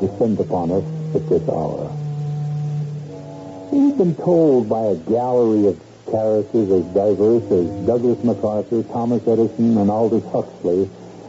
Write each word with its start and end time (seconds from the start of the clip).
Descend 0.00 0.40
upon 0.40 0.70
us 0.70 0.84
at 1.14 1.28
this 1.28 1.48
hour. 1.48 1.90
We've 3.72 3.96
been 3.96 4.14
told 4.14 4.68
by 4.68 4.84
a 4.84 4.96
gallery 4.96 5.66
of 5.68 5.80
characters 6.10 6.70
as 6.70 6.84
diverse 6.94 7.44
as 7.50 7.66
Douglas 7.86 8.22
MacArthur, 8.22 8.82
Thomas 8.84 9.26
Edison, 9.26 9.76
and 9.76 9.90
Aldous 9.90 10.24
Huxley 10.30 10.88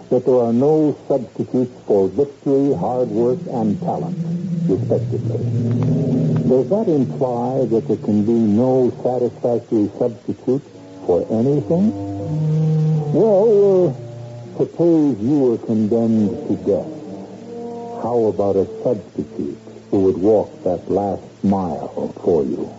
that 0.09 0.25
there 0.25 0.39
are 0.39 0.53
no 0.53 0.97
substitutes 1.07 1.71
for 1.85 2.07
victory, 2.07 2.73
hard 2.73 3.09
work, 3.09 3.39
and 3.51 3.79
talent, 3.81 4.17
respectively. 4.69 5.43
Does 6.47 6.69
that 6.69 6.87
imply 6.87 7.65
that 7.65 7.87
there 7.87 7.97
can 7.97 8.23
be 8.23 8.31
no 8.31 8.89
satisfactory 9.03 9.91
substitute 9.99 10.63
for 11.05 11.27
anything? 11.29 11.91
Well, 13.13 13.89
uh, 13.89 14.57
suppose 14.57 15.19
you 15.19 15.39
were 15.39 15.57
condemned 15.57 16.47
to 16.47 16.55
death. 16.65 16.96
How 18.03 18.25
about 18.25 18.55
a 18.55 18.65
substitute 18.83 19.57
who 19.91 19.99
would 20.01 20.17
walk 20.17 20.63
that 20.63 20.89
last 20.89 21.23
mile 21.43 22.13
for 22.23 22.43
you? 22.43 22.71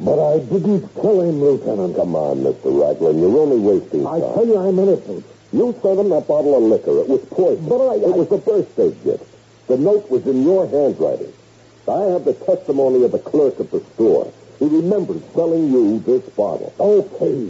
But 0.00 0.18
I 0.18 0.38
didn't 0.38 0.88
kill 0.94 1.20
him, 1.22 1.40
Lieutenant. 1.40 1.96
Come 1.96 2.14
on, 2.14 2.38
Mr. 2.38 2.68
Raglan. 2.72 3.18
You're 3.20 3.38
only 3.38 3.58
wasting 3.58 4.04
time. 4.04 4.14
I 4.22 4.34
tell 4.34 4.46
you 4.46 4.56
I'm 4.56 4.78
innocent. 4.78 5.24
You 5.52 5.74
sent 5.82 5.98
him 5.98 6.08
that 6.10 6.26
bottle 6.28 6.56
of 6.56 6.62
liquor. 6.62 6.98
It 7.00 7.08
was 7.08 7.20
poison. 7.30 7.66
But 7.68 7.88
I- 7.88 7.96
It 7.96 8.04
I- 8.14 8.16
was 8.16 8.30
a 8.32 8.38
birthday 8.38 8.92
gift. 9.04 9.24
The 9.66 9.76
note 9.76 10.10
was 10.10 10.26
in 10.26 10.42
your 10.42 10.66
handwriting. 10.66 11.32
I 11.88 12.02
have 12.04 12.24
the 12.24 12.34
testimony 12.34 13.02
of 13.04 13.12
the 13.12 13.18
clerk 13.18 13.58
at 13.60 13.70
the 13.70 13.80
store. 13.94 14.26
He 14.58 14.66
remembers 14.66 15.22
selling 15.34 15.70
you 15.72 15.98
this 16.06 16.22
bottle. 16.36 16.72
Okay. 16.78 17.48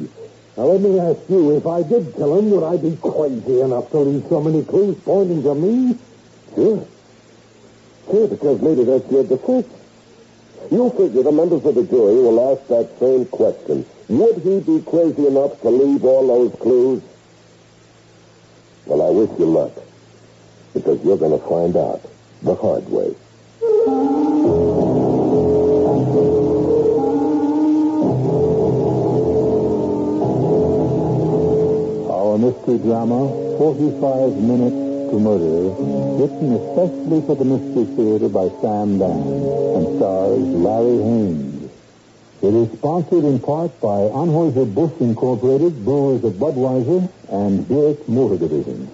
Now 0.57 0.65
let 0.67 0.81
me 0.81 0.99
ask 0.99 1.19
you, 1.29 1.57
if 1.57 1.67
I 1.67 1.83
did 1.83 2.15
kill 2.17 2.39
him, 2.39 2.51
would 2.51 2.65
I 2.65 2.77
be 2.77 2.97
crazy 3.03 3.61
enough 3.61 3.91
to 3.91 3.99
leave 3.99 4.25
so 4.29 4.41
many 4.41 4.63
clues 4.63 4.97
pointing 5.05 5.43
to 5.43 5.55
me? 5.55 5.97
Sure. 6.55 6.81
Because 8.11 8.61
maybe 8.61 8.83
that's 8.83 9.09
your 9.13 9.23
defense. 9.23 9.69
You 10.71 10.91
figure 10.91 11.23
the 11.23 11.31
members 11.31 11.65
of 11.65 11.77
the 11.77 11.85
jury 11.85 12.15
will 12.15 12.53
ask 12.53 12.67
that 12.67 12.99
same 12.99 13.25
question. 13.27 13.87
Would 14.09 14.39
he 14.43 14.59
be 14.59 14.83
crazy 14.83 15.29
enough 15.29 15.61
to 15.61 15.69
leave 15.71 16.05
all 16.05 16.27
those 16.27 16.59
clues? 16.61 17.03
Well, 18.87 19.03
I 19.03 19.11
wish 19.11 19.31
you 19.39 19.47
luck. 19.47 19.73
Because 20.75 21.05
you're 21.05 21.19
going 21.19 21.39
to 21.39 21.47
find 21.47 21.77
out 21.77 22.03
the 22.43 22.55
hard 22.57 22.89
way. 22.91 23.15
Our 32.11 32.39
mystery 32.39 32.79
drama, 32.79 33.57
45 33.59 34.37
Minutes 34.37 34.90
to 35.11 35.19
Murder, 35.19 35.75
written 36.23 36.55
especially 36.55 37.21
for 37.27 37.35
the 37.35 37.45
Mystery 37.45 37.85
Theater 37.97 38.29
by 38.29 38.49
Sam 38.63 38.99
Dann 38.99 39.23
and 39.75 39.97
stars 39.99 40.39
Larry 40.39 40.99
Haines. 41.03 41.71
It 42.43 42.55
is 42.55 42.79
sponsored 42.79 43.25
in 43.25 43.41
part 43.41 43.79
by 43.81 44.07
Anheuser-Busch 44.15 45.01
Incorporated, 45.01 45.85
Brewers 45.85 46.23
of 46.23 46.35
Budweiser, 46.35 47.11
and 47.29 47.67
Buick 47.67 48.09
Motor 48.09 48.39
Division. 48.39 48.89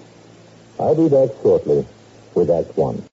I'll 0.79 0.95
be 0.95 1.07
back 1.07 1.29
shortly 1.43 1.85
with 2.33 2.49
Act 2.49 2.75
One. 2.75 3.03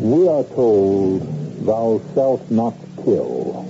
We 0.00 0.28
are 0.28 0.44
told, 0.54 1.66
thou 1.66 2.00
shalt 2.14 2.50
not 2.50 2.74
kill. 3.06 3.62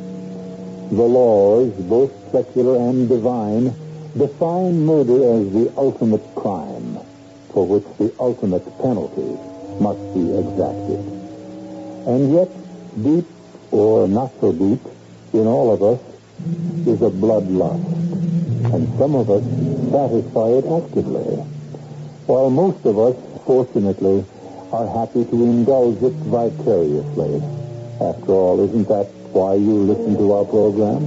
The 0.91 1.05
laws, 1.05 1.71
both 1.77 2.13
secular 2.33 2.77
and 2.89 3.09
divine, 3.09 3.77
define 4.17 4.87
murder 4.87 5.21
as 5.37 5.53
the 5.53 5.73
ultimate 5.77 6.25
crime, 6.35 6.97
for 7.53 7.67
which 7.69 7.85
the 7.99 8.15
ultimate 8.19 8.65
penalty 8.81 9.37
must 9.79 10.01
be 10.17 10.25
exacted. 10.41 11.05
And 12.09 12.33
yet, 12.33 12.49
deep 13.03 13.29
or 13.73 14.09
not 14.09 14.33
so 14.41 14.53
deep, 14.53 14.81
in 15.35 15.47
all 15.47 15.69
of 15.75 15.83
us 15.83 16.01
is 16.87 17.03
a 17.03 17.11
bloodlust, 17.11 17.85
and 18.73 18.89
some 18.97 19.15
of 19.17 19.29
us 19.29 19.45
satisfy 19.93 20.49
it 20.49 20.65
actively, 20.65 21.37
while 22.25 22.49
most 22.49 22.87
of 22.87 22.99
us, 22.99 23.17
fortunately, 23.45 24.25
are 24.73 24.87
happy 24.87 25.25
to 25.25 25.45
indulge 25.45 26.03
it 26.03 26.17
vicariously. 26.25 27.56
After 27.99 28.33
all, 28.33 28.61
isn't 28.61 28.89
that 28.89 29.07
why 29.33 29.55
you 29.55 29.73
listen 29.73 30.19
to 30.19 30.33
our 30.33 30.45
program? 30.45 31.01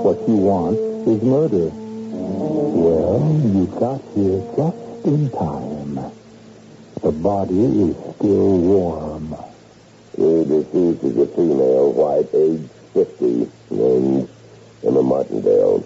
What 0.00 0.16
you 0.26 0.36
want 0.36 0.78
is 1.06 1.22
murder. 1.22 1.68
Well, 1.68 3.20
you 3.44 3.66
got 3.78 4.00
here 4.16 4.40
just 4.56 5.04
in 5.04 5.28
time. 5.28 6.00
The 7.02 7.12
body 7.12 7.60
is 7.60 7.96
still 8.16 8.56
warm. 8.56 9.36
The 10.16 10.44
deceased 10.48 11.04
is 11.04 11.18
a 11.18 11.26
female, 11.36 11.92
white, 11.92 12.32
age 12.32 12.64
50, 12.94 13.52
named 13.76 14.30
Emma 14.86 15.02
Martindale. 15.02 15.84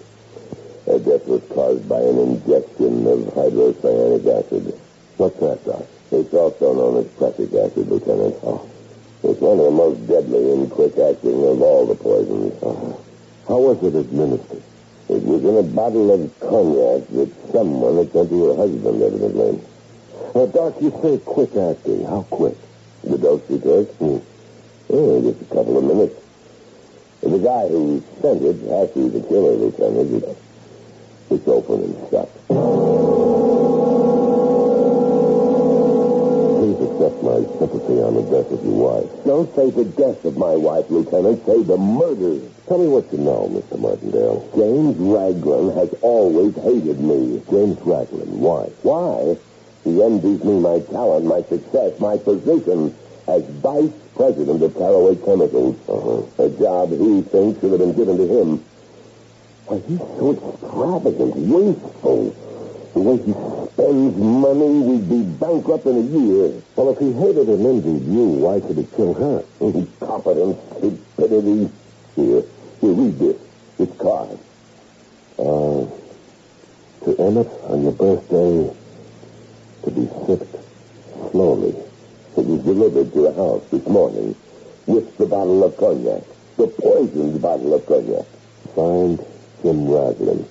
Her 0.85 0.99
death 0.99 1.27
was 1.27 1.43
caused 1.49 1.89
by 1.89 1.99
an 1.99 2.17
injection 2.17 3.05
of 3.05 3.19
hydrocyanic 3.35 4.23
acid. 4.31 4.79
What's 5.17 5.39
that, 5.41 5.65
Doc? 5.65 5.83
It's 6.11 6.33
also 6.33 6.73
known 6.73 7.03
as 7.03 7.11
prussic 7.19 7.53
acid, 7.53 7.89
Lieutenant. 7.89 8.35
Oh. 8.43 8.70
It's 9.23 9.39
one 9.39 9.59
of 9.59 9.65
the 9.65 9.71
most 9.71 10.07
deadly 10.07 10.51
and 10.51 10.69
quick-acting 10.71 11.47
of 11.47 11.61
all 11.61 11.85
the 11.85 11.95
poisons. 11.95 12.53
Oh. 12.63 12.99
How 13.47 13.59
was 13.59 13.83
it 13.83 13.95
administered? 13.95 14.63
It 15.09 15.23
was 15.23 15.43
in 15.43 15.57
a 15.57 15.63
bottle 15.63 16.11
of 16.11 16.39
cognac 16.39 17.07
that 17.09 17.29
someone 17.51 17.97
had 17.97 18.11
sent 18.11 18.29
to 18.29 18.35
your 18.35 18.55
husband, 18.55 19.01
evidently. 19.01 19.61
Now, 20.33 20.45
Doc, 20.47 20.81
you 20.81 20.89
say 21.01 21.17
quick-acting. 21.19 22.05
How 22.05 22.23
quick? 22.23 22.57
The 23.03 23.17
dose 23.17 23.41
you 23.49 23.59
took? 23.59 23.91
Hmm. 23.95 24.17
Oh, 24.89 25.21
just 25.21 25.41
a 25.41 25.55
couple 25.55 25.77
of 25.77 25.83
minutes. 25.83 26.15
The 27.21 27.37
guy 27.37 27.67
who 27.67 28.03
sent 28.21 28.41
it 28.41 28.93
be 28.95 29.09
the 29.09 29.21
killer, 29.27 29.53
Lieutenant. 29.53 30.23
It's, 30.23 30.39
it's 31.29 31.47
open 31.47 31.83
and 31.83 32.09
shut. 32.09 32.29
My 37.21 37.43
sympathy 37.59 38.01
on 38.01 38.15
the 38.15 38.23
death 38.23 38.51
of 38.51 38.63
your 38.63 39.03
wife. 39.03 39.25
Don't 39.25 39.53
say 39.55 39.69
the 39.69 39.85
death 39.85 40.25
of 40.25 40.37
my 40.37 40.55
wife, 40.55 40.89
Lieutenant. 40.89 41.45
Say 41.45 41.61
the 41.63 41.77
murder. 41.77 42.39
Tell 42.67 42.79
me 42.79 42.87
what 42.87 43.11
you 43.11 43.19
know, 43.19 43.49
Mr. 43.51 43.77
Martindale. 43.77 44.47
James 44.55 44.97
Raglan 44.97 45.75
has 45.75 45.93
always 46.01 46.55
hated 46.55 46.99
me. 46.99 47.41
James 47.51 47.77
Raglan. 47.81 48.39
Why? 48.39 48.69
Why? 48.81 49.37
He 49.83 50.01
envies 50.01 50.43
me 50.43 50.59
my 50.59 50.79
talent, 50.79 51.25
my 51.25 51.41
success, 51.43 51.99
my 51.99 52.17
position 52.17 52.95
as 53.27 53.43
vice 53.61 53.91
president 54.15 54.63
of 54.63 54.73
Caraway 54.75 55.15
Chemicals. 55.17 55.77
Uh-huh. 55.89 56.43
A 56.43 56.49
job 56.57 56.89
he 56.91 57.21
thinks 57.21 57.59
should 57.61 57.71
have 57.71 57.79
been 57.79 57.93
given 57.93 58.17
to 58.17 58.27
him. 58.27 58.63
Why, 59.65 59.79
he's 59.87 59.99
so 59.99 60.33
extravagant, 60.33 61.35
wasteful. 61.35 62.35
The 62.93 62.99
way 62.99 63.17
he 63.17 63.31
spends 63.31 64.17
money, 64.17 64.79
we'd 64.79 65.09
be 65.09 65.23
bankrupt 65.23 65.85
in 65.85 65.97
a 65.97 66.01
year. 66.01 66.61
Well, 66.75 66.89
if 66.89 66.99
he 66.99 67.13
hated 67.13 67.47
and 67.47 67.65
envied 67.65 68.05
you, 68.05 68.25
why 68.25 68.59
should 68.59 68.77
he 68.77 68.85
kill 68.95 69.13
her? 69.13 69.43
Incompetence, 69.61 70.57
stupidity. 70.77 71.71
Here, 72.15 72.43
here, 72.81 72.91
read 72.91 73.17
this. 73.17 73.37
This 73.77 73.97
card. 73.97 74.37
Uh, 75.39 75.87
to 77.05 77.17
Emmett 77.17 77.47
on 77.63 77.81
your 77.81 77.93
birthday, 77.93 78.75
to 79.83 79.91
be 79.91 80.07
sipped 80.27 80.55
slowly. 81.31 81.75
It 82.37 82.45
was 82.45 82.61
delivered 82.63 83.13
to 83.13 83.19
your 83.21 83.33
house 83.33 83.63
this 83.71 83.87
morning 83.87 84.35
with 84.85 85.17
the 85.17 85.25
bottle 85.25 85.63
of 85.63 85.77
cognac. 85.77 86.23
The 86.57 86.67
poisoned 86.67 87.41
bottle 87.41 87.73
of 87.73 87.85
cognac. 87.85 88.25
Signed, 88.75 89.25
Jim 89.63 89.89
Raglan. 89.89 90.45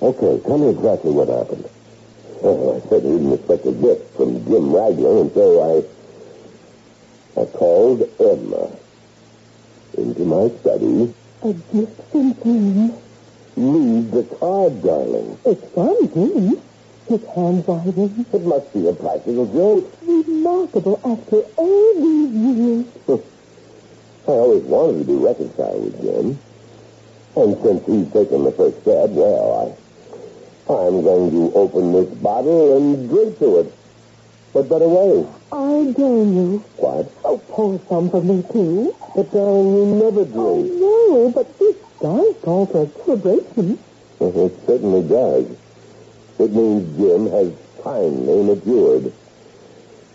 Okay, 0.00 0.40
tell 0.46 0.58
me 0.58 0.70
exactly 0.70 1.10
what 1.10 1.28
happened. 1.28 1.68
Well, 2.40 2.76
I 2.76 2.88
said 2.88 3.02
I 3.02 3.08
didn't 3.08 3.32
expect 3.32 3.66
a 3.66 3.72
gift 3.72 4.16
from 4.16 4.44
Jim 4.44 4.72
Raglan, 4.72 5.18
and 5.18 5.32
so 5.34 5.46
I... 5.58 7.40
I 7.40 7.44
called 7.46 8.02
Emma 8.18 8.70
into 9.96 10.24
my 10.24 10.48
study 10.58 11.14
A 11.42 11.52
gift 11.52 12.10
from 12.10 12.34
Jim. 12.42 12.92
Read 13.56 14.12
the 14.12 14.22
card, 14.38 14.82
darling. 14.82 15.38
It's 15.44 15.64
from 15.74 15.96
Jim. 16.14 16.60
His 17.08 17.24
handwriting. 17.34 18.26
It 18.32 18.42
must 18.42 18.72
be 18.72 18.86
a 18.86 18.92
practical 18.92 19.46
joke. 19.46 19.92
Remarkable 20.02 21.00
after 21.04 21.40
all 21.56 21.94
these 21.94 22.34
years. 22.34 22.86
I 24.28 24.30
always 24.30 24.62
wanted 24.64 24.98
to 24.98 25.04
be 25.04 25.14
reconciled 25.14 25.84
with 25.84 26.00
Jim. 26.02 26.38
And 27.34 27.62
since 27.62 27.86
he's 27.86 28.12
taken 28.12 28.44
the 28.44 28.52
first 28.52 28.82
step, 28.82 29.10
well, 29.10 29.74
I, 29.74 29.87
I'm 30.70 31.02
going 31.02 31.30
to 31.30 31.52
open 31.54 31.92
this 31.92 32.08
bottle 32.18 32.76
and 32.76 33.08
drink 33.08 33.38
to 33.38 33.60
it. 33.60 33.72
What 34.52 34.68
better 34.68 34.88
way? 34.88 35.26
I 35.50 35.56
oh, 35.56 35.92
dare 35.94 36.24
you. 36.24 36.58
What? 36.76 37.10
Oh, 37.24 37.38
pour 37.48 37.80
some 37.88 38.10
for 38.10 38.22
me, 38.22 38.42
too. 38.52 38.94
But 39.16 39.32
darling, 39.32 39.74
you 39.74 39.86
never 39.96 40.22
I 40.22 40.24
drink. 40.24 40.74
no, 40.78 41.32
but 41.34 41.58
this 41.58 41.76
does 42.02 42.36
call 42.42 42.66
for 42.66 42.82
a 42.82 43.04
celebration. 43.04 43.78
It 44.20 44.66
certainly 44.66 45.08
does. 45.08 45.46
It 46.38 46.52
means 46.52 46.96
Jim 46.98 47.30
has 47.30 47.52
finally 47.82 48.42
matured. 48.42 49.12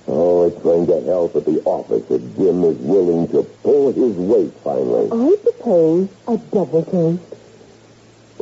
Oh, 0.07 0.45
it's 0.45 0.61
going 0.61 0.85
to 0.87 1.01
help 1.01 1.35
at 1.35 1.45
the 1.45 1.61
office 1.63 2.03
if 2.11 2.21
Jim 2.37 2.63
is 2.63 2.77
willing 2.77 3.27
to 3.29 3.41
pull 3.63 3.91
his 3.91 4.15
weight 4.17 4.53
finally. 4.63 5.09
I 5.11 5.35
propose 5.41 6.09
a 6.27 6.37
double 6.37 6.83
toast. 6.85 7.23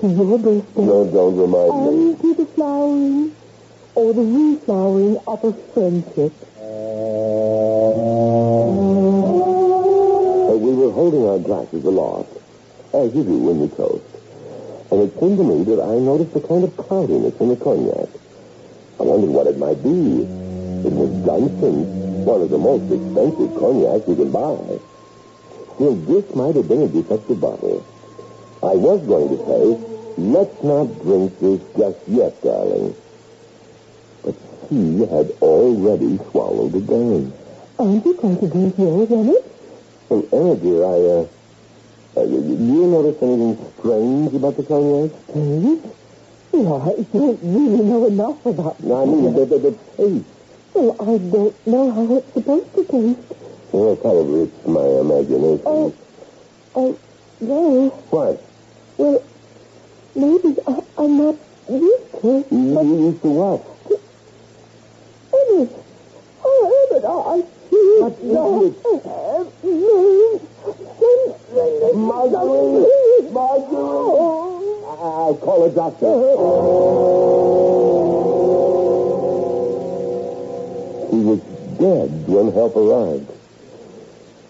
To 0.02 0.08
your 0.08 0.40
birthday. 0.40 0.82
No, 0.82 1.06
don't 1.06 1.38
remind 1.38 1.86
me. 1.86 2.10
And 2.10 2.22
to 2.22 2.34
the 2.34 2.46
flowering 2.48 3.36
or 3.94 4.14
the 4.14 4.22
reflowering 4.22 5.22
of 5.28 5.44
a 5.44 5.54
friendship. 5.74 6.34
Uh, 10.50 10.58
we 10.58 10.74
were 10.74 10.92
holding 10.92 11.28
our 11.28 11.38
glasses 11.38 11.86
aloft, 11.86 12.36
as 12.96 13.14
you 13.14 13.24
do 13.24 13.38
when 13.38 13.62
you 13.62 13.68
toast. 13.68 14.04
And 14.90 15.02
it 15.04 15.20
seemed 15.20 15.38
to 15.38 15.44
me 15.44 15.64
that 15.66 15.80
I 15.80 16.00
noticed 16.00 16.36
a 16.36 16.42
kind 16.48 16.64
of 16.64 16.76
cloudiness 16.78 17.40
in 17.40 17.50
the 17.50 17.56
cognac. 17.56 18.10
I 19.00 19.04
wondered 19.04 19.30
what 19.30 19.46
it 19.46 19.60
might 19.60 19.84
be. 19.84 20.26
It 20.82 20.94
was 20.94 21.12
Dunston's, 21.24 22.26
one 22.26 22.42
of 22.42 22.50
the 22.50 22.58
most 22.58 22.90
expensive 22.92 23.54
cognacs 23.54 24.08
you 24.08 24.16
can 24.16 24.32
buy. 24.32 24.80
Still, 25.76 25.94
this 26.10 26.34
might 26.34 26.56
have 26.56 26.68
been 26.68 26.82
a 26.82 26.88
defective 26.88 27.40
bottle. 27.40 27.86
I 28.64 28.76
was 28.76 29.02
going 29.08 29.30
to 29.30 29.38
say, 29.46 29.91
let's 30.18 30.64
not 30.64 30.86
drink 31.02 31.40
this 31.40 31.62
just 31.78 32.00
yet, 32.08 32.42
darling. 32.42 32.96
But 34.24 34.36
he 34.70 35.00
had 35.06 35.32
already 35.42 36.18
swallowed 36.32 36.76
it 36.76 36.88
down. 36.88 37.34
Aren't 37.80 38.06
you 38.06 38.14
going 38.16 38.38
to 38.40 38.48
drink 38.48 38.78
yours, 38.78 39.12
Emmett? 39.12 39.46
Well, 40.10 40.28
Emma, 40.32 40.56
dear, 40.56 40.84
I, 40.86 40.88
uh, 40.88 41.28
uh, 42.22 42.26
do 42.26 42.36
you 42.36 42.88
notice 42.88 43.22
anything 43.22 43.58
strange 43.80 44.34
about 44.36 44.58
the 44.58 44.64
cognac? 44.64 45.12
Strange? 45.30 45.82
Well, 46.52 46.82
I 46.82 47.02
don't 47.14 47.40
really 47.42 47.84
know 47.84 48.06
enough 48.08 48.46
about 48.46 48.80
No, 48.84 49.02
I 49.02 49.06
mean, 49.06 49.34
the, 49.34 49.46
the, 49.46 49.58
the 49.58 49.72
taste. 49.98 50.26
Well, 50.74 50.96
I 51.00 51.18
don't 51.18 51.68
know 51.68 51.92
how 51.92 52.16
it's 52.18 52.34
supposed 52.34 52.74
to 52.76 52.84
taste. 52.84 53.20
Well, 53.72 53.96
probably 53.96 54.44
it's 54.44 54.68
my 54.68 54.82
imagination. 54.82 55.62
Oh, 55.66 55.94
oh, 56.76 57.00
no. 57.40 57.90
What? 58.10 58.44
Well, 58.98 59.24
maybe 60.16 60.58
I, 60.68 60.84
I'm 60.98 61.18
not 61.18 61.36
used 61.70 62.12
to 62.12 62.38
it. 62.38 62.48
Oh, 62.52 62.52
you, 62.52 62.82
you 62.82 63.06
used 63.08 63.22
to 63.22 63.30
what? 63.30 63.62
Emmett. 65.34 65.72
Oh, 66.44 66.88
Emmett, 66.90 67.06
I. 67.06 67.44
What 67.72 68.14
is 68.14 68.24
no. 68.24 68.66
it? 68.66 68.76
Marjorie! 71.96 73.32
Marjorie! 73.32 74.72
I'll 75.02 75.36
call 75.36 75.64
a 75.66 75.70
doctor. 75.72 76.06
He 81.12 81.20
was 81.24 81.40
dead 81.80 82.10
when 82.28 82.52
help 82.54 82.76
arrived. 82.76 83.30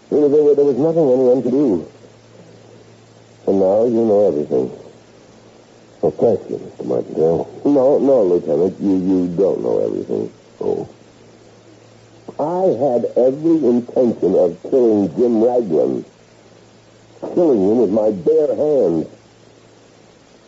Really, 0.09 0.55
there 0.55 0.65
was 0.65 0.77
nothing 0.77 1.09
anyone 1.11 1.41
could 1.41 1.51
do. 1.51 1.87
And 3.47 3.59
now 3.59 3.85
you 3.85 4.05
know 4.05 4.27
everything. 4.27 4.80
Well, 6.01 6.11
thank 6.11 6.49
you, 6.49 6.57
Mr. 6.57 6.85
Martindale. 6.85 7.61
No, 7.63 7.99
no, 7.99 8.23
Lieutenant. 8.23 8.79
You, 8.79 8.95
you 8.97 9.27
don't 9.37 9.61
know 9.61 9.85
everything. 9.85 10.33
Oh. 10.59 10.89
I 12.39 12.73
had 12.73 13.05
every 13.17 13.63
intention 13.69 14.33
of 14.33 14.57
killing 14.63 15.15
Jim 15.15 15.43
Raglan. 15.43 16.05
Killing 17.35 17.61
him 17.61 17.77
with 17.77 17.91
my 17.91 18.09
bare 18.09 18.55
hands. 18.55 19.07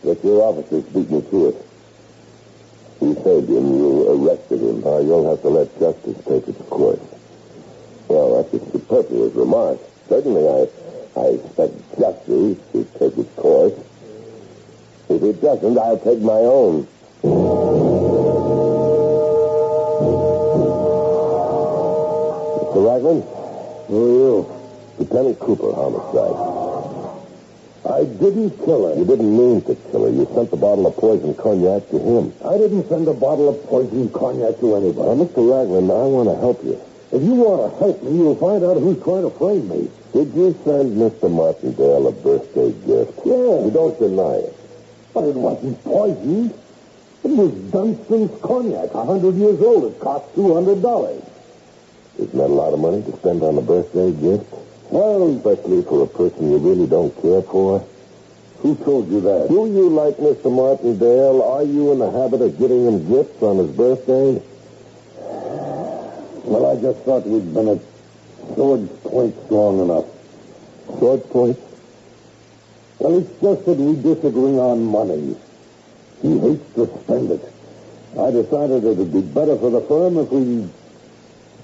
But 0.02 0.24
your 0.24 0.42
officers 0.42 0.82
beat 0.86 1.08
me 1.08 1.22
to 1.22 1.48
it. 1.48 1.66
You 3.00 3.14
saved 3.22 3.48
him. 3.48 3.78
You 3.78 4.10
arrested 4.10 4.60
him. 4.60 4.84
Uh, 4.84 4.98
you'll 4.98 5.30
have 5.30 5.40
to 5.42 5.48
let 5.50 5.78
justice 5.78 6.16
take 6.24 6.48
its 6.48 6.68
course. 6.68 6.98
Well, 8.08 8.42
that's 8.42 8.54
a 8.54 8.72
superfluous 8.72 9.34
remark. 9.34 9.78
Certainly, 10.08 10.48
I, 10.48 11.20
I 11.20 11.24
expect 11.26 11.74
justice 11.98 12.58
to 12.72 12.84
take 12.98 13.16
its 13.18 13.34
course. 13.36 13.74
If 15.08 15.22
it 15.22 15.40
doesn't, 15.42 15.78
I'll 15.78 15.98
take 15.98 16.20
my 16.20 16.32
own. 16.32 16.86
Mr. 22.74 22.80
Raglan? 22.86 23.22
Who 23.88 23.96
are 24.00 24.08
you? 24.18 24.36
Lieutenant 24.98 25.38
Cooper, 25.38 25.72
homicide. 25.72 26.64
I 27.84 28.04
didn't 28.04 28.56
kill 28.64 28.88
her. 28.88 28.98
You 28.98 29.04
didn't 29.04 29.36
mean 29.36 29.60
to 29.62 29.74
kill 29.90 30.04
her. 30.04 30.10
You 30.10 30.26
sent 30.34 30.50
the 30.50 30.56
bottle 30.56 30.86
of 30.86 30.96
poison 30.96 31.34
cognac 31.34 31.88
to 31.90 31.98
him. 31.98 32.32
I 32.44 32.56
didn't 32.56 32.88
send 32.88 33.06
a 33.08 33.12
bottle 33.12 33.48
of 33.50 33.62
poison 33.66 34.08
cognac 34.10 34.58
to 34.60 34.76
anybody. 34.76 35.18
Now, 35.18 35.24
Mr. 35.24 35.44
Raglan, 35.44 35.90
I 35.90 36.04
want 36.08 36.28
to 36.30 36.36
help 36.40 36.64
you. 36.64 36.80
If 37.12 37.22
you 37.22 37.34
want 37.34 37.70
to 37.70 37.78
help 37.78 38.02
me, 38.02 38.16
you'll 38.16 38.36
find 38.36 38.64
out 38.64 38.80
who's 38.80 39.02
trying 39.04 39.22
to 39.22 39.30
frame 39.36 39.68
me. 39.68 39.90
Did 40.14 40.32
you 40.34 40.56
send 40.64 40.96
Mr. 40.96 41.30
Martindale 41.30 42.08
a 42.08 42.12
birthday 42.12 42.72
gift? 42.86 43.20
Yeah. 43.26 43.68
You 43.68 43.70
don't 43.70 43.98
deny 44.00 44.48
it. 44.48 44.63
But 45.14 45.24
it 45.24 45.34
wasn't 45.36 45.82
poison. 45.84 46.52
It 47.24 47.30
was 47.30 47.52
Dunstan's 47.70 48.40
cognac, 48.42 48.92
a 48.92 49.04
hundred 49.04 49.36
years 49.36 49.60
old. 49.62 49.84
It 49.84 49.98
cost 50.00 50.34
two 50.34 50.52
hundred 50.52 50.82
dollars. 50.82 51.22
Isn't 52.18 52.36
that 52.36 52.46
a 52.50 52.58
lot 52.62 52.74
of 52.74 52.80
money 52.80 53.02
to 53.02 53.16
spend 53.16 53.42
on 53.42 53.56
a 53.56 53.62
birthday 53.62 54.12
gift? 54.12 54.44
Well, 54.90 55.34
Especially 55.36 55.82
for 55.82 56.02
a 56.04 56.06
person 56.06 56.50
you 56.50 56.58
really 56.58 56.86
don't 56.86 57.10
care 57.22 57.42
for. 57.42 57.84
who 58.60 58.76
told 58.76 59.08
you 59.10 59.20
that? 59.22 59.48
Do 59.48 59.66
you 59.66 59.88
like 59.88 60.16
Mr. 60.18 60.52
Martindale? 60.52 61.42
Are 61.42 61.62
you 61.62 61.92
in 61.92 61.98
the 61.98 62.10
habit 62.10 62.42
of 62.42 62.58
giving 62.58 62.86
him 62.86 63.08
gifts 63.08 63.42
on 63.42 63.58
his 63.58 63.70
birthday? 63.70 64.42
Well, 66.44 66.66
I 66.76 66.80
just 66.80 66.98
thought 67.00 67.26
we'd 67.26 67.52
been 67.54 67.68
at 67.68 67.78
sword's 68.54 68.90
point 69.00 69.34
strong 69.46 69.80
enough. 69.80 70.04
Sword 70.98 71.24
point? 71.30 71.58
Well, 72.98 73.18
it's 73.18 73.40
just 73.40 73.66
that 73.66 73.76
we 73.76 73.96
disagree 73.96 74.58
on 74.58 74.84
money. 74.84 75.36
He 76.22 76.38
hates 76.38 76.74
to 76.74 76.86
spend 77.02 77.30
it. 77.32 77.52
I 78.18 78.30
decided 78.30 78.84
it'd 78.84 79.12
be 79.12 79.22
better 79.22 79.56
for 79.58 79.70
the 79.70 79.80
firm 79.82 80.18
if 80.18 80.30
we 80.30 80.68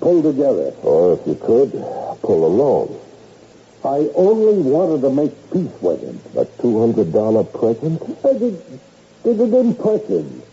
pulled 0.00 0.24
together. 0.24 0.74
Or 0.82 1.14
if 1.14 1.26
you 1.26 1.36
could, 1.36 1.72
pull 2.20 2.44
alone. 2.44 3.00
I 3.84 4.10
only 4.14 4.60
wanted 4.60 5.00
to 5.02 5.10
make 5.10 5.32
peace 5.52 5.80
with 5.80 6.02
him. 6.02 6.20
A 6.36 6.44
$200 6.44 7.52
present? 7.58 8.02
I 8.24 8.32
did, 8.38 8.62
did 9.24 9.40
it 9.40 9.54
impressive. 9.54 10.46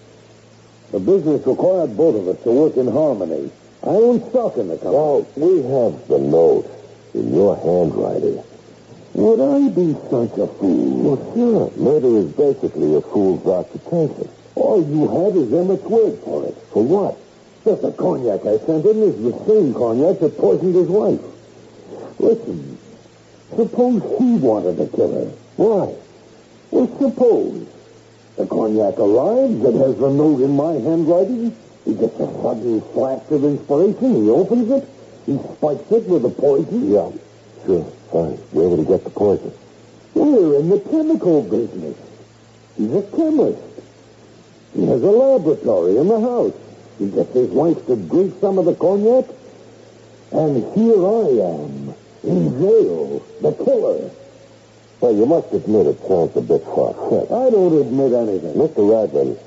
The 0.91 0.99
business 0.99 1.45
required 1.45 1.97
both 1.97 2.15
of 2.15 2.27
us 2.29 2.43
to 2.43 2.51
work 2.51 2.77
in 2.77 2.87
harmony. 2.87 3.51
I 3.83 3.89
own 3.89 4.29
stock 4.29 4.55
in 4.57 4.69
the 4.69 4.77
company. 4.77 4.95
Well, 4.95 5.27
we 5.35 5.61
have 5.63 6.07
the 6.07 6.19
note 6.19 6.69
in 7.13 7.33
your 7.33 7.57
handwriting. 7.57 8.41
Would 9.17 9.41
I 9.41 9.67
be 9.69 9.93
such 10.11 10.37
a 10.37 10.45
fool? 10.45 11.17
Well, 11.17 11.33
sure. 11.33 11.71
Murder 11.75 12.17
is 12.19 12.31
basically 12.33 12.93
a 12.93 13.01
fool's 13.01 13.47
occupation. 13.47 14.29
All 14.53 14.87
you 14.87 15.07
had 15.07 15.35
is 15.35 15.51
Emmett's 15.51 15.83
word 15.85 16.19
for 16.19 16.45
it. 16.45 16.53
For 16.71 16.83
what? 16.83 17.17
That 17.63 17.81
the 17.81 17.91
cognac 17.93 18.45
I 18.45 18.59
sent 18.59 18.85
him 18.85 19.01
is 19.01 19.17
the 19.17 19.33
same 19.47 19.73
cognac 19.73 20.19
that 20.19 20.37
poisoned 20.37 20.75
his 20.75 20.87
wife. 20.87 21.19
Listen, 22.19 22.77
suppose 23.55 24.03
he 24.19 24.35
wanted 24.35 24.77
to 24.77 24.87
kill 24.95 25.11
her. 25.11 25.31
Why? 25.57 25.95
Well, 26.69 26.87
suppose 26.99 27.67
the 28.37 28.45
cognac 28.45 28.99
arrives, 28.99 29.65
it 29.65 29.73
has 29.81 29.97
the 29.97 30.11
note 30.11 30.41
in 30.41 30.55
my 30.55 30.73
handwriting. 30.73 31.57
He 31.85 31.95
gets 31.95 32.19
a 32.19 32.31
sudden 32.43 32.81
flash 32.93 33.23
of 33.31 33.43
inspiration. 33.43 34.23
He 34.23 34.29
opens 34.29 34.69
it. 34.69 34.87
He 35.25 35.39
spikes 35.55 35.91
it 35.91 36.07
with 36.07 36.21
the 36.21 36.29
poison. 36.29 36.91
Yeah, 36.91 37.09
sure. 37.67 37.83
Where 38.51 38.69
would 38.69 38.79
he 38.79 38.85
get 38.85 39.03
the 39.03 39.11
poison? 39.11 39.51
We're 40.15 40.59
in 40.59 40.69
the 40.69 40.79
chemical 40.79 41.43
business. 41.43 41.97
He's 42.77 42.93
a 42.93 43.03
chemist. 43.15 43.61
He 44.73 44.85
has 44.87 45.03
a 45.03 45.11
laboratory 45.11 45.97
in 45.97 46.07
the 46.07 46.19
house. 46.19 46.53
He 46.97 47.09
gets 47.09 47.33
his 47.33 47.49
wife 47.49 47.85
to 47.85 47.95
drink 47.95 48.35
some 48.41 48.57
of 48.57 48.65
the 48.65 48.73
cognac, 48.75 49.25
and 50.31 50.63
here 50.73 51.05
I 51.05 51.27
am, 51.53 51.93
in 52.23 52.59
jail, 52.59 53.21
the 53.41 53.51
killer. 53.53 54.09
Well, 54.99 55.13
you 55.13 55.25
must 55.27 55.53
admit 55.53 55.85
it 55.85 55.99
sounds 56.07 56.35
a 56.35 56.41
bit 56.41 56.63
far-fetched. 56.63 57.31
I 57.31 57.49
don't 57.51 57.79
admit 57.79 58.13
anything. 58.13 58.53
Mr. 58.55 58.81
Raglan, 58.89 59.37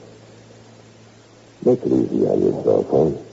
make 1.65 1.83
it 1.83 1.93
easy 1.93 2.27
on 2.27 2.41
yourself, 2.41 2.87
huh? 2.91 3.30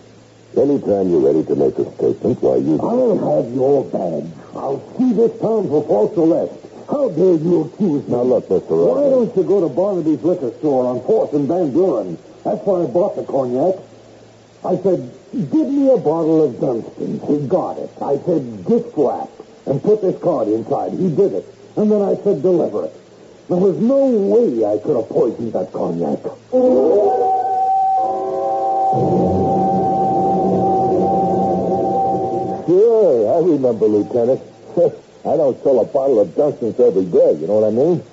Anytime 0.57 1.11
you're 1.11 1.21
ready 1.21 1.45
to 1.45 1.55
make 1.55 1.77
a 1.77 1.85
statement, 1.93 2.41
why, 2.41 2.55
you... 2.57 2.81
I'll 2.81 3.13
have 3.13 3.53
your 3.53 3.85
badge. 3.85 4.25
I'll 4.55 4.81
see 4.97 5.13
this 5.13 5.39
town 5.39 5.69
for 5.69 5.85
false 5.85 6.17
arrest. 6.17 6.57
How 6.89 7.09
dare 7.09 7.37
you 7.37 7.69
accuse 7.69 8.07
me? 8.07 8.15
Now, 8.15 8.23
look, 8.23 8.49
Mr. 8.49 8.73
Why 8.73 9.05
don't 9.07 9.35
you 9.37 9.43
go 9.43 9.61
to 9.61 9.69
Barnaby's 9.69 10.23
liquor 10.23 10.51
store 10.57 10.87
on 10.87 11.01
4th 11.01 11.33
and 11.33 11.47
Van 11.47 11.71
Buren? 11.71 12.17
That's 12.43 12.65
where 12.65 12.81
I 12.81 12.87
bought 12.87 13.15
the 13.15 13.23
cognac. 13.23 13.75
I 14.65 14.81
said, 14.81 15.13
give 15.31 15.67
me 15.69 15.93
a 15.93 15.97
bottle 15.97 16.43
of 16.43 16.59
Dunstan. 16.59 17.19
He 17.27 17.47
got 17.47 17.77
it. 17.77 17.91
I 18.01 18.17
said, 18.25 18.65
gift 18.65 18.97
wrap 18.97 19.29
and 19.67 19.83
put 19.83 20.01
this 20.01 20.19
card 20.23 20.47
inside. 20.47 20.93
He 20.93 21.13
did 21.13 21.33
it. 21.33 21.45
And 21.75 21.91
then 21.91 22.01
I 22.01 22.15
said, 22.23 22.41
deliver 22.41 22.85
it. 22.85 22.95
There 23.47 23.57
was 23.61 23.77
no 23.77 24.09
way 24.09 24.65
I 24.65 24.81
could 24.81 24.97
have 24.97 25.07
poisoned 25.07 25.53
that 25.53 25.71
cognac. 25.71 26.19
Remember, 33.57 33.85
Lieutenant. 33.87 34.41
I 35.25 35.35
don't 35.35 35.61
sell 35.63 35.81
a 35.81 35.85
bottle 35.85 36.21
of 36.21 36.35
Dunstan's 36.35 36.79
every 36.79 37.05
day, 37.05 37.33
you 37.33 37.47
know 37.47 37.59
what 37.59 37.67
I 37.67 37.71
mean? 37.71 38.03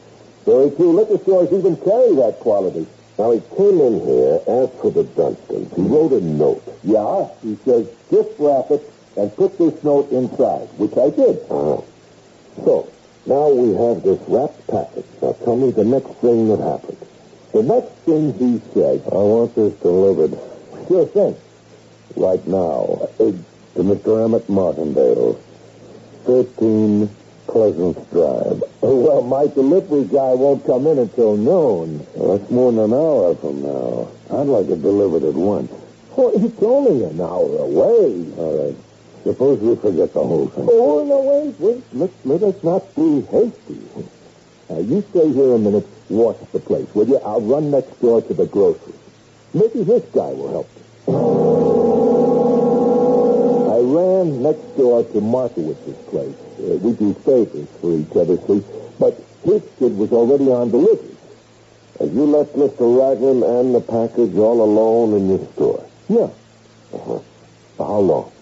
Very 0.45 0.71
few 0.71 0.91
liquor 0.93 1.19
stores 1.23 1.53
even 1.53 1.77
carry 1.77 2.17
that 2.17 2.41
quality. 2.41 2.87
Now, 3.19 3.31
he 3.31 3.41
came 3.57 3.81
in 3.81 4.01
here, 4.01 4.41
asked 4.49 4.81
for 4.81 4.91
the 4.91 5.05
Dunstans. 5.05 5.75
He 5.77 5.83
wrote 5.83 6.13
a 6.13 6.21
note. 6.21 6.63
Yeah? 6.83 7.29
He 7.43 7.57
says, 7.65 7.87
gift 8.11 8.35
wrap 8.41 8.71
it 8.71 8.83
and 9.17 9.35
put 9.37 9.57
this 9.59 9.85
note 9.85 10.11
inside, 10.11 10.67
which 10.77 10.97
I 10.99 11.11
did. 11.11 11.39
Uh-huh. 11.49 11.81
So, 12.65 12.91
now 13.27 13.49
we 13.51 13.73
have 13.75 14.03
this 14.03 14.21
wrapped 14.27 14.67
package. 14.67 15.07
Now, 15.23 15.33
tell 15.45 15.57
me 15.57 15.71
the 15.71 15.85
next 15.85 16.11
thing 16.19 16.49
that 16.49 16.59
happened. 16.59 16.99
The 17.53 17.63
next 17.63 17.93
thing 18.03 18.35
he 18.35 18.61
said... 18.75 19.03
I 19.07 19.15
want 19.15 19.55
this 19.55 19.73
delivered. 19.75 20.37
Sure 20.89 21.07
thing. 21.07 21.37
Right 22.17 22.45
now. 22.49 23.09
Uh, 23.21 23.33
to 23.75 23.81
Mr. 23.83 24.25
Emmett 24.25 24.49
Martindale. 24.49 25.41
13 26.25 27.09
Pleasant 27.47 28.11
Drive. 28.11 28.65
Oh, 28.83 28.97
well, 28.97 29.23
my 29.23 29.47
delivery 29.47 30.05
guy 30.05 30.33
won't 30.35 30.65
come 30.67 30.87
in 30.87 30.99
until 30.99 31.37
noon. 31.37 32.07
Well, 32.15 32.39
that's 32.39 32.51
more 32.51 32.73
than 32.73 32.81
an 32.81 32.93
hour 32.93 33.35
from 33.37 33.63
now. 33.63 34.09
I'd 34.31 34.47
like 34.47 34.69
it 34.69 34.83
delivered 34.83 35.23
at 35.23 35.35
once. 35.35 35.71
Well, 36.17 36.33
it's 36.35 36.63
only 36.63 37.05
an 37.05 37.21
hour 37.21 37.59
away. 37.59 38.33
All 38.39 38.67
right. 38.67 38.77
Suppose 39.25 39.61
we 39.61 39.77
forget 39.77 40.13
the 40.13 40.23
whole 40.23 40.49
thing. 40.49 40.69
Oh, 40.71 41.05
no, 41.05 41.21
wait, 41.21 41.61
wait. 41.61 41.85
Let, 41.93 42.11
let 42.25 42.43
us 42.43 42.63
not 42.63 42.95
be 42.95 43.23
hasty. 43.23 43.81
Now, 44.69 44.79
you 44.79 45.05
stay 45.11 45.33
here 45.33 45.55
a 45.55 45.59
minute, 45.59 45.87
watch 46.09 46.39
the 46.53 46.59
place, 46.59 46.93
will 46.95 47.07
you? 47.07 47.19
I'll 47.19 47.41
run 47.41 47.71
next 47.71 48.01
door 48.01 48.23
to 48.23 48.35
the 48.35 48.47
grocery. 48.47 48.95
Maybe 49.53 49.85
this 49.85 50.03
guy 50.13 50.33
will 50.33 50.51
help 50.51 50.69
me. 50.77 51.84
Ran 53.95 54.43
next 54.43 54.77
door 54.77 55.05
to 55.05 55.21
Markowitz's 55.21 55.97
place. 56.11 56.35
Uh, 56.59 56.79
we 56.83 56.95
do 56.95 57.15
favors 57.15 57.69
for 57.81 57.97
each 57.97 58.11
other, 58.17 58.37
see? 58.47 58.65
But 58.99 59.23
his 59.45 59.63
kid 59.79 59.97
was 59.97 60.11
already 60.11 60.51
on 60.51 60.71
delivery. 60.73 61.17
And 62.01 62.13
you 62.13 62.27
left 62.27 62.57
Mr. 62.57 62.91
Raglan 62.99 63.45
and 63.45 63.73
the 63.73 63.81
package 63.81 64.37
all 64.37 64.63
alone 64.63 65.15
in 65.15 65.29
your 65.29 65.47
store? 65.53 65.87
Yeah. 66.09 66.31
Uh-huh. 66.93 67.21
For 67.77 67.87
how 67.87 67.99
long? 68.01 68.33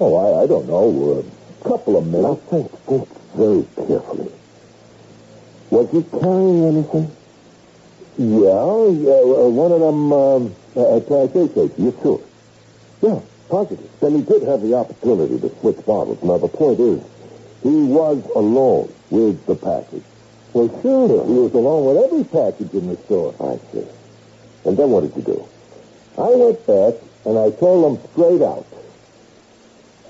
Oh, 0.00 0.16
I, 0.16 0.44
I 0.44 0.46
don't 0.46 0.66
know. 0.66 1.22
A 1.22 1.68
couple 1.68 1.98
of 1.98 2.06
minutes. 2.06 2.22
Now, 2.24 2.34
think, 2.34 2.70
think 2.86 3.08
very 3.34 3.66
carefully. 3.86 4.32
Was 5.68 5.90
he 5.90 6.02
carrying 6.18 6.64
anything? 6.64 7.10
Yeah, 8.16 8.88
yeah 8.88 9.20
uh, 9.20 9.48
one 9.52 9.72
of 9.72 9.80
them 9.80 10.12
um, 10.12 10.54
uh, 10.76 11.00
cases. 11.00 11.72
You 11.78 11.94
sure? 12.00 12.20
Yeah, 13.02 13.20
positive. 13.48 13.90
Then 14.00 14.16
he 14.16 14.22
did 14.22 14.42
have 14.42 14.62
the 14.62 14.74
opportunity 14.74 15.38
to 15.40 15.50
switch 15.60 15.84
bottles. 15.84 16.22
Now, 16.22 16.38
the 16.38 16.48
point 16.48 16.80
is, 16.80 17.02
he 17.62 17.74
was 17.74 18.24
alone 18.36 18.92
with 19.10 19.44
the 19.46 19.56
package. 19.56 20.04
Well, 20.52 20.68
sure. 20.82 21.26
He 21.26 21.32
was 21.32 21.52
alone 21.54 21.84
with 21.86 22.04
every 22.04 22.24
package 22.24 22.72
in 22.74 22.88
the 22.88 22.96
store. 23.04 23.34
I 23.40 23.58
see. 23.72 23.86
And 24.64 24.76
then 24.76 24.90
what 24.90 25.02
did 25.02 25.16
you 25.16 25.22
do? 25.22 25.48
I 26.16 26.30
went 26.30 26.66
back 26.66 26.94
and 27.24 27.38
I 27.38 27.50
told 27.58 27.98
them 27.98 28.10
straight 28.12 28.42
out. 28.42 28.66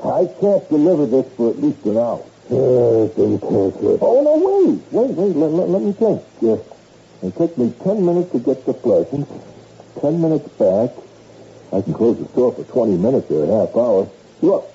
I 0.05 0.27
can't 0.41 0.69
deliver 0.69 1.07
this 1.07 1.27
for 1.35 1.51
at 1.51 1.63
least 1.63 1.85
an 1.87 1.97
hour. 1.97 2.25
It. 2.51 4.01
Oh, 4.03 4.21
no, 4.23 4.37
wait. 4.37 4.83
Wait, 4.93 5.11
wait. 5.17 5.37
Let, 5.37 5.51
let, 5.51 5.69
let 5.71 5.83
me 5.83 5.93
think. 5.93 6.23
Yes. 6.43 6.61
It 7.23 7.35
took 7.37 7.57
me 7.57 7.73
ten 7.83 8.05
minutes 8.05 8.33
to 8.33 8.39
get 8.39 8.67
to 8.67 8.75
Pleasant. 8.75 9.27
Ten 10.01 10.21
minutes 10.21 10.49
back. 10.59 10.91
I 11.75 11.83
can 11.83 11.93
close 11.93 12.17
the 12.19 12.29
store 12.29 12.53
for 12.53 12.63
20 12.63 12.97
minutes 12.99 13.29
or 13.33 13.43
a 13.43 13.67
half 13.67 13.75
hour. 13.75 14.09
Look, 14.43 14.73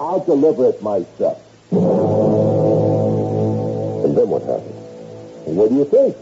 I'll 0.00 0.24
deliver 0.24 0.68
it 0.70 0.82
myself. 0.82 1.40
And 1.70 1.78
then 4.16 4.28
what 4.28 4.42
happened? 4.42 4.74
What 5.56 5.68
do 5.68 5.76
you 5.76 5.84
think? 5.84 6.16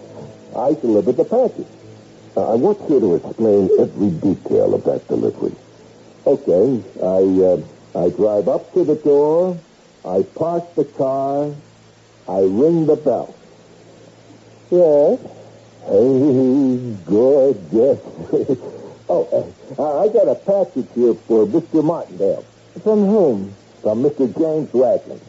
I 0.55 0.75
delivered 0.75 1.17
the 1.17 1.25
package. 1.25 1.67
Uh, 2.37 2.53
I 2.53 2.57
want 2.57 2.79
you 2.91 3.01
to 3.01 3.15
explain 3.15 3.71
every 3.81 4.11
detail 4.11 4.75
of 4.75 4.85
that 4.85 5.09
delivery. 5.09 5.57
Okay, 6.27 6.83
I 7.01 7.25
uh, 7.49 7.57
I 8.05 8.11
drive 8.11 8.49
up 8.49 8.71
to 8.75 8.85
the 8.85 8.97
door, 8.97 9.59
I 10.05 10.23
park 10.37 10.75
the 10.75 10.85
car, 10.85 11.55
I 12.29 12.41
ring 12.41 12.85
the 12.85 12.97
bell. 12.97 13.35
Yes. 14.71 15.19
Hey, 15.89 16.95
good, 17.07 17.57
yes. 17.73 17.99
oh, 19.09 19.55
uh, 19.79 20.03
I 20.03 20.09
got 20.09 20.29
a 20.29 20.35
package 20.35 20.89
here 20.95 21.15
for 21.15 21.47
Mr. 21.47 21.85
Martindale. 21.85 22.45
From 22.83 23.07
whom? 23.07 23.55
From 23.83 24.03
Mr. 24.03 24.27
James 24.37 24.71
Raglan. 24.73 25.21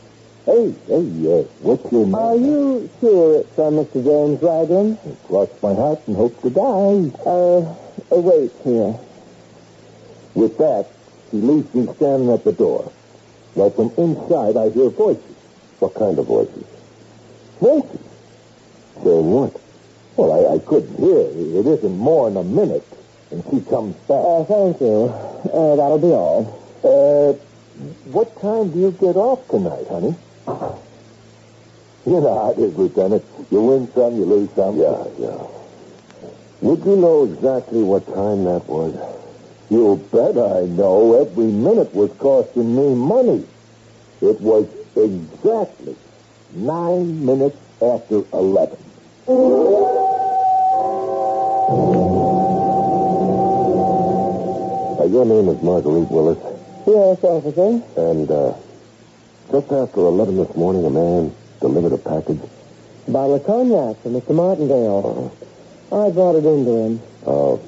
Hey, 0.45 0.73
hey, 0.87 1.01
yes. 1.01 1.45
What's 1.61 1.91
your 1.91 2.05
name? 2.05 2.15
Are 2.15 2.35
you 2.35 2.89
sure 2.99 3.39
it's 3.41 3.55
from 3.55 3.75
Mr. 3.75 4.03
James 4.03 4.41
Raglan? 4.41 4.97
Cross 5.27 5.49
my 5.61 5.73
heart 5.73 5.99
and 6.07 6.15
hope 6.15 6.41
to 6.41 6.49
die. 6.49 7.11
Uh, 7.25 7.59
uh, 8.11 8.19
wait 8.19 8.51
here. 8.63 8.95
With 10.33 10.57
that, 10.57 10.87
he 11.31 11.37
leaves 11.37 11.73
me 11.75 11.87
standing 11.95 12.31
at 12.31 12.43
the 12.43 12.53
door. 12.53 12.91
Well, 13.55 13.69
from 13.71 13.91
inside, 13.97 14.57
I 14.57 14.69
hear 14.69 14.89
voices. 14.89 15.35
What 15.79 15.93
kind 15.95 16.17
of 16.17 16.27
voices? 16.27 16.65
Voices? 17.59 17.99
Saying 19.03 19.31
what? 19.31 19.59
Well, 20.15 20.31
I, 20.33 20.55
I 20.55 20.59
couldn't 20.59 20.97
hear. 20.97 21.19
It 21.19 21.65
isn't 21.67 21.97
more 21.97 22.29
than 22.29 22.37
a 22.37 22.43
minute. 22.43 22.85
And 23.31 23.43
she 23.45 23.61
comes 23.69 23.95
back. 24.07 24.17
Uh, 24.25 24.43
thank 24.45 24.81
you. 24.81 25.05
Uh, 25.53 25.75
that'll 25.75 25.99
be 25.99 26.07
all. 26.07 26.57
Uh, 26.83 27.33
what 28.09 28.39
time 28.41 28.71
do 28.71 28.79
you 28.79 28.91
get 28.91 29.15
off 29.15 29.47
tonight, 29.49 29.87
honey? 29.87 30.15
You 32.05 32.21
know 32.21 32.33
how 32.33 32.51
it 32.51 32.57
is, 32.59 32.75
Lieutenant. 32.75 33.23
You 33.51 33.61
win 33.61 33.91
some, 33.93 34.15
you 34.17 34.25
lose 34.25 34.49
some. 34.55 34.77
Yeah, 34.79 35.05
yeah. 35.19 35.45
Would 36.61 36.83
you 36.85 36.95
know 36.95 37.25
exactly 37.25 37.83
what 37.83 38.05
time 38.07 38.43
that 38.45 38.65
was? 38.65 38.95
You 39.69 39.95
bet 40.11 40.35
I 40.35 40.65
know. 40.65 41.21
Every 41.21 41.45
minute 41.45 41.93
was 41.93 42.11
costing 42.17 42.75
me 42.75 42.95
money. 42.95 43.45
It 44.21 44.41
was 44.41 44.67
exactly 44.95 45.95
nine 46.51 47.23
minutes 47.25 47.57
after 47.81 48.23
eleven. 48.33 48.79
Your 55.11 55.25
name 55.25 55.49
is 55.49 55.61
Marguerite 55.63 56.09
Willis. 56.11 56.37
Yes, 56.85 57.23
officer. 57.23 57.81
And 57.99 58.29
uh, 58.29 58.53
just 59.51 59.71
after 59.71 59.99
11 60.01 60.37
this 60.37 60.55
morning, 60.55 60.85
a 60.85 60.89
man 60.89 61.33
delivered 61.59 61.93
a 61.93 61.97
package. 61.97 62.39
A 63.07 63.11
Bottle 63.11 63.35
of 63.35 63.45
cognac 63.45 64.01
for 64.03 64.09
Mr. 64.09 64.35
Martindale. 64.35 65.35
I 65.91 66.09
brought 66.11 66.35
it 66.35 66.45
into 66.45 66.71
him. 66.71 67.01
Oh. 67.25 67.59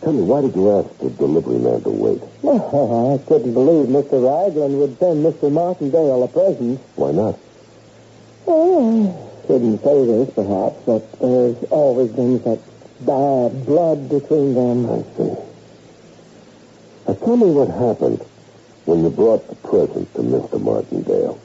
Tell 0.00 0.12
me, 0.12 0.22
why 0.22 0.40
did 0.40 0.56
you 0.56 0.68
ask 0.72 0.98
the 0.98 1.10
delivery 1.10 1.58
man 1.58 1.82
to 1.82 1.90
wait? 1.90 2.22
Well, 2.42 3.14
I 3.14 3.24
couldn't 3.28 3.54
believe 3.54 3.86
Mr. 3.86 4.18
Raglan 4.18 4.78
would 4.80 4.98
send 4.98 5.24
Mr. 5.24 5.52
Martindale 5.52 6.24
a 6.24 6.28
present. 6.28 6.80
Why 6.96 7.12
not? 7.12 7.38
Well, 8.46 9.38
I 9.44 9.46
couldn't 9.46 9.78
say 9.84 10.06
this, 10.06 10.34
perhaps, 10.34 10.76
but 10.84 11.20
there's 11.20 11.62
always 11.70 12.10
been 12.10 12.42
such 12.42 12.58
bad 13.00 13.64
blood 13.64 14.08
between 14.08 14.54
them. 14.54 14.90
I 14.90 15.02
see. 15.16 15.51
Now, 17.12 17.18
tell 17.18 17.36
me 17.36 17.50
what 17.50 17.68
happened 17.68 18.24
when 18.86 19.04
you 19.04 19.10
brought 19.10 19.46
the 19.46 19.56
present 19.56 20.08
to 20.14 20.22
Mr. 20.22 20.58
Martindale. 20.58 21.36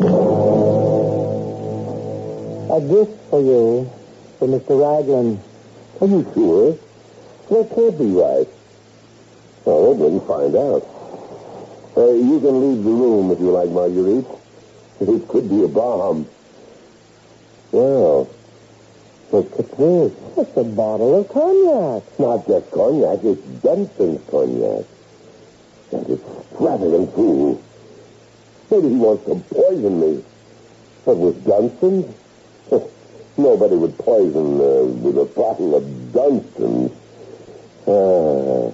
A 2.71 2.79
gift 2.87 3.19
for 3.29 3.41
you, 3.41 3.91
for 4.39 4.47
Mr. 4.47 4.79
Raglan. 4.79 5.37
Are 5.99 6.07
you 6.07 6.23
sure? 6.33 6.77
That 7.49 7.75
can't 7.75 7.99
be 7.99 8.05
right. 8.15 8.47
Well, 9.65 9.93
we'll 9.93 10.21
find 10.21 10.55
out. 10.55 10.87
Uh, 11.97 12.13
you 12.13 12.39
can 12.39 12.61
leave 12.63 12.85
the 12.85 12.89
room 12.89 13.31
if 13.31 13.39
you 13.41 13.51
like, 13.51 13.69
Marguerite. 13.69 14.25
It 15.01 15.27
could 15.27 15.49
be 15.49 15.65
a 15.65 15.67
bomb. 15.67 16.29
Well, 17.73 18.29
look 19.33 19.51
at 19.59 19.77
this. 19.77 20.13
It's 20.37 20.55
a 20.55 20.63
bottle 20.63 21.19
of 21.19 21.27
cognac. 21.27 22.17
Not 22.17 22.47
just 22.47 22.71
cognac, 22.71 23.21
it's 23.25 23.41
Dunston's 23.61 24.21
cognac. 24.29 24.85
It's 25.91 26.11
extravagant 26.51 27.13
fool. 27.13 27.61
Maybe 28.69 28.89
he 28.89 28.95
wants 28.95 29.25
to 29.25 29.35
poison 29.53 29.99
me. 30.01 30.23
But 31.05 31.17
with 31.17 31.45
Dunston's? 31.45 32.13
Nobody 33.37 33.75
would 33.75 33.97
poison 33.97 34.59
uh, 34.59 34.83
with 34.83 35.17
a 35.17 35.25
bottle 35.25 35.75
of 35.75 36.13
Dunston's. 36.13 36.91
Ah, 37.87 38.71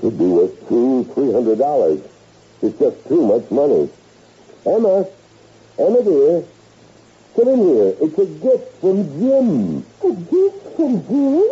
could 0.00 0.18
be 0.18 0.26
worth 0.26 0.68
two, 0.68 1.04
three 1.14 1.32
hundred 1.32 1.58
dollars. 1.58 2.00
It's 2.60 2.78
just 2.78 3.08
too 3.08 3.26
much 3.26 3.50
money. 3.50 3.88
Emma, 4.66 5.06
Emma 5.78 6.02
dear, 6.04 6.44
come 7.34 7.48
in 7.48 7.58
here. 7.60 7.94
It's 8.02 8.18
a 8.18 8.26
gift 8.26 8.80
from 8.80 9.04
Jim. 9.18 9.86
A 10.04 10.12
gift 10.12 10.76
from 10.76 11.02
Jim? 11.08 11.44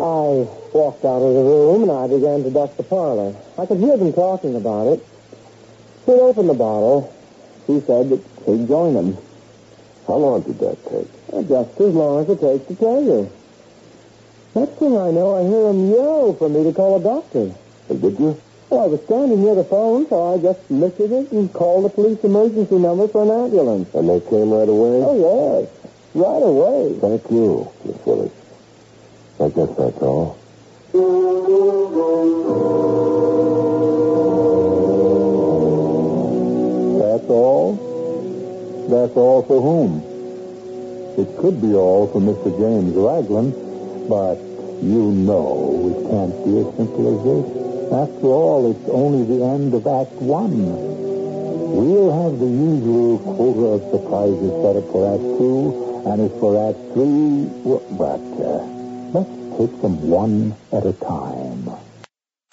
I 0.00 0.61
walked 0.72 1.04
out 1.04 1.22
of 1.22 1.34
the 1.34 1.42
room 1.42 1.82
and 1.82 1.92
I 1.92 2.06
began 2.08 2.42
to 2.44 2.50
dust 2.50 2.76
the 2.76 2.82
parlor. 2.82 3.34
I 3.58 3.66
could 3.66 3.78
hear 3.78 3.96
them 3.96 4.12
talking 4.12 4.56
about 4.56 4.88
it. 4.88 5.06
He'd 6.06 6.12
opened 6.18 6.48
the 6.48 6.54
bottle. 6.54 7.14
He 7.66 7.80
said 7.80 8.10
that 8.10 8.20
he'd 8.46 8.66
join 8.68 8.94
them. 8.94 9.16
How 10.06 10.16
long 10.16 10.42
did 10.42 10.58
that 10.58 10.82
take? 10.84 11.08
Uh, 11.32 11.42
Just 11.42 11.80
as 11.80 11.94
long 11.94 12.22
as 12.22 12.28
it 12.30 12.40
takes 12.40 12.66
to 12.68 12.74
tell 12.76 13.02
you. 13.02 13.30
Next 14.54 14.72
thing 14.78 14.96
I 14.98 15.10
know, 15.10 15.36
I 15.36 15.42
hear 15.48 15.68
him 15.70 15.90
yell 15.90 16.34
for 16.34 16.48
me 16.48 16.64
to 16.64 16.72
call 16.72 16.98
a 16.98 17.02
doctor. 17.02 17.54
And 17.88 18.02
did 18.02 18.18
you? 18.18 18.40
Well, 18.68 18.80
I 18.84 18.86
was 18.86 19.02
standing 19.04 19.42
near 19.44 19.54
the 19.54 19.64
phone, 19.64 20.08
so 20.08 20.34
I 20.34 20.38
just 20.38 20.70
lifted 20.70 21.12
it 21.12 21.30
and 21.32 21.52
called 21.52 21.84
the 21.84 21.88
police 21.90 22.18
emergency 22.24 22.78
number 22.78 23.06
for 23.06 23.22
an 23.22 23.30
ambulance. 23.30 23.94
And 23.94 24.08
they 24.08 24.20
came 24.20 24.50
right 24.50 24.68
away? 24.68 25.00
Oh, 25.04 25.62
yes. 25.62 25.70
Right 26.14 26.42
away. 26.42 26.98
Thank 27.00 27.30
you, 27.30 27.70
Miss 27.84 28.04
Willis. 28.04 28.32
I 29.40 29.48
guess 29.48 29.76
that's 29.76 30.02
all. 30.02 30.38
That's 30.92 31.00
all? 37.30 37.80
That's 38.90 39.16
all 39.16 39.42
for 39.48 39.62
whom? 39.62 40.02
It 41.16 41.38
could 41.38 41.62
be 41.62 41.72
all 41.74 42.08
for 42.08 42.20
Mr. 42.20 42.52
James 42.58 42.94
Raglan, 42.94 43.52
but 44.06 44.36
you 44.84 45.12
know 45.12 45.88
it 45.88 46.10
can't 46.10 46.44
be 46.44 46.58
as 46.60 46.68
simple 46.76 47.08
as 47.08 47.24
this. 47.24 47.46
After 47.90 48.26
all, 48.26 48.70
it's 48.70 48.88
only 48.90 49.24
the 49.24 49.42
end 49.46 49.72
of 49.72 49.86
Act 49.86 50.12
One. 50.20 50.92
We'll 51.72 52.12
have 52.22 52.38
the 52.38 52.44
usual 52.44 53.18
quota 53.18 53.80
of 53.80 53.90
surprises 53.90 54.52
set 54.60 54.76
up 54.76 54.84
for 54.92 55.08
Act 55.08 55.24
Two, 55.40 56.04
and 56.04 56.20
as 56.20 56.32
for 56.38 56.68
Act 56.68 56.76
Three, 56.92 57.48
well, 57.64 57.80
but 57.96 58.20
uh, 58.44 58.60
let's 59.16 59.41
take 59.58 59.82
them 59.82 60.08
one 60.08 60.54
at 60.72 60.86
a 60.86 60.92
time. 60.94 61.68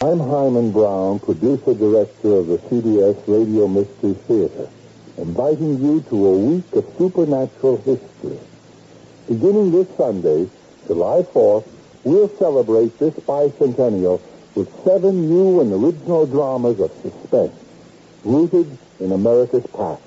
I'm 0.02 0.20
Himan 0.20 0.72
Brown, 0.72 1.20
producer-director 1.20 2.36
of 2.36 2.48
the 2.48 2.58
CBS 2.58 3.18
Radio 3.28 3.68
Mystery 3.68 4.14
Theater, 4.14 4.70
inviting 5.18 5.82
you 5.82 6.02
to 6.10 6.28
a 6.28 6.38
week 6.38 6.72
of 6.74 6.86
supernatural 6.98 7.78
history. 7.78 8.40
Beginning 9.28 9.72
this 9.72 9.88
Sunday, 9.96 10.50
July 10.88 11.22
4th, 11.22 11.68
we'll 12.04 12.30
celebrate 12.38 12.98
this 13.00 13.14
bicentennial 13.16 14.20
with 14.56 14.68
seven 14.84 15.30
new 15.30 15.62
and 15.62 15.72
original 15.72 16.26
dramas 16.26 16.80
of 16.80 16.92
suspense, 17.02 17.56
rooted 18.26 18.78
in 19.00 19.12
America's 19.14 19.66
past. 19.68 20.02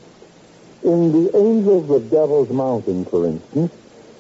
In 0.82 1.12
The 1.12 1.36
Angels 1.36 1.88
of 1.90 2.10
Devil's 2.10 2.50
Mountain, 2.50 3.06
for 3.06 3.26
instance, 3.26 3.72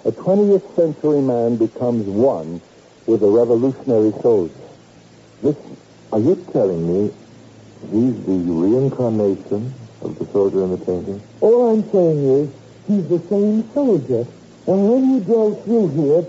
a 0.04 0.10
20th 0.10 0.74
century 0.74 1.20
man 1.20 1.56
becomes 1.56 2.06
one 2.06 2.60
with 3.06 3.22
a 3.22 3.28
revolutionary 3.28 4.12
soldier. 4.20 4.54
This, 5.42 5.56
are 6.12 6.18
you 6.18 6.34
telling 6.52 6.86
me 6.86 7.12
he's 7.92 8.26
the 8.26 8.32
reincarnation 8.32 9.72
of 10.00 10.18
the 10.18 10.26
soldier 10.32 10.64
in 10.64 10.70
the 10.72 10.84
painting? 10.84 11.22
All 11.40 11.70
I'm 11.70 11.88
saying 11.92 12.24
is, 12.24 12.50
he's 12.88 13.08
the 13.08 13.20
same 13.28 13.68
soldier. 13.72 14.26
And 14.66 14.90
when 14.90 15.10
you 15.10 15.20
drove 15.20 15.62
through 15.64 15.88
here, 15.90 16.26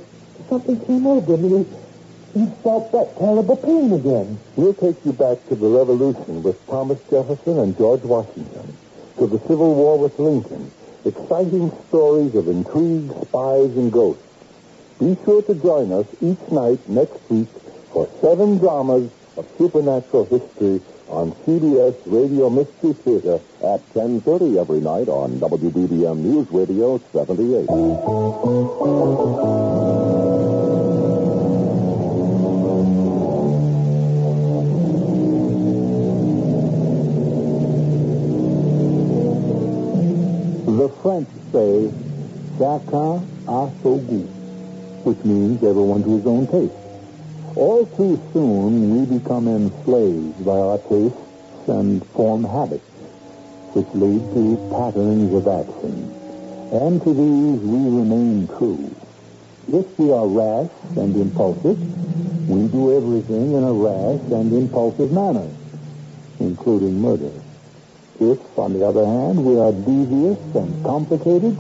something 0.50 0.80
came 0.86 1.08
over 1.08 1.38
he, 1.38 1.66
he 2.34 2.46
felt 2.62 2.92
that 2.92 3.18
terrible 3.18 3.58
pain 3.58 3.94
again. 3.94 4.40
We'll 4.56 4.74
take 4.74 5.04
you 5.06 5.14
back 5.14 5.38
to 5.50 5.56
the 5.56 5.68
Revolution 5.68 6.44
with 6.44 6.64
Thomas 6.68 7.00
Jefferson 7.10 7.60
and 7.60 7.78
George 7.78 8.02
Washington, 8.02 8.78
to 9.18 9.28
the 9.28 9.40
Civil 9.40 9.74
War 9.76 9.98
with 9.98 10.18
Lincoln, 10.20 10.72
exciting 11.06 11.72
stories 11.90 12.36
of 12.36 12.48
intrigue, 12.48 13.12
spies, 13.28 13.76
and 13.78 13.92
ghosts. 13.92 14.24
Be 15.00 15.18
sure 15.26 15.42
to 15.44 15.56
join 15.56 15.92
us 15.92 16.06
each 16.22 16.40
night 16.52 16.80
next 16.88 17.20
week 17.30 17.48
for 17.92 18.08
seven 18.22 18.58
dramas 18.58 19.12
of 19.38 19.46
supernatural 19.58 20.26
history 20.26 20.82
on 21.10 21.32
CBS 21.46 21.96
Radio 22.06 22.50
Mystery 22.50 22.94
Theater 22.94 23.40
At 23.64 23.82
10.30 23.94 24.60
every 24.60 24.82
night 24.82 25.08
on 25.08 25.40
WBBM 25.40 26.18
News 26.18 26.48
Radio 26.52 27.00
78. 27.12 30.03
French 41.04 41.28
say, 41.52 41.92
chacun 42.58 43.28
a 43.44 43.68
son 43.84 44.00
goût, 44.08 44.30
which 45.04 45.22
means 45.26 45.62
everyone 45.62 46.02
to 46.02 46.16
his 46.16 46.26
own 46.26 46.48
taste. 46.48 46.74
All 47.58 47.86
too 47.98 48.16
soon, 48.32 48.72
we 48.96 49.20
become 49.20 49.50
enslaved 49.50 50.46
by 50.46 50.58
our 50.58 50.78
tastes 50.88 51.20
and 51.68 52.06
form 52.16 52.46
habits, 52.46 52.88
which 53.76 53.88
lead 53.94 54.24
to 54.34 54.56
patterns 54.72 55.34
of 55.34 55.46
action. 55.46 56.08
And 56.72 57.04
to 57.04 57.14
these 57.14 57.60
we 57.60 57.80
remain 58.00 58.48
true. 58.48 58.96
If 59.74 60.00
we 60.00 60.10
are 60.14 60.26
rash 60.26 60.72
and 60.96 61.14
impulsive, 61.18 61.80
we 62.48 62.68
do 62.70 62.96
everything 62.96 63.52
in 63.52 63.64
a 63.66 63.74
rash 63.74 64.24
and 64.32 64.54
impulsive 64.54 65.12
manner, 65.12 65.50
including 66.40 67.02
murder. 67.02 67.43
If, 68.20 68.40
on 68.60 68.74
the 68.74 68.86
other 68.86 69.06
hand, 69.06 69.44
we 69.44 69.60
are 69.60 69.72
devious 69.72 70.38
and 70.54 70.86
complicated, 70.86 71.58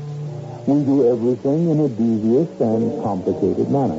we 0.67 0.85
do 0.85 1.09
everything 1.11 1.69
in 1.71 1.79
a 1.79 1.89
devious 1.89 2.47
and 2.61 3.03
complicated 3.03 3.69
manner, 3.71 3.97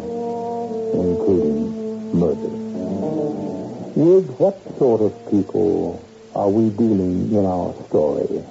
including 0.94 2.14
murder. 2.14 2.48
With 3.96 4.30
what 4.38 4.56
sort 4.78 5.02
of 5.02 5.12
people 5.30 6.00
are 6.36 6.48
we 6.48 6.70
dealing 6.70 7.32
in 7.32 7.44
our 7.44 7.74
story? 7.88 8.44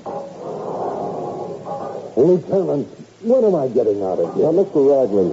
Lieutenant, 2.18 2.88
what 3.22 3.44
am 3.46 3.56
I 3.56 3.68
getting 3.70 4.04
out 4.04 4.20
of 4.20 4.36
Now, 4.36 4.52
here? 4.52 4.64
Mr. 4.66 4.84
Raglan, 4.84 5.32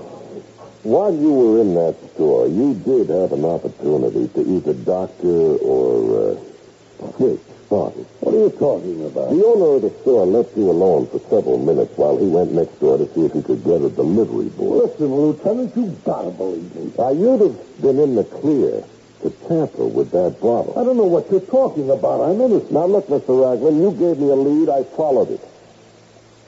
while 0.85 1.13
you 1.13 1.33
were 1.33 1.61
in 1.61 1.75
that 1.75 1.97
store, 2.15 2.47
you 2.47 2.75
did 2.75 3.11
have 3.11 3.33
an 3.33 3.45
opportunity 3.45 4.29
to 4.29 4.41
either 4.57 4.75
doctor 4.75 5.59
or 5.59 6.31
uh, 6.31 7.09
fix 7.19 7.43
What 7.71 8.35
are 8.35 8.39
you 8.39 8.51
talking 8.51 9.07
about? 9.07 9.31
The 9.31 9.47
owner 9.47 9.77
of 9.77 9.83
the 9.83 9.91
store 10.03 10.27
left 10.27 10.57
you 10.57 10.69
alone 10.69 11.07
for 11.07 11.21
several 11.31 11.57
minutes 11.57 11.97
while 11.97 12.19
he 12.19 12.27
went 12.27 12.53
next 12.53 12.81
door 12.81 12.99
to 12.99 13.07
see 13.15 13.27
if 13.27 13.33
he 13.33 13.43
could 13.43 13.63
get 13.63 13.81
a 13.81 13.89
delivery 13.89 14.49
boy. 14.49 14.87
Listen, 14.87 15.15
Lieutenant, 15.15 15.77
you 15.77 15.97
gotta 16.05 16.31
believe 16.31 16.75
me. 16.75 16.93
Now, 16.99 17.11
you'd 17.11 17.41
have 17.41 17.81
been 17.81 18.01
in 18.01 18.17
the 18.17 18.25
clear 18.25 18.83
to 19.23 19.31
tamper 19.47 19.87
with 19.87 20.11
that 20.11 20.41
bottle. 20.41 20.75
I 20.77 20.83
don't 20.83 20.97
know 20.97 21.07
what 21.07 21.31
you're 21.31 21.47
talking 21.47 21.91
about. 21.91 22.21
I'm 22.23 22.41
innocent. 22.41 22.73
Now, 22.73 22.87
look, 22.87 23.07
Mr. 23.07 23.39
Raglan, 23.41 23.81
you 23.81 23.93
gave 23.93 24.19
me 24.19 24.31
a 24.31 24.35
lead. 24.35 24.69
I 24.69 24.83
followed 24.83 25.31
it. 25.31 25.41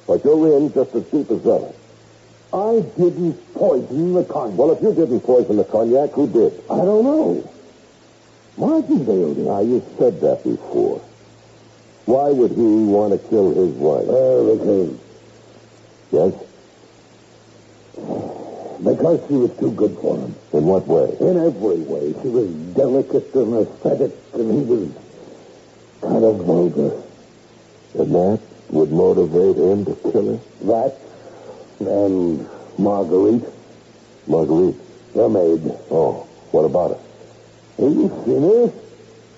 But 0.08 0.24
you're 0.24 0.58
in 0.58 0.72
just 0.74 0.92
as 0.92 1.04
deep 1.04 1.30
as 1.30 1.46
ever. 1.46 1.72
I 2.52 2.82
didn't 2.98 3.54
poison 3.54 4.14
the 4.14 4.24
cognac. 4.24 4.58
Well, 4.58 4.72
if 4.72 4.82
you 4.82 4.92
didn't 4.92 5.20
poison 5.20 5.56
the 5.56 5.64
cognac, 5.64 6.10
who 6.10 6.26
did? 6.26 6.52
I 6.68 6.78
don't 6.82 7.04
know. 7.04 7.48
Martindale 8.56 9.34
did. 9.34 9.46
Now, 9.46 9.60
you 9.60 9.84
said 9.98 10.20
that 10.20 10.42
before. 10.42 11.00
Why 12.06 12.30
would 12.30 12.50
he 12.52 12.62
want 12.62 13.12
to 13.12 13.28
kill 13.28 13.54
his 13.54 13.72
wife? 13.74 14.08
Uh, 14.08 14.54
because, 14.54 14.98
yes? 16.10 16.34
because 18.82 19.28
she 19.28 19.34
was 19.34 19.56
too 19.58 19.70
good 19.72 19.96
for 19.98 20.16
him. 20.18 20.34
In 20.52 20.66
what 20.66 20.86
way? 20.86 21.14
In 21.20 21.36
every 21.38 21.78
way. 21.86 22.12
She 22.22 22.28
was 22.28 22.48
delicate 22.74 23.32
and 23.34 23.66
aesthetic, 23.66 24.12
and 24.34 24.50
he 24.52 24.60
was 24.66 24.90
kind 26.00 26.24
of 26.24 26.44
vulgar. 26.44 27.00
And 27.94 28.14
that 28.14 28.40
would 28.70 28.90
motivate 28.90 29.56
him 29.56 29.84
to 29.84 29.94
kill 30.10 30.36
her? 30.36 30.40
That 30.62 30.98
and 31.80 32.48
Marguerite, 32.78 33.44
Marguerite. 34.26 34.76
the 35.14 35.28
maid. 35.28 35.60
Oh, 35.90 36.26
what 36.50 36.64
about 36.64 36.92
her? 36.92 37.84
Have 37.84 37.92
you 37.92 38.08
seen 38.24 38.42
her? 38.42 38.72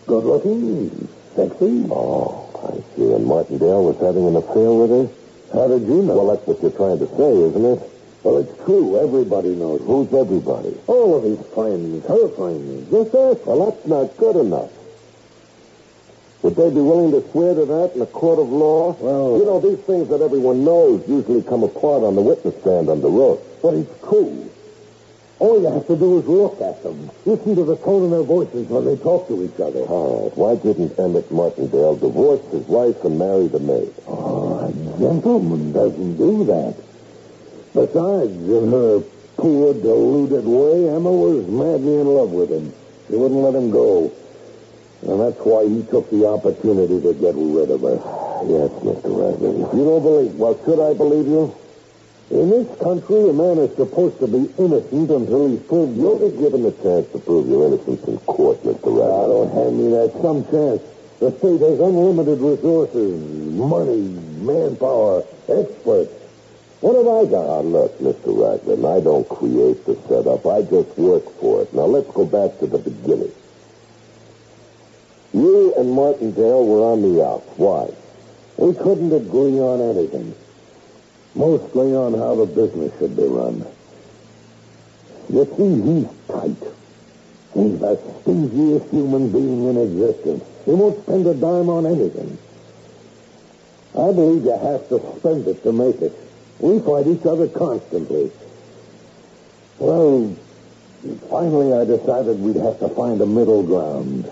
Good 0.06 0.24
looking, 0.24 1.08
sexy. 1.34 1.86
Oh, 1.90 2.43
I 2.64 2.82
see. 2.96 3.12
And 3.12 3.26
Martindale 3.26 3.84
was 3.84 3.98
having 4.00 4.26
an 4.26 4.36
affair 4.36 4.72
with 4.72 4.90
her? 4.90 5.08
How 5.52 5.68
did 5.68 5.82
you 5.82 6.02
know? 6.02 6.16
Well, 6.16 6.34
that's 6.34 6.46
what 6.46 6.62
you're 6.62 6.70
trying 6.72 6.98
to 6.98 7.06
say, 7.16 7.32
isn't 7.48 7.64
it? 7.64 7.90
Well, 8.22 8.38
it's 8.38 8.64
true. 8.64 8.98
Everybody 8.98 9.54
knows. 9.54 9.82
Who's 9.82 10.12
everybody? 10.14 10.74
All 10.86 11.14
of 11.14 11.22
his 11.24 11.38
friends, 11.52 12.06
her 12.06 12.28
friends, 12.30 12.90
just 12.90 13.14
ask. 13.14 13.46
Well, 13.46 13.70
that's 13.70 13.86
not 13.86 14.16
good 14.16 14.36
enough. 14.36 14.70
Would 16.42 16.56
they 16.56 16.68
be 16.70 16.80
willing 16.80 17.12
to 17.12 17.26
swear 17.30 17.54
to 17.54 17.64
that 17.64 17.92
in 17.94 18.02
a 18.02 18.06
court 18.06 18.38
of 18.38 18.50
law? 18.50 18.96
Well- 19.00 19.38
you 19.38 19.44
know, 19.44 19.60
these 19.60 19.78
things 19.78 20.08
that 20.08 20.20
everyone 20.20 20.64
knows 20.64 21.02
usually 21.08 21.42
come 21.42 21.62
apart 21.62 22.02
on 22.02 22.14
the 22.16 22.22
witness 22.22 22.54
stand 22.60 22.88
under 22.88 23.08
oath. 23.08 23.40
But 23.62 23.74
it's 23.74 23.90
true. 24.06 24.50
All 25.44 25.60
you 25.60 25.68
have 25.68 25.86
to 25.88 25.96
do 25.96 26.20
is 26.20 26.26
look 26.26 26.58
at 26.62 26.82
them. 26.82 27.10
Listen 27.26 27.54
to 27.54 27.64
the 27.64 27.76
tone 27.76 28.04
of 28.04 28.10
their 28.12 28.22
voices 28.22 28.66
when 28.66 28.86
they 28.86 28.96
talk 28.96 29.28
to 29.28 29.44
each 29.44 29.60
other. 29.60 29.80
All 29.80 30.24
right. 30.24 30.38
Why 30.38 30.56
didn't 30.56 30.98
Emmett 30.98 31.30
Martindale 31.30 31.96
divorce 31.96 32.40
his 32.50 32.66
wife 32.66 33.04
and 33.04 33.18
marry 33.18 33.48
the 33.48 33.60
maid? 33.60 33.92
Oh, 34.08 34.64
a 34.64 34.72
gentleman 34.98 35.70
doesn't 35.72 36.16
do 36.16 36.48
that. 36.48 36.80
Besides, 37.76 38.32
in 38.32 38.70
her 38.72 39.04
poor, 39.36 39.74
deluded 39.74 40.46
way, 40.48 40.88
Emma 40.88 41.12
was 41.12 41.44
madly 41.46 42.00
in 42.00 42.08
love 42.08 42.30
with 42.32 42.48
him. 42.48 42.72
She 43.10 43.16
wouldn't 43.16 43.44
let 43.44 43.54
him 43.54 43.70
go. 43.70 44.10
And 45.04 45.20
that's 45.20 45.44
why 45.44 45.68
he 45.68 45.84
took 45.92 46.08
the 46.08 46.24
opportunity 46.24 47.02
to 47.04 47.12
get 47.12 47.34
rid 47.36 47.68
of 47.70 47.84
her. 47.84 48.00
Yes, 48.44 48.68
Mr. 48.84 49.08
Raglan. 49.08 49.56
You 49.72 49.84
don't 49.84 50.02
believe... 50.02 50.34
Well, 50.36 50.58
should 50.66 50.78
I 50.78 50.92
believe 50.92 51.26
you? 51.26 51.54
In 52.30 52.50
this 52.50 52.66
country, 52.80 53.28
a 53.28 53.32
man 53.32 53.58
is 53.58 53.76
supposed 53.76 54.18
to 54.20 54.26
be 54.26 54.50
innocent 54.58 55.10
until 55.10 55.48
he's 55.48 55.60
proved 55.60 55.96
You'll 55.96 56.18
guilty. 56.18 56.36
be 56.36 56.42
given 56.42 56.64
a 56.66 56.72
chance 56.82 57.06
to 57.12 57.18
prove 57.18 57.48
your 57.48 57.66
innocence 57.66 58.02
in 58.08 58.18
court, 58.20 58.62
Mr. 58.64 58.88
I 58.88 59.06
Raglan. 59.06 59.28
don't 59.28 59.52
hand 59.52 59.78
me 59.78 59.90
that 59.90 60.12
some 60.22 60.44
chance. 60.50 60.80
The 61.20 61.30
state 61.38 61.60
has 61.60 61.78
unlimited 61.80 62.40
resources, 62.40 63.20
money, 63.54 64.08
manpower, 64.40 65.22
experts. 65.48 66.10
What 66.80 66.96
have 66.96 67.06
I 67.08 67.24
got? 67.30 67.44
Now, 67.46 67.60
look, 67.60 67.98
Mr. 68.00 68.32
Raglan, 68.34 68.84
I 68.84 69.00
don't 69.00 69.28
create 69.28 69.84
the 69.86 69.94
setup. 70.08 70.44
I 70.46 70.62
just 70.62 70.96
work 70.98 71.24
for 71.40 71.62
it. 71.62 71.72
Now, 71.72 71.84
let's 71.84 72.10
go 72.10 72.24
back 72.26 72.58
to 72.60 72.66
the 72.66 72.78
beginning. 72.78 73.32
You 75.32 75.74
and 75.76 75.90
Martindale 75.92 76.64
were 76.66 76.84
on 76.92 77.02
the 77.02 77.24
outs. 77.24 77.48
Why? 77.56 77.90
We 78.56 78.74
couldn't 78.74 79.12
agree 79.12 79.58
on 79.60 79.80
anything. 79.96 80.34
Mostly 81.34 81.94
on 81.94 82.14
how 82.14 82.36
the 82.36 82.46
business 82.46 82.92
should 82.98 83.16
be 83.16 83.24
run. 83.24 83.66
You 85.28 85.44
see, 85.56 85.80
he's 85.82 86.06
tight. 86.28 86.72
He's 87.54 87.78
the 87.80 87.96
stingiest 88.22 88.90
human 88.90 89.32
being 89.32 89.68
in 89.68 89.76
existence. 89.76 90.44
He 90.64 90.72
won't 90.72 91.02
spend 91.02 91.26
a 91.26 91.34
dime 91.34 91.68
on 91.68 91.86
anything. 91.86 92.38
I 93.94 94.12
believe 94.12 94.44
you 94.44 94.58
have 94.58 94.88
to 94.88 95.00
spend 95.18 95.46
it 95.48 95.62
to 95.62 95.72
make 95.72 96.00
it. 96.02 96.12
We 96.60 96.80
fight 96.80 97.06
each 97.06 97.26
other 97.26 97.48
constantly. 97.48 98.30
Well, 99.78 100.36
finally 101.30 101.72
I 101.72 101.84
decided 101.84 102.40
we'd 102.40 102.56
have 102.56 102.78
to 102.78 102.88
find 102.90 103.20
a 103.20 103.26
middle 103.26 103.62
ground. 103.62 104.30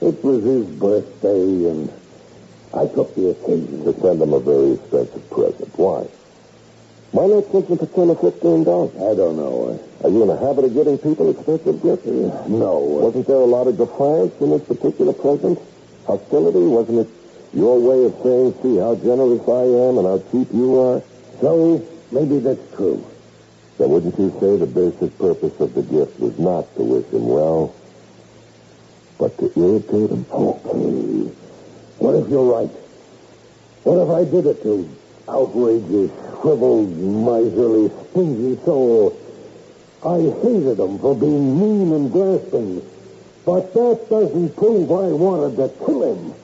It 0.00 0.22
was 0.22 0.44
his 0.44 0.66
birthday, 0.66 1.70
and 1.70 1.92
I 2.72 2.86
took 2.86 3.14
the 3.14 3.30
occasion 3.30 3.84
To 3.84 4.00
send 4.00 4.22
him 4.22 4.32
a 4.32 4.40
very 4.40 4.72
expensive 4.72 5.28
present. 5.30 5.78
Why? 5.78 6.06
Why 7.10 7.26
not 7.26 7.50
take 7.52 7.68
ten 7.68 8.10
or 8.10 8.16
fifteen 8.16 8.64
dollars? 8.64 8.92
I 8.96 9.16
don't 9.16 9.36
know. 9.36 9.80
Are 10.04 10.10
you 10.10 10.22
in 10.22 10.28
the 10.28 10.36
habit 10.36 10.64
of 10.66 10.74
giving 10.74 10.98
people 10.98 11.30
expensive 11.30 11.82
gifts? 11.82 12.04
No. 12.48 12.78
Wasn't 13.00 13.26
there 13.26 13.36
a 13.36 13.48
lot 13.48 13.66
of 13.66 13.78
defiance 13.78 14.34
in 14.40 14.50
this 14.50 14.62
particular 14.64 15.14
present? 15.14 15.58
Hostility? 16.06 16.58
Wasn't 16.58 16.98
it 16.98 17.08
your 17.54 17.80
way 17.80 18.04
of 18.04 18.14
saying, 18.22 18.54
see 18.62 18.76
how 18.76 18.94
generous 18.96 19.40
I 19.48 19.64
am 19.88 19.96
and 19.98 20.06
how 20.06 20.20
cheap 20.30 20.52
you 20.52 20.78
are? 20.78 21.02
So, 21.40 21.80
maybe 22.12 22.40
that's 22.40 22.76
true. 22.76 23.04
Then 23.78 23.88
wouldn't 23.88 24.18
you 24.18 24.28
say 24.38 24.56
the 24.58 24.66
basic 24.66 25.16
purpose 25.18 25.58
of 25.60 25.72
the 25.74 25.82
gift 25.82 26.20
was 26.20 26.38
not 26.38 26.68
to 26.76 26.82
wish 26.82 27.06
him 27.06 27.26
well, 27.26 27.74
but 29.18 29.36
to 29.38 29.50
irritate 29.56 30.10
him? 30.10 30.26
Okay. 30.30 31.32
What 31.98 32.16
if 32.16 32.28
you're 32.28 32.52
right? 32.52 32.70
What 33.84 33.96
if 33.96 34.10
I 34.10 34.30
did 34.30 34.46
it 34.46 34.62
to 34.62 34.88
outrage 35.28 35.84
his 35.84 36.10
shriveled, 36.40 36.96
miserly, 36.96 37.90
stingy 38.10 38.58
soul? 38.64 39.18
I 40.04 40.18
hated 40.42 40.78
him 40.78 40.98
for 40.98 41.14
being 41.16 41.58
mean 41.58 41.92
and 41.92 42.12
grasping, 42.12 42.82
but 43.44 43.74
that 43.74 44.06
doesn't 44.08 44.56
prove 44.56 44.90
I 44.90 45.10
wanted 45.10 45.56
to 45.56 45.68
kill 45.84 46.14
him. 46.14 46.34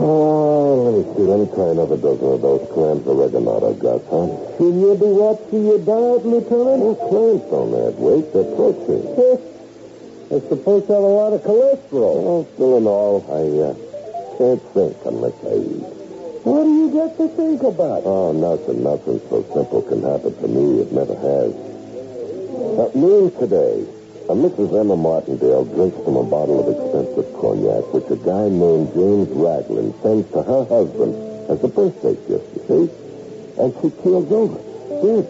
Oh, 0.00 0.74
let 0.84 0.94
me 0.94 1.14
see. 1.14 1.22
Let 1.22 1.38
me 1.40 1.46
try 1.54 1.68
another 1.70 1.96
dozen 1.96 2.32
of 2.32 2.40
those 2.40 2.68
clams 2.72 3.06
of 3.06 3.18
oregano 3.18 3.68
I've 3.68 3.78
got, 3.80 4.02
huh? 4.06 4.56
Should 4.56 4.74
you 4.78 4.94
be 4.94 5.10
watching 5.10 5.66
your 5.66 5.78
diet, 5.78 6.24
Lieutenant? 6.24 6.82
Oh, 6.86 6.94
clams 7.10 7.42
don't 7.50 7.74
add 7.74 7.98
weight. 7.98 8.32
They're 8.32 8.44
protein. 8.54 9.54
They're 10.28 10.40
supposed 10.40 10.86
to 10.88 10.92
have 10.92 11.02
a 11.02 11.06
lot 11.06 11.32
of 11.32 11.40
cholesterol. 11.40 12.20
Well, 12.20 12.48
still 12.52 12.76
in 12.76 12.86
all, 12.86 13.24
I 13.32 13.48
uh, 13.64 13.72
can't 14.36 14.62
think 14.76 14.96
unless 15.08 15.32
I 15.40 15.56
eat. 15.56 15.88
What 16.44 16.64
do 16.64 16.72
you 16.76 16.88
got 16.92 17.16
to 17.16 17.28
think 17.32 17.62
about? 17.62 18.04
Oh, 18.04 18.32
nothing, 18.32 18.84
nothing 18.84 19.20
so 19.32 19.40
simple 19.56 19.80
can 19.88 20.02
happen 20.04 20.36
to 20.36 20.48
me. 20.48 20.84
It 20.84 20.92
never 20.92 21.16
has. 21.16 21.56
At 22.76 22.94
noon 22.94 23.32
today, 23.40 23.88
a 24.28 24.36
Mrs. 24.36 24.78
Emma 24.78 24.96
Martindale 25.00 25.64
drinks 25.64 25.96
from 26.04 26.16
a 26.16 26.24
bottle 26.24 26.60
of 26.60 26.76
expensive 26.76 27.32
cognac, 27.40 27.88
which 27.96 28.12
a 28.12 28.20
guy 28.20 28.52
named 28.52 28.92
James 28.92 29.32
Raglan 29.32 29.96
sends 30.04 30.28
to 30.36 30.42
her 30.44 30.64
husband 30.68 31.16
as 31.48 31.64
a 31.64 31.68
birthday 31.68 32.12
gift, 32.28 32.44
you 32.52 32.62
see? 32.68 32.84
And 33.56 33.72
she 33.80 33.88
keels 34.04 34.28
over. 34.28 34.60
Dead. 35.00 35.24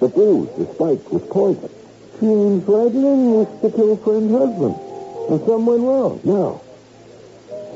The 0.00 0.08
bruise, 0.08 0.50
the 0.58 0.66
spike, 0.74 1.06
was 1.14 1.22
poison. 1.30 1.70
James 2.20 2.64
Raglan 2.64 3.30
was 3.32 3.48
to 3.60 3.70
kill 3.76 3.96
friend 3.98 4.30
husband. 4.30 4.76
And 5.28 5.40
something 5.40 5.66
went 5.66 5.82
wrong. 5.82 6.20
Now, 6.24 6.62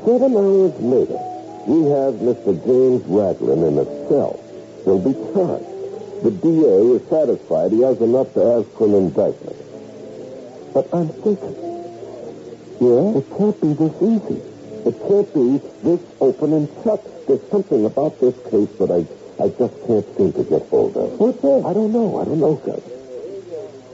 seven 0.05 0.33
hours 0.33 0.73
later, 0.81 1.19
we 1.67 1.85
have 1.93 2.15
Mr. 2.25 2.57
James 2.65 3.03
Raglan 3.05 3.61
in 3.63 3.77
a 3.77 3.85
cell. 4.09 4.39
He'll 4.85 4.97
be 4.97 5.13
charged. 5.33 5.69
The 6.23 6.31
DA 6.31 6.77
is 6.97 7.09
satisfied 7.09 7.71
he 7.71 7.81
has 7.81 7.99
enough 8.01 8.33
to 8.33 8.41
ask 8.41 8.69
for 8.77 8.87
an 8.87 8.95
indictment. 8.95 9.57
But 10.73 10.87
I'm 10.93 11.09
thinking, 11.09 11.55
yeah, 12.81 13.17
it 13.19 13.25
can't 13.37 13.59
be 13.61 13.73
this 13.73 13.95
easy. 14.01 14.41
It 14.89 14.97
can't 15.05 15.33
be 15.33 15.61
this 15.83 16.01
open 16.19 16.53
and 16.53 16.69
shut. 16.83 17.05
There's 17.27 17.41
something 17.51 17.85
about 17.85 18.19
this 18.19 18.33
case 18.49 18.69
that 18.79 18.89
I, 18.89 19.05
I 19.43 19.49
just 19.49 19.75
can't 19.85 20.07
seem 20.17 20.33
to 20.33 20.43
get 20.43 20.67
hold 20.69 20.97
of. 20.97 21.19
What's 21.19 21.41
that? 21.41 21.63
I 21.67 21.73
don't 21.73 21.91
know. 21.91 22.17
I 22.17 22.25
don't 22.25 22.39
know, 22.39 22.55
Gus. 22.55 22.81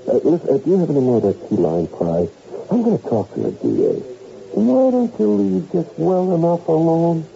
Uh, 0.08 0.13
listen, 0.24 0.50
uh, 0.50 0.58
do 0.58 0.72
you 0.72 0.80
have 0.80 0.89
any 0.89 1.02
more 1.02 1.17
of 1.17 1.24
that 1.24 1.50
key 1.50 1.58
lime 1.58 1.86
pie? 1.88 2.32
I'm 2.72 2.82
going 2.82 2.98
to 2.98 3.10
talk 3.10 3.34
to 3.34 3.41
the 3.41 3.52
DA. 3.52 4.00
Why 4.56 4.91
don't 4.91 5.12
you 5.20 5.28
leave 5.36 5.72
just 5.74 5.91
well 6.00 6.32
enough 6.34 6.65
alone? 6.70 7.28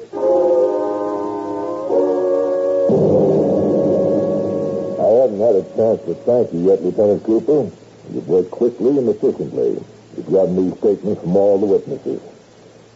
I 4.96 5.10
haven't 5.20 5.44
had 5.44 5.56
a 5.60 5.68
chance 5.76 6.00
to 6.08 6.16
thank 6.24 6.54
you 6.54 6.72
yet, 6.72 6.82
Lieutenant 6.82 7.24
Cooper. 7.26 7.70
You've 8.14 8.28
worked 8.30 8.52
quickly 8.52 8.98
and 8.98 9.10
efficiently. 9.10 9.84
You've 10.16 10.32
gotten 10.32 10.56
these 10.56 10.78
statements 10.80 11.20
from 11.22 11.36
all 11.36 11.60
the 11.60 11.66
witnesses. 11.66 12.22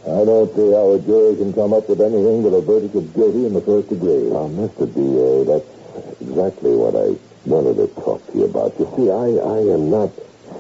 I 0.07 0.23
don't 0.23 0.55
see 0.55 0.71
how 0.71 0.95
a 0.95 0.99
jury 1.03 1.35
can 1.35 1.51
come 1.51 1.73
up 1.73 1.89
with 1.89 1.99
anything 1.99 2.43
but 2.43 2.55
a 2.55 2.61
verdict 2.61 2.95
of 2.95 3.13
guilty 3.13 3.45
in 3.45 3.51
the 3.51 3.59
first 3.59 3.89
degree. 3.89 4.31
Now, 4.31 4.47
Mr. 4.47 4.87
DA, 4.87 5.43
that's 5.43 5.67
exactly 6.21 6.71
what 6.79 6.95
I 6.95 7.19
wanted 7.45 7.75
to 7.77 7.87
talk 8.01 8.25
to 8.31 8.37
you 8.37 8.45
about. 8.45 8.77
You 8.79 8.91
see, 8.95 9.09
I, 9.11 9.27
I 9.41 9.59
am 9.73 9.89
not 9.89 10.11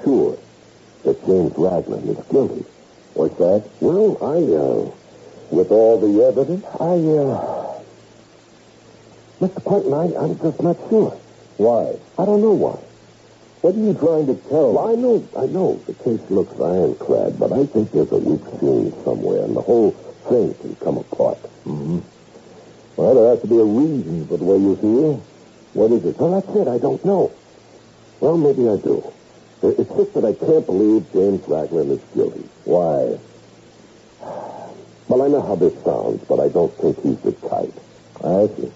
sure 0.03 0.37
that 1.03 1.25
James 1.25 1.53
Raglan 1.57 2.07
is 2.07 2.17
guilty. 2.27 2.65
What's 3.13 3.37
that? 3.37 3.63
Well, 3.79 4.17
I, 4.21 4.37
uh, 4.53 4.91
With 5.51 5.71
all 5.71 5.99
the 5.99 6.23
evidence? 6.25 6.65
I, 6.79 6.95
uh, 6.95 7.81
Mr. 9.39 9.63
Quentin, 9.63 9.93
I, 9.93 10.15
I'm 10.21 10.37
just 10.39 10.61
not 10.61 10.77
sure. 10.89 11.11
Why? 11.57 11.95
I 12.17 12.25
don't 12.25 12.41
know 12.41 12.53
why. 12.53 12.79
What 13.61 13.75
are 13.75 13.79
you 13.79 13.93
trying 13.93 14.27
to 14.27 14.35
tell 14.49 14.73
Well, 14.73 14.89
I 14.89 14.95
know, 14.95 15.27
I 15.37 15.45
know 15.47 15.75
the 15.87 15.93
case 15.95 16.21
looks 16.29 16.53
ironclad, 16.59 17.39
but 17.39 17.51
I 17.51 17.65
think 17.65 17.91
there's 17.91 18.11
a 18.11 18.17
weak 18.17 18.41
seam 18.59 18.93
somewhere, 19.03 19.43
and 19.43 19.55
the 19.55 19.61
whole 19.61 19.91
thing 20.29 20.53
can 20.55 20.75
come 20.75 20.97
apart. 20.97 21.39
Mm-hmm. 21.65 21.99
Well, 22.95 23.15
there 23.15 23.29
has 23.29 23.41
to 23.41 23.47
be 23.47 23.57
a 23.57 23.63
reason 23.63 24.27
for 24.27 24.37
the 24.37 24.43
way 24.43 24.57
you 24.57 24.75
feel. 24.77 25.23
What 25.75 25.91
is 25.91 26.05
it? 26.05 26.17
Well, 26.17 26.39
that's 26.39 26.55
it. 26.55 26.69
I 26.69 26.77
don't 26.77 27.03
know. 27.03 27.33
Well, 28.21 28.37
maybe 28.37 28.63
I 28.69 28.77
do. 28.77 29.11
Uh, 29.61 29.75
it's 29.77 29.91
just 29.91 30.13
that 30.13 30.23
I 30.23 30.31
can't 30.31 30.65
believe 30.65 31.11
James 31.11 31.45
Raglan 31.47 31.91
is 31.91 32.01
guilty. 32.15 32.47
Why? 32.63 33.19
Well, 35.07 35.21
I 35.21 35.27
know 35.27 35.41
how 35.41 35.53
this 35.53 35.75
sounds, 35.83 36.23
but 36.27 36.39
I 36.39 36.49
don't 36.49 36.73
think 36.77 36.99
he's 37.03 37.19
the 37.19 37.33
type. 37.33 37.71
I 38.23 38.47
see. 38.57 38.71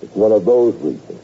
It's 0.00 0.14
one 0.14 0.30
of 0.30 0.44
those 0.44 0.76
reasons. 0.76 1.20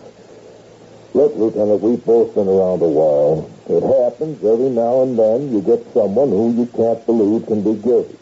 Look, 1.14 1.36
Lieutenant, 1.36 1.80
we've 1.80 2.04
both 2.04 2.34
been 2.34 2.48
around 2.48 2.82
a 2.82 2.88
while. 2.88 3.48
It 3.70 3.82
happens 3.86 4.42
every 4.44 4.70
now 4.70 5.02
and 5.02 5.16
then 5.16 5.52
you 5.52 5.62
get 5.62 5.86
someone 5.94 6.30
who 6.30 6.52
you 6.58 6.66
can't 6.66 7.06
believe 7.06 7.46
can 7.46 7.62
be 7.62 7.80
guilty. 7.80 8.18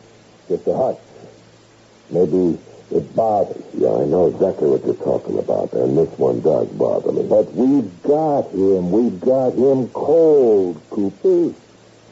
Just 0.49 0.67
a 0.67 0.77
hunch. 0.77 0.99
Maybe 2.11 2.59
it 2.95 3.15
bothers. 3.17 3.63
Yeah, 3.75 3.91
I 3.91 4.05
know 4.07 4.29
exactly 4.29 4.69
what 4.71 4.85
you're 4.85 4.95
talking 4.95 5.39
about, 5.39 5.73
and 5.73 5.99
this 5.99 6.11
one 6.19 6.41
does 6.41 6.69
bother 6.69 7.11
me. 7.11 7.27
But 7.27 7.53
we've 7.55 7.91
got 8.03 8.51
him. 8.55 8.91
We've 8.93 9.21
got 9.21 9.55
him 9.55 9.89
cold, 9.89 10.81
Cooper. 10.91 11.59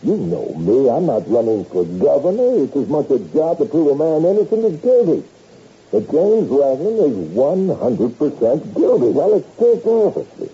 You 0.02 0.16
know 0.16 0.52
me. 0.58 0.90
I'm 0.90 1.06
not 1.06 1.30
running 1.30 1.64
for 1.66 1.84
governor. 1.84 2.64
It's 2.64 2.74
as 2.74 2.88
much 2.88 3.10
a 3.10 3.20
job 3.30 3.58
to 3.58 3.64
prove 3.64 3.94
a 3.94 3.96
man 3.96 4.26
innocent 4.26 4.64
as 4.66 4.80
guilty. 4.82 5.22
But 5.92 6.10
James 6.10 6.48
Raglan 6.50 6.98
is 6.98 7.16
100% 7.30 8.74
guilty. 8.74 9.10
Well, 9.14 9.34
it's 9.34 9.52
still 9.54 10.08
obviously. 10.08 10.50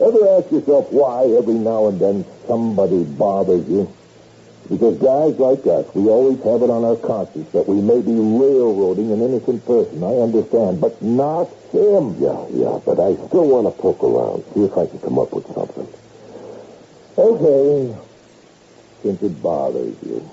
Ever 0.00 0.28
ask 0.36 0.50
yourself 0.50 0.90
why 0.90 1.22
every 1.38 1.54
now 1.54 1.86
and 1.86 2.00
then 2.00 2.24
somebody 2.48 3.04
bothers 3.04 3.68
you? 3.68 3.93
Because 4.68 4.96
guys 4.96 5.36
like 5.38 5.66
us, 5.66 5.84
we 5.94 6.08
always 6.08 6.38
have 6.42 6.62
it 6.62 6.70
on 6.72 6.84
our 6.84 6.96
conscience 6.96 7.50
that 7.52 7.68
we 7.68 7.82
may 7.82 8.00
be 8.00 8.16
railroading 8.16 9.12
an 9.12 9.20
innocent 9.20 9.64
person. 9.66 10.02
I 10.02 10.16
understand, 10.24 10.80
but 10.80 11.00
not 11.02 11.52
him. 11.70 12.16
Yeah, 12.16 12.48
yeah, 12.48 12.80
but 12.80 12.98
I 12.98 13.12
still 13.28 13.44
want 13.44 13.68
to 13.68 13.74
poke 13.76 14.02
around, 14.02 14.44
see 14.54 14.64
if 14.64 14.72
I 14.72 14.86
can 14.86 15.00
come 15.00 15.18
up 15.18 15.32
with 15.32 15.44
something. 15.52 15.88
Okay, 17.18 17.94
since 19.02 19.22
it 19.22 19.42
bothers 19.42 19.96
you. 20.02 20.24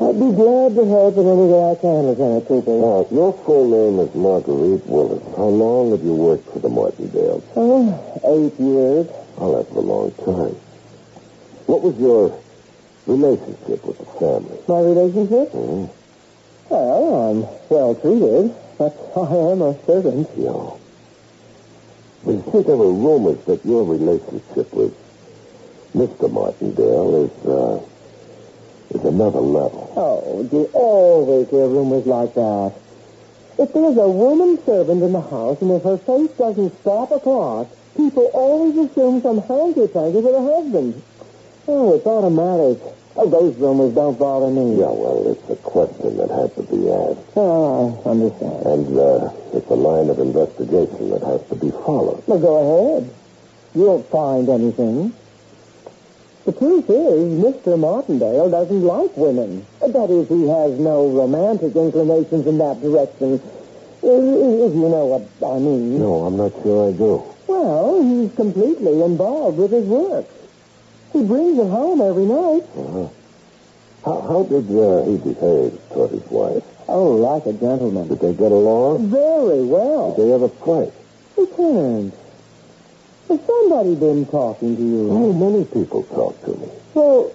I'd 0.00 0.14
be 0.18 0.32
glad 0.32 0.74
to 0.76 0.84
help 0.88 1.16
in 1.18 1.26
any 1.28 1.46
way 1.52 1.70
I 1.70 1.74
can, 1.74 2.06
Lieutenant 2.08 2.48
Cooper. 2.48 2.70
Now, 2.70 3.06
your 3.12 3.32
full 3.44 3.68
name 3.68 4.00
is 4.00 4.14
Marguerite 4.14 4.86
Willis. 4.86 5.22
How 5.36 5.44
long 5.44 5.90
have 5.90 6.02
you 6.02 6.14
worked 6.14 6.48
for 6.50 6.58
the 6.58 6.70
Martindales? 6.70 7.42
Oh, 7.54 7.84
eight 8.24 8.58
years. 8.58 9.06
Oh, 9.36 9.56
that's 9.56 9.70
a 9.76 9.80
long 9.80 10.10
time. 10.24 10.56
What 11.66 11.82
was 11.82 11.98
your 11.98 12.32
relationship 13.06 13.84
with 13.84 13.98
the 13.98 14.06
family? 14.18 14.58
My 14.68 14.80
relationship? 14.80 15.52
Hmm? 15.52 15.84
Well, 16.70 17.14
I'm 17.30 17.68
well 17.68 17.94
treated. 17.94 18.54
That's 18.78 18.96
why 19.12 19.28
I 19.28 19.52
am 19.52 19.60
a 19.60 19.84
servant. 19.84 20.30
Yeah. 20.34 20.70
But 22.24 22.32
you 22.32 22.44
see, 22.52 22.62
there 22.62 22.76
were 22.76 22.92
rumors 22.92 23.44
that 23.44 23.64
your 23.66 23.84
relationship 23.84 24.72
with 24.72 24.96
Mr. 25.94 26.30
Martindale 26.32 27.24
is, 27.26 27.46
uh, 27.46 27.80
is 28.90 29.04
another 29.04 29.40
level. 29.40 29.92
Oh, 29.96 30.42
do 30.44 30.56
you 30.58 30.70
always 30.72 31.48
hear 31.50 31.66
rumors 31.66 32.06
like 32.06 32.34
that? 32.34 32.72
If 33.58 33.72
there's 33.72 33.96
a 33.96 34.08
woman 34.08 34.58
servant 34.64 35.02
in 35.02 35.12
the 35.12 35.20
house 35.20 35.60
and 35.60 35.70
if 35.72 35.82
her 35.82 35.98
face 35.98 36.30
doesn't 36.38 36.80
stop 36.80 37.10
a 37.12 37.20
clock, 37.20 37.68
people 37.96 38.30
always 38.32 38.76
assume 38.76 39.20
some 39.20 39.38
hanky-panky 39.42 40.16
with 40.16 40.24
her 40.24 40.40
husband. 40.40 41.02
Oh, 41.68 41.94
it's 41.94 42.06
automatic. 42.06 42.78
Oh, 43.16 43.28
those 43.28 43.56
rumors 43.56 43.94
don't 43.94 44.18
bother 44.18 44.48
me. 44.48 44.80
Yeah, 44.80 44.90
well, 44.90 45.26
it's 45.30 45.50
a 45.50 45.56
question 45.56 46.16
that 46.16 46.30
has 46.30 46.54
to 46.54 46.62
be 46.62 46.88
asked. 46.90 47.20
Oh, 47.36 48.00
I 48.06 48.10
understand. 48.10 48.66
And 48.66 48.98
uh, 48.98 49.32
it's 49.52 49.68
a 49.68 49.74
line 49.74 50.08
of 50.08 50.18
investigation 50.18 51.10
that 51.10 51.22
has 51.22 51.46
to 51.48 51.56
be 51.56 51.70
followed. 51.70 52.22
Well, 52.26 52.38
go 52.38 52.54
ahead. 52.96 53.10
You 53.74 53.82
won't 53.82 54.08
find 54.08 54.48
anything. 54.48 55.12
The 56.44 56.52
truth 56.52 56.88
is, 56.88 57.44
Mr. 57.44 57.78
Martindale 57.78 58.50
doesn't 58.50 58.82
like 58.82 59.14
women. 59.16 59.66
That 59.80 60.10
is, 60.10 60.28
he 60.28 60.48
has 60.48 60.78
no 60.80 61.08
romantic 61.08 61.76
inclinations 61.76 62.46
in 62.46 62.56
that 62.58 62.80
direction. 62.80 63.34
If 64.02 64.74
you 64.74 64.88
know 64.88 65.04
what 65.04 65.28
I 65.44 65.58
mean. 65.58 65.98
No, 65.98 66.24
I'm 66.24 66.36
not 66.36 66.52
sure 66.62 66.88
I 66.88 66.92
do. 66.96 67.22
Well, 67.46 68.02
he's 68.02 68.34
completely 68.34 69.02
involved 69.02 69.58
with 69.58 69.70
his 69.72 69.84
work. 69.84 70.24
He 71.12 71.22
brings 71.24 71.58
it 71.58 71.68
home 71.68 72.00
every 72.00 72.24
night. 72.24 72.64
Uh-huh. 72.74 73.08
How, 74.04 74.20
how 74.22 74.42
did 74.44 74.64
uh, 74.70 75.04
he 75.04 75.18
behave 75.18 75.78
toward 75.92 76.12
his 76.12 76.24
wife? 76.30 76.64
Oh, 76.88 77.12
like 77.16 77.44
a 77.44 77.52
gentleman. 77.52 78.08
Did 78.08 78.20
they 78.20 78.32
get 78.32 78.50
along? 78.50 79.08
Very 79.08 79.62
well. 79.62 80.14
Did 80.14 80.26
they 80.26 80.32
ever 80.32 80.48
fight? 80.48 80.92
Lieutenant, 81.36 82.14
has 83.30 83.46
somebody 83.46 83.94
been 83.94 84.26
talking 84.26 84.76
to 84.76 84.82
you? 84.82 85.08
Oh, 85.10 85.32
many 85.32 85.64
people 85.64 86.02
talk 86.04 86.34
to 86.44 86.50
me. 86.58 86.68
Well, 86.94 87.30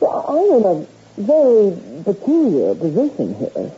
I'm 0.00 0.50
in 0.58 0.64
a 0.64 0.86
very 1.18 1.76
peculiar 2.04 2.74
position 2.74 3.34
here. 3.34 3.72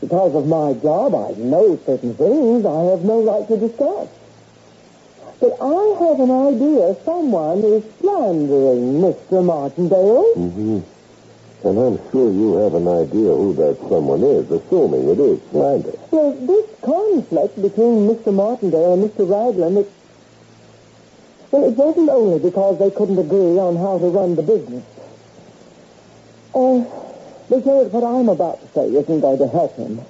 Because 0.00 0.34
of 0.34 0.46
my 0.46 0.72
job, 0.80 1.14
I 1.14 1.32
know 1.38 1.78
certain 1.84 2.14
things 2.14 2.64
I 2.64 2.82
have 2.90 3.02
no 3.04 3.22
right 3.22 3.46
to 3.48 3.56
discuss. 3.56 4.08
But 5.40 5.56
I 5.60 5.82
have 6.00 6.20
an 6.20 6.30
idea 6.30 6.96
someone 7.04 7.60
is 7.60 7.84
slandering 8.00 9.00
Mr. 9.00 9.44
Martindale. 9.44 10.32
Mm-hmm. 10.34 10.80
And 11.68 11.78
I'm 11.78 12.10
sure 12.10 12.30
you 12.30 12.56
have 12.56 12.74
an 12.74 12.88
idea 12.88 13.34
who 13.34 13.52
that 13.54 13.76
someone 13.88 14.22
is, 14.22 14.50
assuming 14.50 15.08
it 15.08 15.18
is 15.18 15.40
slander. 15.50 15.92
Well, 16.10 16.32
this 16.32 16.66
conflict 16.80 17.60
between 17.60 18.08
Mr. 18.08 18.32
Martindale 18.32 18.94
and 18.94 19.10
Mr. 19.10 19.28
Raglan, 19.28 19.78
it, 19.78 19.90
well, 21.50 21.64
it 21.64 21.76
wasn't 21.76 22.08
only 22.08 22.38
because 22.38 22.78
they 22.78 22.90
couldn't 22.90 23.18
agree 23.18 23.58
on 23.58 23.76
how 23.76 23.98
to 23.98 24.06
run 24.06 24.34
the 24.34 24.42
business. 24.42 24.84
Uh, 26.54 26.84
because 27.48 27.92
what 27.92 28.02
I'm 28.02 28.28
about 28.28 28.60
to 28.60 28.68
say 28.72 28.86
isn't 28.88 29.20
going 29.20 29.38
to 29.38 29.48
help 29.48 29.76
him. 29.76 30.00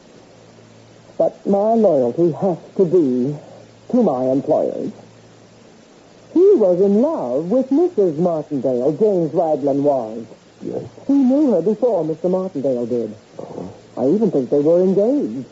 But 1.18 1.46
my 1.46 1.74
loyalty 1.74 2.32
has 2.32 2.58
to 2.76 2.84
be 2.84 3.36
to 3.90 4.02
my 4.02 4.30
employers. 4.30 4.92
He 6.32 6.52
was 6.56 6.80
in 6.80 7.00
love 7.00 7.50
with 7.50 7.70
Mrs. 7.70 8.18
Martindale, 8.18 8.92
James 8.92 9.32
Raglan 9.32 9.82
was. 9.82 10.26
Yes. 10.60 10.84
He 11.06 11.14
knew 11.14 11.52
her 11.52 11.62
before 11.62 12.04
Mr. 12.04 12.30
Martindale 12.30 12.86
did. 12.86 13.14
I 13.96 14.06
even 14.08 14.30
think 14.30 14.50
they 14.50 14.60
were 14.60 14.82
engaged. 14.82 15.46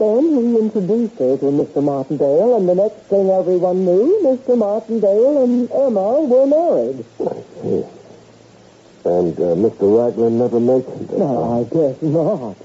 Then 0.00 0.24
he 0.34 0.56
introduced 0.58 1.18
her 1.18 1.36
to 1.36 1.44
Mr. 1.44 1.82
Martindale, 1.84 2.56
and 2.56 2.66
the 2.66 2.74
next 2.74 3.00
thing 3.10 3.28
everyone 3.28 3.84
knew, 3.84 4.18
Mr. 4.24 4.56
Martindale 4.56 5.44
and 5.44 5.70
Emma 5.70 6.22
were 6.22 6.46
married. 6.46 7.04
I 7.20 7.44
see. 7.60 7.84
And 9.04 9.36
uh, 9.38 9.54
Mr. 9.60 9.84
Raglan 9.98 10.38
never 10.38 10.58
mentioned 10.58 11.10
it. 11.10 11.18
No, 11.18 11.60
I 11.60 11.64
guess 11.68 12.00
not. 12.00 12.56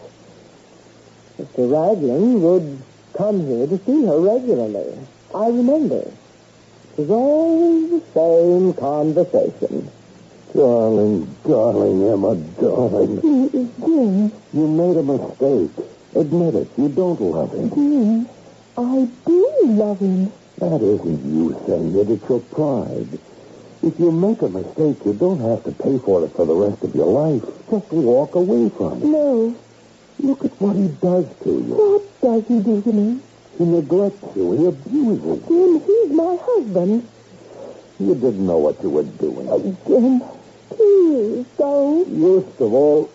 Mr. 1.38 1.70
Raglan 1.70 2.42
would 2.42 2.82
come 3.18 3.46
here 3.46 3.68
to 3.68 3.78
see 3.86 4.06
her 4.06 4.18
regularly. 4.18 4.98
I 5.36 5.48
remember. 5.48 6.10
It 6.98 7.00
was 7.00 7.10
always 7.10 7.90
the 7.92 8.02
same 8.14 8.74
conversation. 8.76 9.92
Darling, 10.54 11.36
darling, 11.46 12.08
Emma, 12.08 12.36
darling. 12.62 13.22
Jim, 13.52 14.32
You 14.54 14.68
made 14.70 14.96
a 14.96 15.04
mistake. 15.04 15.86
Admit 16.16 16.56
it. 16.56 16.70
You 16.78 16.88
don't 16.90 17.20
love 17.20 17.52
him. 17.52 17.70
Jim, 17.70 18.30
I 18.78 19.08
do 19.26 19.60
love 19.64 20.00
him. 20.00 20.32
That 20.60 20.82
isn't 20.82 21.36
you 21.36 21.62
saying 21.68 21.98
it. 21.98 22.10
It's 22.10 22.30
your 22.30 22.40
pride. 22.40 23.20
If 23.84 24.00
you 24.00 24.12
make 24.12 24.42
a 24.42 24.48
mistake, 24.50 25.04
you 25.06 25.14
don't 25.14 25.42
have 25.42 25.64
to 25.66 25.72
pay 25.72 26.00
for 26.00 26.24
it 26.24 26.32
for 26.36 26.46
the 26.46 26.56
rest 26.56 26.82
of 26.84 26.96
your 26.96 27.08
life. 27.08 27.44
Just 27.70 27.92
walk 27.92 28.36
away 28.36 28.70
from 28.70 29.04
it. 29.04 29.06
No. 29.06 29.56
Look 30.20 30.46
at 30.46 30.60
what 30.62 30.78
he 30.78 30.88
does 30.88 31.28
to 31.44 31.50
you. 31.50 31.76
What 31.76 32.22
does 32.22 32.48
he 32.48 32.62
do 32.62 32.82
to 32.82 32.94
me? 32.94 33.20
He 33.58 33.66
neglects 33.66 34.36
you. 34.36 34.52
He 34.54 34.66
abuses 34.66 35.24
you. 35.24 35.44
Jim, 35.48 35.82
he's 35.86 36.12
my 36.16 36.38
husband. 36.42 37.08
You 38.00 38.16
didn't 38.16 38.46
know 38.48 38.58
what 38.58 38.82
you 38.82 38.90
were 38.90 39.04
doing. 39.04 39.48
Oh, 39.50 39.60
Jim, 39.86 40.24
please 40.70 41.46
don't. 41.58 42.08
Worst 42.08 42.62
of 42.62 42.74
all, 42.74 43.12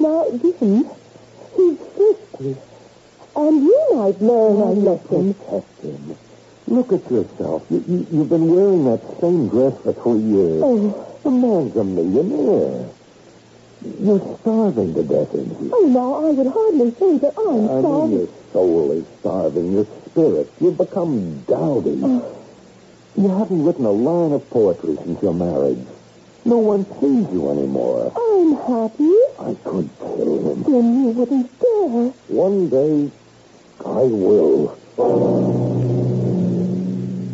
Now, 0.00 0.26
Jim, 0.40 0.90
he's 1.56 1.78
fifty. 1.96 2.56
And 3.34 3.62
you 3.64 3.86
might 3.94 4.20
learn 4.20 4.56
a 4.60 4.72
lesson. 4.72 5.34
him. 5.82 6.16
Look 6.66 6.92
at 6.92 7.10
yourself. 7.10 7.64
You, 7.70 7.84
you, 7.88 8.06
you've 8.12 8.28
been 8.28 8.54
wearing 8.54 8.84
that 8.84 9.00
same 9.20 9.48
dress 9.48 9.74
for 9.82 9.92
three 9.92 10.20
years. 10.20 10.62
Oh, 10.64 11.18
The 11.22 11.30
man's 11.30 11.76
a 11.76 11.84
millionaire. 11.84 12.88
You're 14.00 14.38
starving 14.40 14.94
to 14.94 15.02
death, 15.02 15.34
isn't 15.34 15.60
you? 15.60 15.70
oh, 15.74 15.86
no, 15.88 16.26
I 16.26 16.30
would 16.30 16.46
hardly 16.46 16.90
say 16.92 17.18
that 17.18 17.34
I'm 17.36 17.68
I 17.68 17.74
mean, 17.74 17.82
sorry. 17.82 18.12
your 18.12 18.28
soul 18.52 18.92
is 18.92 19.04
starving. 19.20 19.72
Your 19.72 19.86
spirit. 20.06 20.52
You've 20.60 20.78
become 20.78 21.40
dowdy. 21.48 21.98
Oh. 22.02 22.38
You 23.16 23.28
haven't 23.28 23.64
written 23.64 23.84
a 23.84 23.90
line 23.90 24.32
of 24.32 24.48
poetry 24.50 24.96
since 25.04 25.20
your 25.20 25.34
marriage. 25.34 25.84
No 26.44 26.58
one 26.58 26.84
sees 27.00 27.32
you 27.32 27.50
anymore. 27.50 28.12
I'm 28.16 28.54
happy. 28.68 29.12
I 29.42 29.54
could 29.64 29.90
kill 29.98 30.52
him. 30.52 30.62
Then 30.62 31.02
you 31.02 31.08
wouldn't 31.08 31.58
dare. 31.58 32.12
One 32.28 32.68
day, 32.68 33.10
I 33.84 34.02
will. 34.06 34.78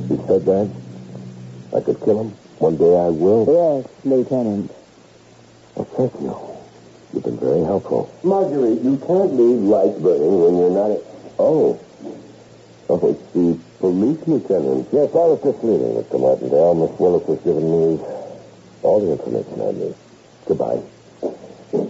You 0.08 0.24
said 0.26 0.46
that? 0.46 0.70
I 1.76 1.80
could 1.80 2.00
kill 2.00 2.20
him? 2.22 2.30
One 2.58 2.76
day 2.78 2.96
I 2.98 3.08
will? 3.08 3.44
Yes, 3.46 3.90
Lieutenant. 4.04 4.70
Well, 5.74 5.84
thank 5.84 6.12
you. 6.22 6.34
You've 7.12 7.24
been 7.24 7.38
very 7.38 7.60
helpful. 7.60 8.10
Marguerite, 8.22 8.80
you 8.82 8.96
can't 9.06 9.34
leave 9.34 9.60
lights 9.60 9.98
burning 10.00 10.40
when 10.40 10.56
you're 10.56 10.70
not... 10.70 10.98
Oh. 11.38 11.78
Oh, 12.88 13.06
it's 13.06 13.32
the 13.34 13.58
police 13.80 14.26
lieutenant. 14.26 14.88
Yes, 14.92 15.10
I 15.12 15.24
was 15.28 15.42
just 15.44 15.62
leaving, 15.62 15.92
Mr. 16.02 16.18
Martindale. 16.18 16.74
Miss 16.74 16.98
Willis 16.98 17.26
has 17.28 17.38
given 17.44 17.64
me 17.64 18.00
all 18.82 19.00
the 19.04 19.12
information 19.12 19.60
I 19.60 19.72
need. 19.72 19.94
Goodbye. 20.46 20.80
You 21.72 21.84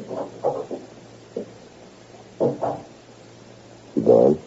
gone? 4.05 4.39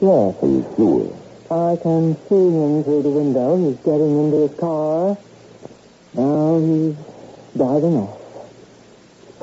Yes, 0.00 0.34
you 0.42 0.66
sure? 0.76 1.12
I 1.48 1.76
can 1.76 2.16
see 2.28 2.34
him 2.34 2.82
through 2.82 3.02
the 3.02 3.10
window. 3.10 3.56
He's 3.56 3.78
getting 3.78 4.24
into 4.24 4.48
his 4.48 4.58
car. 4.58 5.16
Now 6.14 6.58
he's 6.58 6.96
driving 7.56 7.96
off. 7.98 8.18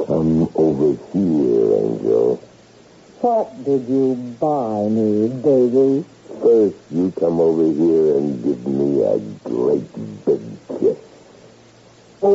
Come 0.06 0.50
over 0.56 0.98
here, 1.14 1.74
Angel. 1.80 2.36
What 3.22 3.64
did 3.64 3.88
you 3.88 4.16
buy 4.40 4.90
me, 4.90 5.30
baby? 5.30 6.04
First, 6.42 6.76
you 6.92 7.12
come 7.18 7.40
over 7.40 7.64
here 7.64 8.18
and 8.18 8.44
give 8.44 8.68
me 8.68 9.02
a 9.04 9.18
great 9.48 10.26
big 10.26 10.42
kiss. 10.80 10.98
And 12.24 12.32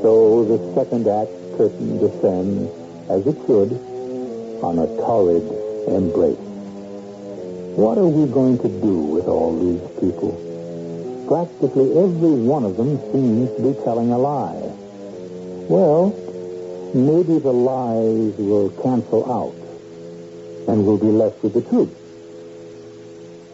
so 0.00 0.44
the 0.44 0.58
second 0.76 1.08
act 1.08 1.32
curtain 1.56 1.98
descends, 1.98 2.70
as 3.10 3.26
it 3.26 3.34
should, 3.46 3.72
on 4.62 4.78
a 4.78 4.86
torrid 5.02 5.42
embrace. 5.88 6.38
What 7.74 7.98
are 7.98 8.06
we 8.06 8.30
going 8.32 8.58
to 8.58 8.68
do 8.68 8.96
with 8.96 9.26
all 9.26 9.58
these 9.58 9.82
people? 9.98 10.36
Practically 11.26 11.98
every 11.98 12.30
one 12.30 12.62
of 12.64 12.76
them 12.76 12.96
seems 13.10 13.50
to 13.56 13.62
be 13.62 13.74
telling 13.82 14.12
a 14.12 14.18
lie. 14.18 14.70
Well, 15.68 16.14
maybe 16.94 17.40
the 17.40 17.52
lies 17.52 18.36
will 18.38 18.70
cancel 18.82 19.24
out, 19.32 19.59
and 20.70 20.86
we'll 20.86 20.98
be 20.98 21.06
left 21.06 21.42
with 21.42 21.52
the 21.52 21.62
truth. 21.62 21.90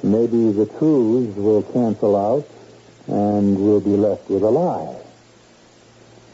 Maybe 0.02 0.52
the 0.52 0.66
truths 0.66 1.34
will 1.38 1.62
cancel 1.62 2.14
out, 2.14 2.46
and 3.06 3.58
we'll 3.58 3.80
be 3.80 3.96
left 3.96 4.28
with 4.28 4.42
a 4.42 4.50
lie. 4.50 5.00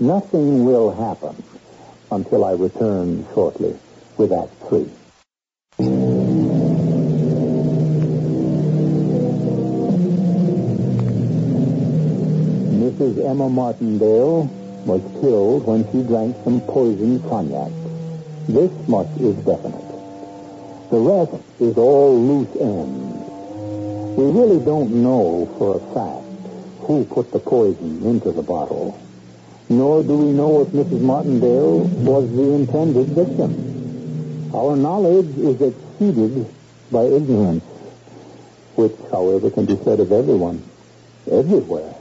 Nothing 0.00 0.64
will 0.64 0.90
happen 0.90 1.40
until 2.10 2.44
I 2.44 2.52
return 2.54 3.24
shortly 3.32 3.78
with 4.16 4.32
Act 4.32 4.50
Three. 4.68 4.90
Mrs. 12.82 13.24
Emma 13.24 13.48
Martindale 13.48 14.50
was 14.84 15.00
killed 15.20 15.64
when 15.64 15.84
she 15.92 16.02
drank 16.02 16.36
some 16.42 16.60
poisoned 16.62 17.22
cognac. 17.30 17.70
This 18.48 18.72
much 18.88 19.06
is 19.20 19.36
definite. 19.44 19.81
The 20.92 21.00
rest 21.00 21.32
is 21.58 21.76
all 21.76 22.14
loose 22.16 22.54
ends. 22.60 24.16
We 24.16 24.30
really 24.30 24.64
don't 24.64 25.02
know 25.02 25.50
for 25.58 25.76
a 25.76 25.94
fact 25.94 26.86
who 26.86 27.04
put 27.06 27.32
the 27.32 27.40
poison 27.40 28.06
into 28.06 28.30
the 28.30 28.42
bottle 28.42 28.96
nor 29.72 30.02
do 30.02 30.16
we 30.16 30.32
know 30.32 30.60
if 30.60 30.68
Mrs. 30.68 31.00
Martindale 31.00 31.78
was 32.04 32.30
the 32.36 32.52
intended 32.52 33.06
victim. 33.08 34.50
Our 34.54 34.76
knowledge 34.76 35.36
is 35.38 35.60
exceeded 35.62 36.46
by 36.90 37.04
ignorance, 37.04 37.64
which, 38.74 38.92
however, 39.10 39.50
can 39.50 39.64
be 39.64 39.76
said 39.82 39.98
of 40.00 40.12
everyone, 40.12 40.62
everywhere. 41.30 41.94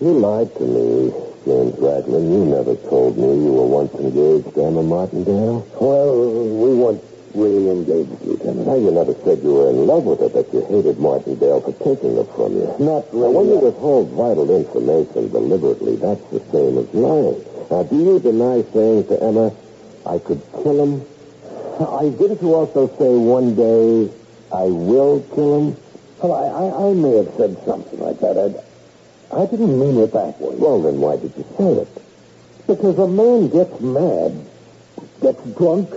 You 0.00 0.12
lied 0.12 0.54
to 0.56 0.62
me, 0.62 1.12
James 1.44 1.76
Raglan. 1.80 2.32
You 2.32 2.44
never 2.44 2.76
told 2.76 3.18
me 3.18 3.26
you 3.26 3.52
were 3.52 3.66
once 3.66 3.92
engaged 3.94 4.54
to 4.54 4.64
Emma 4.64 4.84
Martindale. 4.84 5.66
Well, 5.80 6.44
we 6.44 6.74
weren't 6.76 7.02
really 7.38 7.70
engaged, 7.70 8.10
Lieutenant. 8.22 8.66
Now, 8.66 8.74
you 8.74 8.90
never 8.90 9.14
said 9.24 9.42
you 9.42 9.54
were 9.54 9.70
in 9.70 9.86
love 9.86 10.04
with 10.04 10.20
her, 10.20 10.28
but 10.28 10.52
you 10.52 10.64
hated 10.66 10.98
Martindale 10.98 11.60
for 11.60 11.72
taking 11.84 12.16
her 12.16 12.24
from 12.34 12.52
you. 12.54 12.66
Not 12.78 13.12
Now, 13.14 13.30
when 13.30 13.48
you 13.48 13.58
withhold 13.58 14.10
vital 14.10 14.50
information 14.54 15.30
deliberately, 15.30 15.96
that's 15.96 16.22
the 16.30 16.40
same 16.52 16.78
as 16.78 16.92
lying. 16.94 17.38
Now, 17.70 17.82
do 17.84 17.96
you 17.96 18.18
deny 18.20 18.62
saying 18.72 19.06
to 19.08 19.22
Emma, 19.22 19.52
I 20.06 20.18
could 20.18 20.42
kill 20.62 20.82
him? 20.82 21.06
I 21.80 22.08
didn't 22.10 22.42
you 22.42 22.54
also 22.54 22.88
say 22.98 23.14
one 23.16 23.54
day, 23.54 24.10
I 24.52 24.64
will 24.64 25.20
kill 25.34 25.60
him? 25.60 25.76
Well, 26.20 26.34
I, 26.34 26.46
I, 26.50 26.90
I 26.90 26.94
may 26.94 27.16
have 27.18 27.32
said 27.36 27.56
something 27.64 28.00
like 28.00 28.18
that. 28.20 28.36
I, 28.36 29.42
I 29.42 29.46
didn't 29.46 29.78
mean 29.78 29.98
it 29.98 30.12
that 30.12 30.40
way. 30.40 30.56
Well, 30.56 30.82
then 30.82 30.98
why 31.00 31.16
did 31.16 31.32
you 31.36 31.46
say 31.56 31.72
it? 31.82 31.88
Because 32.66 32.98
a 32.98 33.06
man 33.06 33.48
gets 33.48 33.80
mad, 33.80 34.44
gets 35.20 35.42
drunk, 35.56 35.90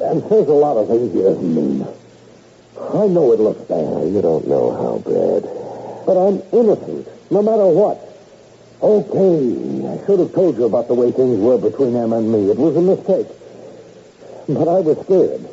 and 0.00 0.22
there's 0.30 0.48
a 0.48 0.52
lot 0.52 0.76
of 0.76 0.88
things 0.88 1.12
doesn't 1.12 1.54
mean. 1.54 1.86
I 2.78 3.06
know 3.06 3.32
it 3.32 3.40
looks 3.40 3.60
bad, 3.62 4.12
you 4.12 4.22
don't 4.22 4.46
know 4.46 4.70
how 4.72 4.98
bad. 4.98 5.42
but 6.06 6.16
I'm 6.16 6.42
innocent, 6.52 7.08
no 7.30 7.42
matter 7.42 7.66
what. 7.66 8.04
Okay, 8.80 9.88
I 9.88 10.06
should 10.06 10.20
have 10.20 10.32
told 10.32 10.56
you 10.56 10.64
about 10.64 10.86
the 10.86 10.94
way 10.94 11.10
things 11.10 11.38
were 11.40 11.58
between 11.58 11.96
Emma 11.96 12.18
and 12.18 12.30
me. 12.30 12.50
It 12.50 12.56
was 12.56 12.76
a 12.76 12.80
mistake. 12.80 13.26
But 14.48 14.68
I 14.68 14.80
was 14.80 14.98
scared. 15.04 15.48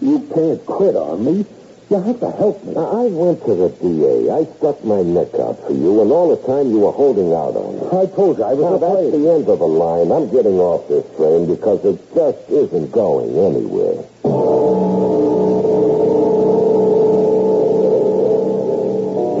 You 0.00 0.20
can't 0.34 0.66
quit 0.66 0.96
on 0.96 1.24
me. 1.24 1.46
You 1.90 2.02
have 2.02 2.20
to 2.20 2.30
help 2.32 2.62
me. 2.64 2.74
Now, 2.74 3.00
I 3.00 3.06
went 3.08 3.40
to 3.46 3.54
the 3.54 3.70
DA. 3.80 4.28
I 4.30 4.44
stuck 4.58 4.84
my 4.84 5.00
neck 5.00 5.32
out 5.40 5.56
for 5.66 5.72
you, 5.72 6.02
and 6.02 6.12
all 6.12 6.28
the 6.36 6.36
time 6.46 6.68
you 6.68 6.80
were 6.80 6.92
holding 6.92 7.32
out 7.32 7.56
on 7.56 7.80
me. 7.80 7.86
I 7.88 8.04
told 8.14 8.36
you 8.36 8.44
I 8.44 8.52
was 8.52 8.60
Now, 8.60 8.76
that's 8.76 9.10
the 9.10 9.24
end 9.24 9.48
of 9.48 9.58
the 9.58 9.64
line. 9.64 10.12
I'm 10.12 10.28
getting 10.28 10.60
off 10.60 10.86
this 10.86 11.06
train 11.16 11.48
because 11.48 11.82
it 11.88 11.96
just 12.14 12.44
isn't 12.50 12.92
going 12.92 13.30
anywhere. 13.32 14.04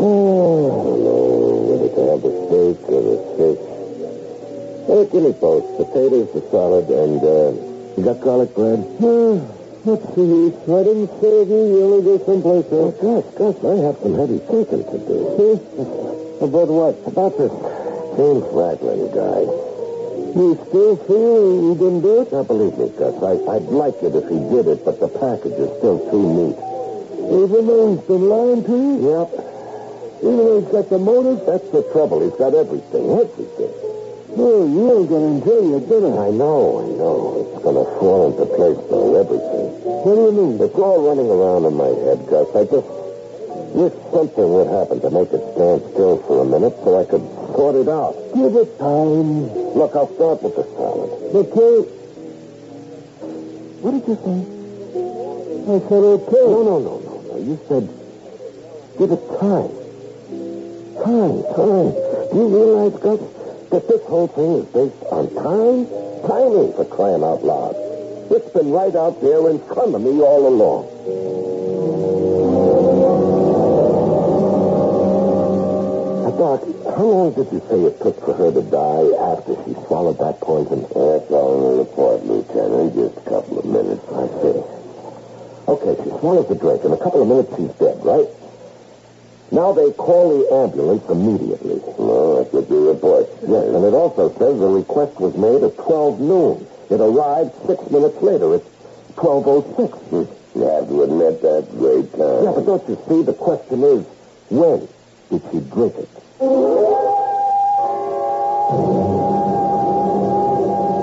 Oh, 0.00 0.72
hello. 0.88 1.68
Whether 1.68 1.92
have 2.16 2.22
the 2.24 2.32
steak 2.48 2.80
or 2.88 3.02
the 3.04 3.20
fish. 3.36 3.60
Hey, 4.88 5.04
give 5.12 5.20
me 5.22 5.32
both. 5.36 5.68
Potatoes, 5.76 6.32
the 6.32 6.40
salad, 6.48 6.88
and, 6.88 7.20
uh, 7.20 7.52
you 7.92 8.04
got 8.08 8.24
garlic 8.24 8.54
bread? 8.54 8.80
Let's 9.88 10.04
see. 10.14 10.52
I 10.68 10.82
didn't 10.84 11.08
save 11.16 11.48
you. 11.48 11.64
You 11.64 11.80
only 11.88 12.04
go 12.04 12.20
someplace 12.28 12.68
else. 12.68 12.92
Gus, 13.00 13.24
Gus, 13.40 13.56
I 13.64 13.76
have 13.88 13.96
some 14.04 14.20
heavy 14.20 14.36
thinking 14.36 14.84
to 14.84 14.98
do. 15.00 15.16
See? 15.32 16.44
About 16.44 16.68
what? 16.68 16.92
About 17.08 17.32
this 17.40 17.48
James 18.20 18.44
Raglan 18.52 19.08
guy. 19.16 19.48
You 20.36 20.60
still 20.68 20.92
feel 21.08 21.72
he 21.72 21.80
didn't 21.80 22.02
do 22.04 22.20
it? 22.20 22.28
Now, 22.28 22.44
believe 22.44 22.76
me, 22.76 22.92
Gus, 23.00 23.16
I, 23.24 23.40
I'd 23.48 23.64
like 23.72 23.96
it 24.04 24.12
if 24.12 24.28
he 24.28 24.36
did 24.52 24.68
it, 24.68 24.84
but 24.84 25.00
the 25.00 25.08
package 25.08 25.56
is 25.56 25.72
still 25.80 26.04
too 26.12 26.24
neat. 26.36 26.58
Even 27.48 27.64
though 27.64 27.96
he's 27.96 28.04
been 28.04 28.28
lying 28.28 28.64
to 28.68 28.76
you? 28.76 28.92
Yep. 29.08 29.28
Even 30.20 30.36
though 30.36 30.60
he's 30.60 30.68
got 30.68 30.90
the 30.92 30.98
motive? 30.98 31.46
That's 31.48 31.64
the 31.72 31.80
trouble. 31.96 32.20
He's 32.20 32.36
got 32.36 32.52
everything. 32.52 33.08
Everything. 33.08 33.72
No, 34.38 34.66
you 34.70 34.98
ain't 35.00 35.08
gonna 35.10 35.26
enjoy 35.34 35.60
your 35.66 35.80
dinner. 35.80 36.14
I 36.14 36.30
know, 36.30 36.78
I 36.78 36.86
know. 36.94 37.42
It's 37.42 37.58
going 37.64 37.74
to 37.74 37.90
fall 37.98 38.30
into 38.30 38.46
place, 38.54 38.78
though, 38.86 39.18
everything. 39.18 39.66
What 40.06 40.14
do 40.14 40.30
you 40.30 40.32
mean? 40.32 40.62
It's 40.62 40.78
all 40.78 41.02
running 41.02 41.26
around 41.26 41.66
in 41.66 41.74
my 41.74 41.90
head, 42.06 42.22
Gus. 42.30 42.46
I 42.54 42.62
just 42.70 42.86
wish 43.74 43.92
something 44.14 44.46
would 44.46 44.70
happen 44.70 45.02
to 45.02 45.10
make 45.10 45.34
it 45.34 45.42
stand 45.58 45.82
still 45.90 46.22
for 46.22 46.42
a 46.42 46.46
minute 46.46 46.70
so 46.86 47.02
I 47.02 47.04
could 47.10 47.26
sort 47.58 47.82
it 47.82 47.90
out. 47.90 48.14
Give 48.30 48.54
it 48.54 48.78
time. 48.78 49.50
Look, 49.74 49.98
I'll 49.98 50.14
start 50.14 50.38
with 50.46 50.54
the 50.54 50.62
salad. 50.70 51.10
Okay. 51.34 51.74
What 53.82 53.90
did 53.90 54.06
you 54.06 54.16
say? 54.22 54.38
I 55.66 55.76
said 55.82 56.02
okay. 56.14 56.46
No, 56.46 56.62
no, 56.62 56.78
no, 56.78 56.94
no, 57.02 57.14
no. 57.26 57.34
You 57.42 57.58
said 57.66 57.90
give 59.02 59.10
it 59.10 59.22
time. 59.42 59.74
Time, 61.02 61.42
time. 61.58 61.90
Do 62.30 62.34
you 62.38 62.46
realize, 62.54 62.94
Gus, 63.02 63.18
that 63.70 63.88
this 63.88 64.02
whole 64.04 64.28
thing 64.28 64.52
is 64.54 64.66
based 64.66 65.02
on 65.12 65.28
time? 65.34 65.86
Timing, 66.26 66.72
for 66.72 66.84
crying 66.84 67.22
out 67.22 67.44
loud. 67.44 67.74
It's 68.30 68.50
been 68.50 68.70
right 68.70 68.94
out 68.94 69.20
there 69.22 69.48
in 69.50 69.58
front 69.66 69.94
of 69.94 70.02
me 70.02 70.20
all 70.20 70.46
along. 70.48 70.84
Now, 76.24 76.30
Doc, 76.36 76.60
how 76.96 77.04
long 77.04 77.32
did 77.34 77.52
you 77.52 77.60
say 77.68 77.80
it 77.84 78.00
took 78.00 78.18
for 78.24 78.34
her 78.34 78.52
to 78.52 78.62
die 78.62 79.08
after 79.32 79.54
she 79.64 79.74
swallowed 79.86 80.18
that 80.18 80.40
poison? 80.40 80.82
That's 80.82 81.30
all 81.30 81.56
in 81.56 81.62
the 81.62 81.84
report, 81.84 82.24
Lieutenant. 82.24 82.94
Just 82.94 83.16
a 83.16 83.30
couple 83.30 83.58
of 83.58 83.64
minutes. 83.64 84.04
I 84.08 84.26
see. 84.42 84.62
Okay, 85.68 85.94
she 86.02 86.10
swallows 86.18 86.48
the 86.48 86.54
drink. 86.54 86.84
In 86.84 86.92
a 86.92 86.96
couple 86.98 87.22
of 87.22 87.28
minutes, 87.28 87.54
she's 87.56 87.72
dead, 87.78 88.04
right? 88.04 88.28
Now 89.50 89.72
they 89.72 89.90
call 89.92 90.38
the 90.38 90.52
ambulance 90.52 91.08
immediately. 91.08 91.80
No, 91.98 92.36
that's 92.42 92.52
what 92.52 92.68
your 92.68 92.92
report 92.92 93.28
Yes, 93.48 93.64
and 93.74 93.84
it 93.84 93.94
also 93.94 94.28
says 94.36 94.60
the 94.60 94.68
request 94.68 95.18
was 95.18 95.34
made 95.36 95.62
at 95.62 95.76
12 95.78 96.20
noon. 96.20 96.66
It 96.90 97.00
arrived 97.00 97.52
six 97.66 97.90
minutes 97.90 98.20
later. 98.20 98.54
It's 98.56 98.68
12.06. 99.16 99.88
Hmm. 100.12 100.58
You 100.58 100.64
have 100.66 100.88
to 100.88 101.02
admit 101.02 101.40
that's 101.40 101.68
great 101.72 102.12
time. 102.12 102.44
Yeah, 102.44 102.52
but 102.52 102.66
don't 102.66 102.88
you 102.88 102.98
see? 103.08 103.22
The 103.22 103.32
question 103.32 103.82
is, 103.84 104.04
when 104.50 104.88
did 105.30 105.42
she 105.50 105.60
drink 105.70 105.94
it? 105.96 106.08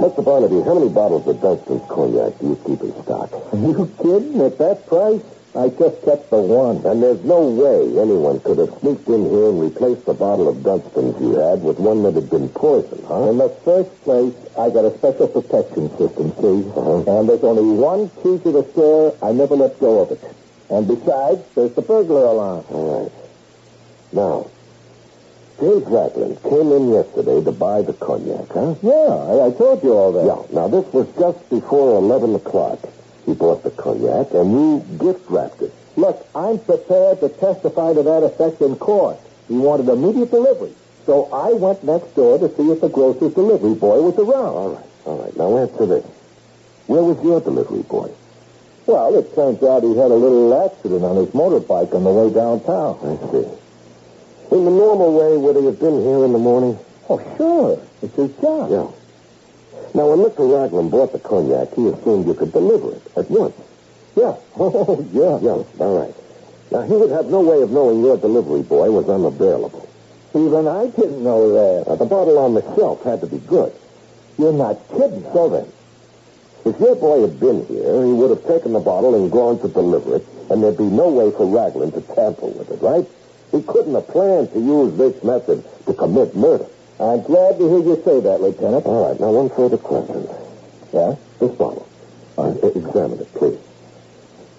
Mr. 0.05 0.23
Barnaby, 0.23 0.61
how 0.61 0.75
many 0.75 0.89
bottles 0.89 1.25
of 1.27 1.41
Dunstan's 1.41 1.81
cognac 1.89 2.37
do 2.39 2.49
you 2.49 2.55
keep 2.65 2.81
in 2.81 2.93
stock? 3.03 3.33
Are 3.33 3.57
you 3.57 3.91
kidding? 4.01 4.39
At 4.41 4.57
that 4.59 4.85
price? 4.85 5.21
I 5.55 5.69
just 5.69 6.03
kept 6.03 6.29
the 6.29 6.37
one. 6.37 6.85
And 6.85 7.01
there's 7.01 7.23
no 7.23 7.47
way 7.47 7.97
anyone 7.99 8.41
could 8.41 8.57
have 8.57 8.77
sneaked 8.79 9.07
in 9.07 9.29
here 9.29 9.49
and 9.49 9.61
replaced 9.61 10.05
the 10.05 10.13
bottle 10.13 10.49
of 10.49 10.63
Dunstan's 10.63 11.19
you 11.21 11.35
had 11.35 11.63
with 11.63 11.79
one 11.79 12.03
that 12.03 12.15
had 12.15 12.29
been 12.29 12.49
poisoned, 12.49 13.05
huh? 13.07 13.29
In 13.29 13.37
the 13.37 13.49
first 13.63 13.89
place, 14.03 14.35
I 14.59 14.69
got 14.69 14.83
a 14.83 14.97
special 14.97 15.27
protection 15.27 15.89
system, 15.97 16.35
see? 16.35 16.67
Uh-huh. 16.75 17.19
And 17.19 17.29
there's 17.29 17.43
only 17.43 17.63
one 17.63 18.09
key 18.21 18.37
to 18.43 18.51
the 18.51 18.67
store. 18.71 19.15
I 19.23 19.31
never 19.31 19.55
let 19.55 19.79
go 19.79 20.01
of 20.01 20.11
it. 20.11 20.21
And 20.69 20.87
besides, 20.87 21.41
there's 21.55 21.73
the 21.73 21.81
burglar 21.81 22.25
alarm. 22.25 22.65
All 22.69 23.03
right. 23.03 23.11
Now, 24.11 24.49
James 25.59 25.85
Ragland 25.87 26.43
came 26.43 26.71
in 26.73 26.91
yesterday 26.91 27.41
to 27.41 27.51
buy 27.53 27.81
the 27.81 27.93
cognac, 27.93 28.49
huh? 28.49 28.75
Yeah, 28.83 28.91
I, 28.91 29.47
I 29.47 29.51
told 29.51 29.83
you 29.83 29.93
all 29.93 30.11
that. 30.11 30.25
Yeah. 30.25 30.53
Now, 30.53 30.67
this 30.67 30.85
was 30.91 31.07
just 31.15 31.49
before 31.49 31.95
11 31.97 32.35
o'clock. 32.35 32.79
He 33.25 33.33
bought 33.33 33.63
the 33.63 33.71
cognac, 33.71 34.33
and 34.33 34.51
you 34.51 34.85
gift 34.99 35.29
wrapped 35.29 35.61
it. 35.61 35.73
Look, 35.95 36.27
I'm 36.35 36.59
prepared 36.59 37.21
to 37.21 37.29
testify 37.29 37.93
to 37.93 38.03
that 38.03 38.23
effect 38.23 38.61
in 38.61 38.75
court. 38.75 39.17
He 39.47 39.57
wanted 39.57 39.89
immediate 39.89 40.31
delivery. 40.31 40.73
So 41.05 41.31
I 41.31 41.53
went 41.53 41.83
next 41.83 42.15
door 42.15 42.37
to 42.39 42.49
see 42.55 42.71
if 42.71 42.81
the 42.81 42.89
grocer's 42.89 43.33
delivery 43.33 43.75
boy 43.75 44.01
was 44.01 44.17
around. 44.17 44.53
All 44.53 44.69
right. 44.69 44.85
All 45.05 45.17
right. 45.23 45.37
Now, 45.37 45.57
answer 45.57 45.85
this. 45.85 46.05
Where 46.87 47.03
was 47.03 47.23
your 47.23 47.41
delivery 47.41 47.83
boy? 47.83 48.11
Well, 48.85 49.15
it 49.15 49.33
turns 49.33 49.63
out 49.63 49.83
he 49.83 49.95
had 49.95 50.11
a 50.11 50.15
little 50.15 50.65
accident 50.65 51.03
on 51.03 51.15
his 51.15 51.29
motorbike 51.29 51.93
on 51.95 52.03
the 52.03 52.11
way 52.11 52.31
downtown. 52.33 52.99
I 53.01 53.31
see. 53.31 54.55
In 54.55 54.65
the 54.65 54.71
normal 54.71 55.13
way, 55.13 55.37
would 55.37 55.55
he 55.55 55.65
have 55.65 55.79
been 55.79 56.01
here 56.01 56.23
in 56.25 56.33
the 56.33 56.39
morning? 56.39 56.77
Oh, 57.09 57.19
sure. 57.37 57.81
It's 58.01 58.15
his 58.15 58.31
job. 58.37 58.69
Yeah. 58.69 58.87
Now, 59.95 60.11
when 60.11 60.27
Mr. 60.27 60.43
Ragland 60.43 60.91
bought 60.91 61.13
the 61.13 61.19
cognac, 61.19 61.73
he 61.73 61.87
assumed 61.87 62.27
you 62.27 62.33
could 62.33 62.51
deliver 62.51 62.91
it 62.91 63.01
at 63.15 63.31
once. 63.31 63.55
Yeah. 64.15 64.35
Oh, 64.57 64.99
yeah. 65.11 65.39
Yeah, 65.39 65.63
all 65.83 65.99
right. 65.99 66.15
Now, 66.71 66.81
he 66.81 66.93
would 66.93 67.11
have 67.11 67.27
no 67.27 67.39
way 67.39 67.61
of 67.61 67.71
knowing 67.71 68.03
your 68.03 68.17
delivery 68.17 68.61
boy 68.61 68.91
was 68.91 69.07
unavailable. 69.07 69.87
Even 70.33 70.67
I 70.67 70.87
didn't 70.87 71.23
know 71.23 71.51
that. 71.53 71.87
Now, 71.87 71.95
the 71.95 72.05
bottle 72.05 72.37
on 72.39 72.55
the 72.55 72.61
shelf 72.75 73.03
had 73.03 73.21
to 73.21 73.27
be 73.27 73.37
good. 73.37 73.71
You're 74.37 74.51
not 74.51 74.79
kidding. 74.89 75.23
So 75.31 75.47
then, 75.47 75.71
if 76.65 76.79
your 76.79 76.95
boy 76.95 77.21
had 77.21 77.39
been 77.39 77.65
here, 77.67 78.03
he 78.03 78.11
would 78.11 78.31
have 78.31 78.45
taken 78.45 78.73
the 78.73 78.81
bottle 78.81 79.15
and 79.15 79.31
gone 79.31 79.59
to 79.61 79.69
deliver 79.69 80.17
it, 80.17 80.27
and 80.49 80.61
there'd 80.61 80.77
be 80.77 80.83
no 80.83 81.07
way 81.07 81.31
for 81.31 81.45
Ragland 81.45 81.93
to 81.93 82.01
tamper 82.01 82.47
with 82.47 82.69
it, 82.69 82.81
right? 82.81 83.07
He 83.51 83.61
couldn't 83.61 83.93
have 83.95 84.07
planned 84.09 84.51
to 84.51 84.59
use 84.59 84.97
this 84.97 85.23
method 85.23 85.63
to 85.85 85.93
commit 85.93 86.35
murder. 86.35 86.67
I'm 86.99 87.21
glad 87.23 87.57
to 87.59 87.67
hear 87.67 87.79
you 87.79 88.01
say 88.05 88.21
that, 88.21 88.41
Lieutenant. 88.41 88.85
All 88.85 89.09
right, 89.09 89.19
now 89.19 89.31
one 89.31 89.49
further 89.49 89.77
question. 89.77 90.27
Yeah? 90.93 91.15
This 91.39 91.51
bottle. 91.57 91.87
Uh, 92.37 92.55
examine 92.63 93.19
it, 93.19 93.33
please. 93.33 93.59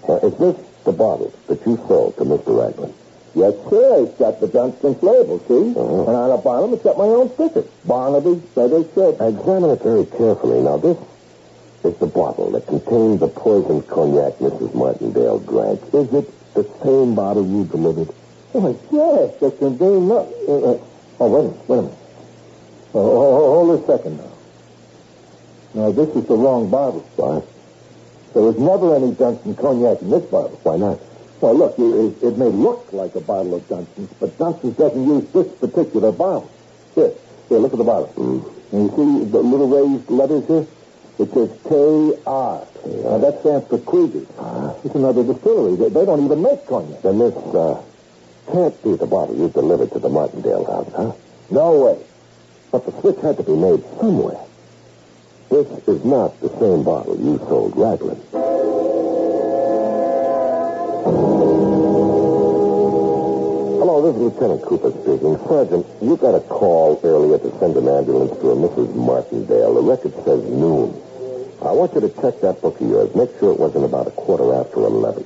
Uh, 0.07 0.17
is 0.21 0.37
this 0.37 0.55
the 0.85 0.91
bottle 0.91 1.33
that 1.47 1.65
you 1.65 1.77
sold 1.87 2.15
to 2.17 2.23
Mr. 2.23 2.53
Ragland? 2.53 2.93
Yes, 3.33 3.53
sir. 3.69 4.05
It's 4.05 4.17
got 4.17 4.39
the 4.39 4.47
Dunstan's 4.47 5.01
label, 5.01 5.39
see? 5.47 5.77
Uh-huh. 5.77 6.05
And 6.05 6.15
on 6.15 6.29
the 6.29 6.37
bottom, 6.37 6.73
it's 6.73 6.83
got 6.83 6.97
my 6.97 7.05
own 7.05 7.33
sticker. 7.33 7.65
Barnaby, 7.85 8.41
Feather 8.53 8.83
Ship. 8.93 9.17
Examine 9.19 9.71
it 9.71 9.81
very 9.81 10.05
carefully. 10.05 10.61
Now, 10.61 10.77
this 10.77 10.97
is 11.83 11.97
the 11.97 12.07
bottle 12.07 12.51
that 12.51 12.67
contained 12.67 13.19
the 13.19 13.27
poisoned 13.27 13.87
cognac 13.87 14.37
Mrs. 14.37 14.73
Martindale 14.73 15.39
drank. 15.39 15.81
Is 15.93 16.13
it 16.13 16.53
the 16.53 16.63
same 16.83 17.15
bottle 17.15 17.45
you 17.45 17.65
delivered? 17.65 18.13
Oh, 18.53 18.69
yes. 18.91 19.41
It 19.41 19.57
contained. 19.59 20.11
Uh, 20.11 20.21
uh, 20.21 20.79
oh, 21.19 21.29
wait 21.29 21.39
a 21.39 21.43
minute. 21.43 21.67
Wait 21.67 21.77
a 21.77 21.81
minute. 21.81 21.97
Oh, 22.93 22.99
oh, 22.99 23.35
oh, 23.35 23.65
hold 23.65 23.83
a 23.83 23.85
second 23.85 24.17
now. 24.17 24.31
Now, 25.73 25.91
this 25.91 26.09
is 26.15 26.25
the 26.25 26.35
wrong 26.35 26.69
bottle. 26.69 27.01
What? 27.15 27.45
There 28.33 28.43
was 28.43 28.57
never 28.57 28.95
any 28.95 29.13
Dunstan 29.13 29.55
cognac 29.55 30.01
in 30.01 30.09
this 30.09 30.23
bottle. 30.25 30.59
Why 30.63 30.77
not? 30.77 30.99
Well, 31.41 31.55
look, 31.55 31.77
it, 31.77 32.23
it, 32.23 32.37
may 32.37 32.47
look 32.47 32.91
like 32.93 33.13
a 33.15 33.21
bottle 33.21 33.55
of 33.55 33.67
Dunstan's, 33.67 34.11
but 34.19 34.37
Dunstan's 34.37 34.75
doesn't 34.75 35.07
use 35.07 35.29
this 35.31 35.47
particular 35.59 36.11
bottle. 36.11 36.49
Here, 36.95 37.11
here, 37.47 37.59
look 37.59 37.73
at 37.73 37.77
the 37.77 37.83
bottle. 37.83 38.11
Mm. 38.15 38.57
And 38.71 38.83
you 38.83 38.89
see 38.89 39.31
the 39.31 39.39
little 39.39 39.67
raised 39.69 40.09
letters 40.09 40.47
here? 40.47 40.65
It 41.19 41.33
says 41.33 41.49
K.R. 41.63 42.67
Now, 42.85 43.17
that 43.17 43.39
stands 43.41 43.67
for 43.67 43.79
Krieger. 43.79 44.25
Ah. 44.39 44.75
It's 44.83 44.95
another 44.95 45.23
distillery. 45.23 45.75
They, 45.75 45.89
they 45.89 46.05
don't 46.05 46.25
even 46.25 46.41
make 46.41 46.65
cognac. 46.67 47.01
Then 47.01 47.19
this 47.19 47.35
uh, 47.35 47.81
can't 48.51 48.83
be 48.83 48.95
the 48.95 49.07
bottle 49.07 49.35
you 49.35 49.49
delivered 49.49 49.91
to 49.93 49.99
the 49.99 50.09
Martindale 50.09 50.65
house, 50.65 50.91
huh? 50.95 51.11
No 51.49 51.85
way. 51.85 52.03
But 52.71 52.85
the 52.85 52.91
switch 52.99 53.19
had 53.21 53.37
to 53.37 53.43
be 53.43 53.55
made 53.55 53.83
somewhere. 53.99 54.39
This 55.49 55.67
is 55.87 56.03
not 56.03 56.39
the 56.41 56.49
same 56.59 56.83
bottle 56.83 57.17
you 57.17 57.37
sold 57.47 57.77
Raglan. 57.77 58.19
Hello, 63.79 64.01
this 64.03 64.15
is 64.15 64.21
Lieutenant 64.21 64.61
Cooper 64.63 64.91
speaking. 64.91 65.37
Sergeant, 65.47 65.85
you 66.01 66.17
got 66.17 66.35
a 66.35 66.41
call 66.41 66.99
earlier 67.03 67.37
to 67.39 67.59
send 67.59 67.77
an 67.77 67.87
ambulance 67.87 68.37
to 68.41 68.51
a 68.51 68.55
Mrs. 68.55 68.93
Martindale. 68.95 69.75
The 69.75 69.81
record 69.81 70.13
says 70.25 70.43
noon. 70.43 70.91
I 71.61 71.71
want 71.71 71.93
you 71.95 72.01
to 72.01 72.09
check 72.09 72.41
that 72.41 72.61
book 72.61 72.81
of 72.81 72.89
yours. 72.89 73.15
Make 73.15 73.29
sure 73.39 73.53
it 73.53 73.59
wasn't 73.59 73.85
about 73.85 74.07
a 74.07 74.11
quarter 74.11 74.53
after 74.53 74.81
11. 74.81 75.23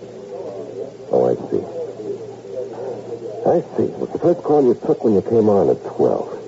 Oh, 1.12 1.26
I 1.26 1.36
see. 1.50 1.66
I 3.50 3.62
see. 3.76 3.92
It 3.92 3.98
was 3.98 4.10
the 4.12 4.20
first 4.20 4.44
call 4.44 4.64
you 4.64 4.76
took 4.76 5.04
when 5.04 5.16
you 5.16 5.22
came 5.24 5.50
on 5.50 5.70
at 5.70 5.84
12. 5.98 6.41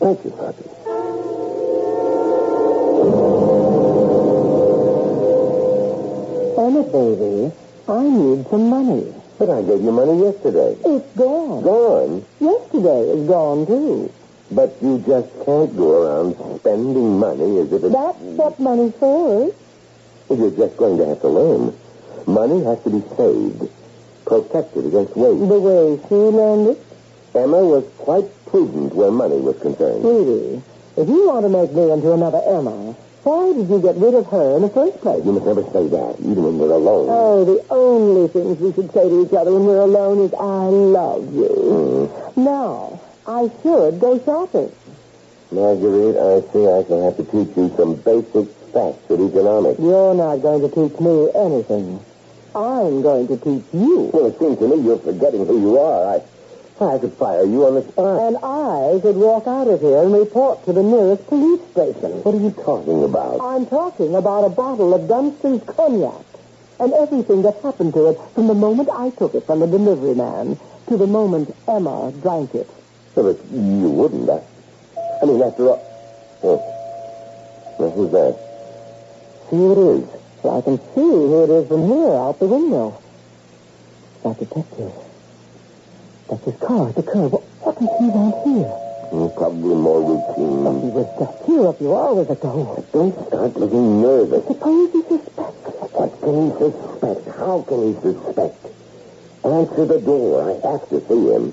Thank 0.00 0.24
you, 0.24 0.30
Sergeant. 0.30 0.66
Emma, 6.58 6.82
baby, 6.84 7.52
I 7.86 8.02
need 8.02 8.48
some 8.48 8.70
money. 8.70 9.14
But 9.38 9.50
I 9.50 9.62
gave 9.62 9.82
you 9.82 9.92
money 9.92 10.22
yesterday. 10.22 10.76
It's 10.84 11.16
gone. 11.16 11.62
Gone? 11.62 12.24
Yesterday 12.40 13.10
is 13.10 13.28
gone, 13.28 13.66
too. 13.66 14.12
But 14.50 14.76
you 14.80 14.98
just 15.06 15.28
can't 15.44 15.76
go 15.76 16.02
around 16.02 16.36
spending 16.60 17.18
money 17.18 17.58
as 17.58 17.72
if 17.72 17.84
it's... 17.84 17.92
That's 17.92 18.18
what 18.18 18.58
money's 18.58 18.94
for. 18.94 19.52
You're 20.30 20.50
just 20.50 20.76
going 20.76 20.96
to 20.96 21.06
have 21.06 21.20
to 21.20 21.28
learn. 21.28 21.76
Money 22.26 22.64
has 22.64 22.82
to 22.84 22.90
be 22.90 23.00
saved, 23.16 23.70
protected 24.24 24.86
against 24.86 25.16
waste. 25.16 25.48
The 25.48 25.60
way 25.60 26.00
she 26.08 26.14
learned 26.14 26.68
it. 26.68 26.86
Emma 27.34 27.64
was 27.64 27.84
quite 27.98 28.28
prudent 28.50 28.94
where 28.94 29.10
money 29.10 29.40
was 29.40 29.58
concerned. 29.60 30.02
Sweetie, 30.02 30.62
if 30.96 31.08
you 31.08 31.28
want 31.28 31.46
to 31.46 31.48
make 31.48 31.72
me 31.72 31.90
into 31.90 32.12
another 32.12 32.42
Emma, 32.44 32.94
why 33.22 33.52
did 33.52 33.68
you 33.68 33.80
get 33.80 33.96
rid 33.96 34.14
of 34.14 34.26
her 34.28 34.56
in 34.56 34.62
the 34.62 34.68
first 34.70 35.00
place? 35.00 35.24
You 35.24 35.32
must 35.32 35.46
never 35.46 35.62
say 35.70 35.86
that, 35.88 36.16
even 36.20 36.42
when 36.42 36.58
we're 36.58 36.72
alone. 36.72 37.06
Oh, 37.10 37.44
the 37.44 37.64
only 37.70 38.28
things 38.28 38.58
we 38.58 38.72
should 38.72 38.92
say 38.92 39.08
to 39.08 39.26
each 39.26 39.32
other 39.32 39.52
when 39.52 39.66
we're 39.66 39.80
alone 39.80 40.24
is, 40.24 40.32
I 40.34 40.66
love 40.72 41.32
you. 41.34 41.48
Mm. 41.48 42.36
Now, 42.36 43.00
I 43.26 43.50
should 43.62 44.00
go 44.00 44.18
shopping. 44.24 44.72
Marguerite, 45.52 46.16
I 46.16 46.40
see 46.52 46.66
I 46.66 46.84
shall 46.86 47.02
have 47.04 47.16
to 47.18 47.24
teach 47.24 47.56
you 47.56 47.72
some 47.76 47.96
basic 47.96 48.48
facts 48.72 49.10
of 49.10 49.20
economics. 49.20 49.80
You're 49.80 50.14
not 50.14 50.36
going 50.40 50.62
to 50.62 50.70
teach 50.70 50.98
me 51.00 51.30
anything. 51.34 52.00
I'm 52.54 53.02
going 53.02 53.28
to 53.28 53.36
teach 53.36 53.64
you. 53.72 54.10
Well, 54.14 54.26
it 54.26 54.38
seems 54.38 54.58
to 54.58 54.68
me 54.68 54.82
you're 54.82 54.98
forgetting 54.98 55.46
who 55.46 55.60
you 55.60 55.78
are. 55.78 56.16
I, 56.16 56.22
I 56.80 56.98
could 56.98 57.12
fire 57.12 57.44
you 57.44 57.66
on 57.66 57.74
the 57.74 57.82
spot. 57.82 58.20
And 58.22 58.36
I 58.38 59.00
could 59.02 59.16
walk 59.16 59.46
out 59.46 59.68
of 59.68 59.80
here 59.80 60.02
and 60.02 60.12
report 60.12 60.64
to 60.64 60.72
the 60.72 60.82
nearest 60.82 61.26
police 61.26 61.60
station. 61.72 62.22
What 62.22 62.34
are 62.34 62.40
you 62.40 62.50
talking 62.52 63.04
about? 63.04 63.40
I'm 63.42 63.66
talking 63.66 64.14
about 64.14 64.44
a 64.44 64.48
bottle 64.48 64.94
of 64.94 65.06
Dunstan's 65.06 65.62
cognac 65.64 66.24
and 66.78 66.94
everything 66.94 67.42
that 67.42 67.60
happened 67.62 67.92
to 67.94 68.08
it 68.08 68.18
from 68.34 68.46
the 68.46 68.54
moment 68.54 68.88
I 68.90 69.10
took 69.10 69.34
it 69.34 69.44
from 69.44 69.60
the 69.60 69.66
delivery 69.66 70.14
man 70.14 70.58
to 70.88 70.96
the 70.96 71.06
moment 71.06 71.54
Emma 71.68 72.12
drank 72.22 72.54
it. 72.54 72.68
Well, 73.14 73.28
if 73.28 73.38
you 73.52 73.90
wouldn't. 73.90 74.30
I, 74.30 74.40
I 75.22 75.26
mean, 75.26 75.42
after 75.42 75.68
all... 75.68 75.86
Oh. 76.42 77.76
Now, 77.78 77.90
who's 77.90 78.10
that? 78.12 78.38
See 79.50 79.56
who 79.56 79.72
it 79.72 79.98
is. 79.98 80.08
Well, 80.42 80.58
I 80.58 80.62
can 80.62 80.78
see 80.78 81.00
who 81.00 81.44
it 81.44 81.50
is 81.50 81.68
from 81.68 81.86
here, 81.86 82.14
out 82.14 82.38
the 82.38 82.46
window. 82.46 83.02
That 84.22 84.38
detective. 84.38 85.09
That's 86.30 86.44
his 86.44 86.56
car 86.56 86.88
at 86.88 86.94
the 86.94 87.02
curb. 87.02 87.32
What, 87.32 87.74
does 87.80 87.98
he 87.98 88.06
want 88.06 88.36
here? 88.46 88.70
Probably 89.34 89.74
more 89.74 90.00
routine. 90.00 90.62
He 90.80 90.90
was 90.94 91.08
just 91.18 91.44
here 91.44 91.66
a 91.66 91.72
few 91.74 91.96
hours 91.96 92.30
ago. 92.30 92.84
Don't 92.92 93.26
start 93.26 93.56
looking 93.56 94.00
nervous. 94.00 94.46
Suppose 94.46 94.92
he 94.92 95.02
suspects. 95.02 95.66
What 95.90 96.20
can 96.22 96.34
he 96.38 96.50
suspect? 96.54 97.36
How 97.36 97.62
can 97.66 97.80
he 97.82 98.00
suspect? 98.00 98.56
Answer 99.42 99.86
the 99.86 100.00
door. 100.00 100.46
I 100.46 100.52
have 100.70 100.88
to 100.90 101.00
see 101.08 101.22
him. 101.34 101.50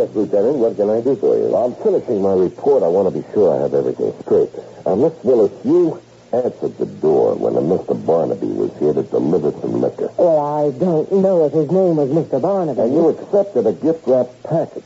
Yes, 0.00 0.08
Lieutenant. 0.14 0.56
What 0.56 0.76
can 0.76 0.88
I 0.88 1.00
do 1.02 1.14
for 1.16 1.36
you? 1.36 1.54
I'm 1.54 1.74
finishing 1.84 2.22
my 2.22 2.32
report. 2.32 2.82
I 2.82 2.88
want 2.88 3.12
to 3.12 3.20
be 3.20 3.26
sure 3.34 3.52
I 3.52 3.60
have 3.60 3.74
everything 3.74 4.14
straight. 4.22 4.48
Uh, 4.86 4.96
Miss 4.96 5.12
Willis, 5.22 5.52
you 5.62 6.00
answered 6.32 6.76
the 6.78 6.86
door 6.86 7.34
when 7.34 7.56
a 7.56 7.60
Mr. 7.60 7.94
Barnaby 8.06 8.46
was 8.46 8.72
here 8.78 8.92
to 8.92 9.02
deliver 9.02 9.50
some 9.60 9.80
liquor. 9.80 10.10
Well, 10.16 10.38
I 10.38 10.70
don't 10.78 11.10
know 11.12 11.46
if 11.46 11.52
his 11.52 11.70
name 11.70 11.96
was 11.96 12.10
Mr. 12.10 12.40
Barnaby. 12.40 12.80
And 12.80 12.94
you 12.94 13.08
accepted 13.08 13.66
a 13.66 13.72
gift 13.72 14.06
wrapped 14.06 14.42
package. 14.44 14.84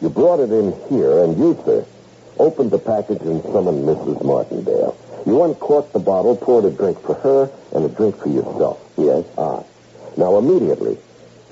You 0.00 0.08
brought 0.08 0.40
it 0.40 0.50
in 0.50 0.72
here, 0.88 1.24
and 1.24 1.36
you, 1.38 1.60
sir, 1.64 1.84
opened 2.38 2.70
the 2.70 2.78
package 2.78 3.20
and 3.22 3.42
summoned 3.42 3.84
Mrs. 3.84 4.24
Martindale. 4.24 4.96
You 5.26 5.42
uncorked 5.42 5.92
the 5.92 5.98
bottle, 5.98 6.36
poured 6.36 6.64
a 6.64 6.70
drink 6.70 7.00
for 7.02 7.14
her, 7.14 7.50
and 7.74 7.84
a 7.84 7.88
drink 7.88 8.16
for 8.16 8.28
yourself. 8.28 8.80
Yes? 8.96 9.24
Ah. 9.36 9.62
Now, 10.16 10.38
immediately, 10.38 10.96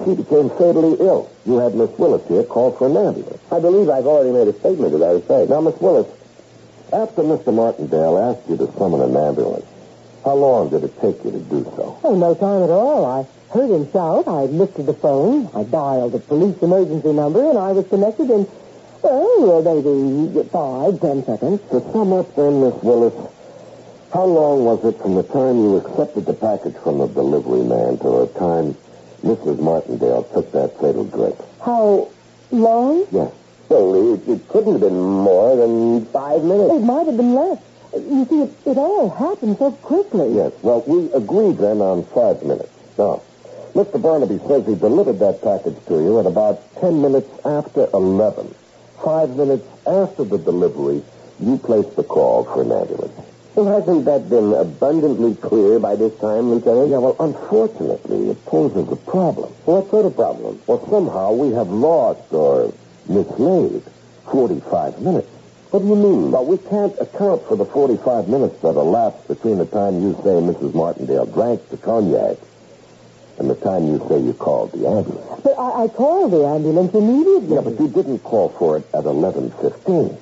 she 0.05 0.14
became 0.14 0.49
fatally 0.51 0.97
ill. 1.01 1.30
You 1.45 1.59
had 1.59 1.74
Miss 1.74 1.91
Willis 1.99 2.26
here 2.28 2.45
call 2.45 2.72
for 2.72 2.87
an 2.87 2.97
ambulance. 2.97 3.43
I 3.51 3.61
believe 3.61 3.89
I've 3.89 4.07
already 4.07 4.32
made 4.32 4.49
a 4.49 4.59
statement 4.59 4.93
to 4.93 4.99
that 4.99 5.16
effect. 5.16 5.51
Now, 5.51 5.61
Miss 5.61 5.78
Willis, 5.80 6.07
after 6.93 7.22
Mr. 7.22 7.53
Martindale 7.53 8.18
asked 8.18 8.49
you 8.49 8.57
to 8.57 8.72
summon 8.78 9.01
an 9.01 9.16
ambulance, 9.16 9.64
how 10.24 10.34
long 10.34 10.70
did 10.70 10.84
it 10.84 11.01
take 11.01 11.24
you 11.24 11.30
to 11.30 11.39
do 11.39 11.64
so? 11.76 11.99
Oh, 12.03 12.14
no 12.16 12.34
time 12.34 12.62
at 12.62 12.70
all. 12.70 13.05
I 13.05 13.26
heard 13.53 13.70
him 13.70 13.91
shout. 13.93 14.26
I 14.26 14.47
lifted 14.47 14.87
the 14.87 14.95
phone. 14.95 15.49
I 15.55 15.62
dialed 15.64 16.12
the 16.12 16.18
police 16.18 16.61
emergency 16.62 17.12
number, 17.12 17.49
and 17.49 17.59
I 17.59 17.72
was 17.72 17.87
connected 17.89 18.30
in, 18.30 18.47
well, 19.03 19.62
maybe 19.62 20.49
five, 20.49 21.01
ten 21.01 21.24
seconds. 21.24 21.61
To 21.70 21.80
sum 21.93 22.12
up 22.12 22.34
then, 22.34 22.61
Miss 22.61 22.74
Willis, 22.82 23.14
how 24.12 24.24
long 24.24 24.64
was 24.64 24.84
it 24.84 24.99
from 25.01 25.14
the 25.14 25.22
time 25.22 25.57
you 25.59 25.76
accepted 25.76 26.26
the 26.26 26.34
package 26.34 26.74
from 26.82 26.99
the 26.99 27.07
delivery 27.07 27.62
man 27.62 27.99
to 27.99 28.26
the 28.26 28.26
time 28.39 28.76
Mrs. 29.22 29.61
Martindale 29.61 30.24
took 30.34 30.51
that 30.53 30.78
fatal 30.80 31.05
drink? 31.05 31.37
How 31.62 32.09
long? 32.51 33.07
Yes. 33.12 33.32
Well, 33.69 34.14
it, 34.14 34.29
it 34.29 34.49
couldn't 34.49 34.73
have 34.73 34.81
been 34.81 35.01
more 35.01 35.57
than 35.57 36.05
five 36.07 36.43
minutes. 36.45 36.73
It 36.75 36.83
might 36.83 37.07
have 37.07 37.17
been 37.17 37.35
less. 37.35 37.59
You 37.95 38.25
see, 38.27 38.43
it, 38.43 38.53
it 38.67 38.79
all 38.79 39.11
happened 39.11 39.59
so 39.59 39.73
quickly. 39.73 40.35
Yes. 40.35 40.53
Well, 40.62 40.83
we 40.87 41.11
agreed 41.12 41.59
then 41.59 41.81
on 41.81 42.05
five 42.05 42.43
minutes. 42.43 42.71
Now, 42.99 43.23
Mr. 43.75 44.01
Barnaby 44.01 44.39
says 44.47 44.67
he 44.67 44.75
delivered 44.75 45.19
that 45.19 45.43
package 45.43 45.77
to 45.87 45.95
you 45.95 46.19
at 46.21 46.27
about 46.27 46.62
ten 46.81 47.03
minutes 47.03 47.29
after 47.45 47.89
11. 47.93 48.55
Five 49.03 49.31
minutes 49.37 49.67
after 49.87 50.25
the 50.25 50.39
delivery, 50.39 51.03
you 51.41 51.59
placed 51.59 51.97
the 51.97 52.05
call 52.05 52.45
for 52.45 52.62
an 52.62 52.73
ambulance. 52.73 53.12
Well, 53.55 53.81
hasn't 53.81 54.05
that 54.05 54.29
been 54.29 54.53
abundantly 54.53 55.35
clear 55.35 55.79
by 55.79 55.97
this 55.97 56.14
time, 56.21 56.51
Lieutenant? 56.51 56.91
Yeah, 56.91 56.99
well, 56.99 57.17
unfortunately, 57.19 58.31
it 58.31 58.45
poses 58.45 58.87
a 58.93 58.97
problem. 58.97 59.51
What 59.64 59.89
sort 59.91 60.05
of 60.07 60.14
problem? 60.14 60.61
Well, 60.67 60.87
somehow 60.91 61.33
we 61.33 61.53
have 61.55 61.69
lost 61.69 62.33
or 62.33 62.73
mislaid 63.09 63.83
45 64.31 65.01
minutes. 65.01 65.29
What 65.71 65.81
do 65.81 65.89
you 65.89 65.97
mean? 65.97 66.31
Well, 66.31 66.47
we 66.47 66.59
can't 66.59 66.95
account 67.01 67.47
for 67.47 67.57
the 67.57 67.65
45 67.65 68.29
minutes 68.29 68.61
that 68.63 68.77
elapsed 68.77 69.29
between 69.29 69.59
the 69.59 69.67
time 69.67 70.01
you 70.01 70.15
say 70.23 70.39
Mrs. 70.39 70.75
Martindale 70.75 71.27
drank 71.27 71.69
the 71.69 71.77
cognac 71.77 72.39
and 73.39 73.51
the 73.51 73.55
time 73.57 73.87
you 73.87 73.99
say 74.09 74.19
you 74.21 74.33
called 74.33 74.73
the 74.73 74.87
ambulance. 74.87 75.43
But 75.43 75.59
I, 75.59 75.85
I 75.85 75.89
called 75.89 76.33
the 76.33 76.47
ambulance 76.47 76.95
immediately. 76.95 77.57
Yeah, 77.57 77.61
but 77.63 77.79
you 77.79 77.89
didn't 77.89 78.21
call 78.21 78.51
for 78.51 78.79
it 78.79 78.87
at 78.95 79.05
11.15. 79.05 80.19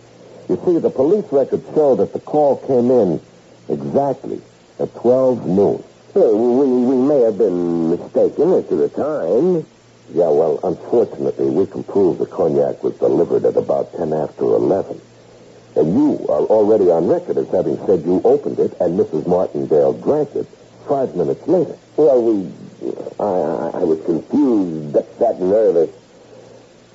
You 0.49 0.61
see, 0.65 0.79
the 0.79 0.91
police 0.91 1.25
records 1.31 1.65
show 1.75 1.95
that 1.97 2.13
the 2.13 2.21
call 2.21 2.57
came 2.67 2.91
in 2.91 3.21
exactly 3.69 4.41
at 4.79 4.95
12 4.97 5.47
noon. 5.47 5.85
Well, 6.15 6.37
we, 6.37 6.67
we 6.67 6.97
may 6.97 7.21
have 7.21 7.39
been 7.39 7.91
mistaken 7.91 8.53
as 8.53 8.69
to 8.69 8.77
the 8.77 8.89
time. 8.89 9.67
Yeah, 10.15 10.29
well, 10.29 10.61
unfortunately, 10.63 11.51
we 11.51 11.67
can 11.67 11.83
prove 11.83 12.19
the 12.19 12.27
cognac 12.27 12.85
was 12.85 12.95
delivered 12.99 13.45
at 13.45 13.57
about 13.57 13.93
10 13.97 14.13
after 14.13 14.45
11. 14.45 15.01
And 15.75 15.93
you 15.93 16.25
are 16.29 16.47
already 16.47 16.89
on 16.89 17.09
record 17.09 17.37
as 17.37 17.49
having 17.49 17.77
said 17.85 18.05
you 18.05 18.23
opened 18.23 18.61
it 18.61 18.79
and 18.81 18.97
Mrs. 18.97 19.27
Martindale 19.27 19.93
drank 19.95 20.33
it 20.37 20.47
five 20.87 21.17
minutes 21.17 21.45
later. 21.49 21.77
Well, 21.97 22.23
we... 22.23 22.53
I, 23.19 23.25
I, 23.25 23.81
I 23.81 23.83
was 23.83 24.05
confused, 24.05 24.95
upset, 24.95 25.41
nervous. 25.41 25.91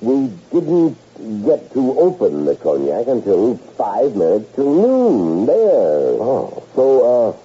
We 0.00 0.32
didn't 0.50 0.96
get 1.44 1.74
to 1.74 2.00
open 2.00 2.46
the 2.46 2.56
cognac 2.56 3.06
until 3.06 3.58
five 3.76 4.16
minutes 4.16 4.54
to 4.54 4.62
noon. 4.62 5.44
There. 5.44 6.16
Oh, 6.24 6.66
so, 6.74 7.28
uh, 7.28 7.36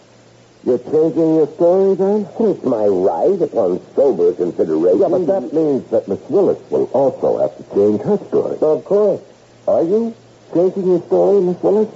you're 0.66 0.80
changing 0.80 1.36
your 1.36 1.48
story 1.54 1.96
then? 1.96 2.28
It's 2.40 2.64
my 2.64 2.86
right 2.88 3.40
upon 3.42 3.80
sober 3.96 4.34
consideration. 4.34 5.00
Yeah, 5.00 5.10
but 5.10 5.26
that 5.28 5.54
means 5.54 5.90
that 5.92 6.08
Miss 6.08 6.20
Willis 6.30 6.60
will 6.72 6.86
also 6.94 7.38
have 7.40 7.56
to 7.58 7.64
change 7.76 8.02
her 8.02 8.18
story. 8.28 8.58
Of 8.62 8.84
course. 8.86 9.22
Are 9.68 9.84
you 9.84 10.16
changing 10.54 10.88
your 10.88 11.02
story, 11.04 11.42
Miss 11.42 11.62
Willis? 11.62 11.90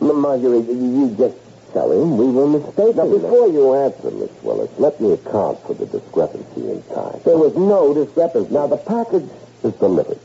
M- 0.00 0.20
Marguerite, 0.20 0.66
you 0.68 1.14
just 1.18 1.36
tell 1.72 1.90
him 1.92 2.16
we 2.16 2.26
were 2.30 2.46
mistaken. 2.46 2.96
Now, 2.96 3.06
before 3.08 3.48
you 3.48 3.74
answer, 3.74 4.10
Miss 4.10 4.30
Willis, 4.42 4.70
let 4.78 5.00
me 5.00 5.12
account 5.12 5.60
for 5.66 5.74
the 5.74 5.86
discrepancy 5.86 6.70
in 6.70 6.82
time. 6.94 7.20
There 7.24 7.36
was 7.38 7.54
no 7.56 7.92
discrepancy. 7.94 8.52
Now, 8.52 8.66
the 8.66 8.76
package 8.78 9.28
is 9.64 9.74
delivered. 9.74 10.18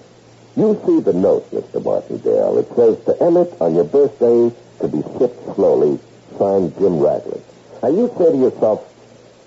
You 0.55 0.79
see 0.85 0.99
the 0.99 1.13
note, 1.13 1.49
Mr. 1.51 1.83
Martindale. 1.83 2.59
It 2.59 2.67
says 2.75 3.03
to 3.05 3.17
Emmett 3.23 3.53
on 3.59 3.73
your 3.75 3.85
birthday 3.85 4.55
to 4.81 4.87
be 4.87 5.01
sipped 5.17 5.55
slowly, 5.55 5.99
signed 6.37 6.77
Jim 6.77 6.99
Raglan. 6.99 7.41
Now 7.83 7.89
you 7.89 8.07
say 8.17 8.31
to 8.31 8.37
yourself, 8.37 8.79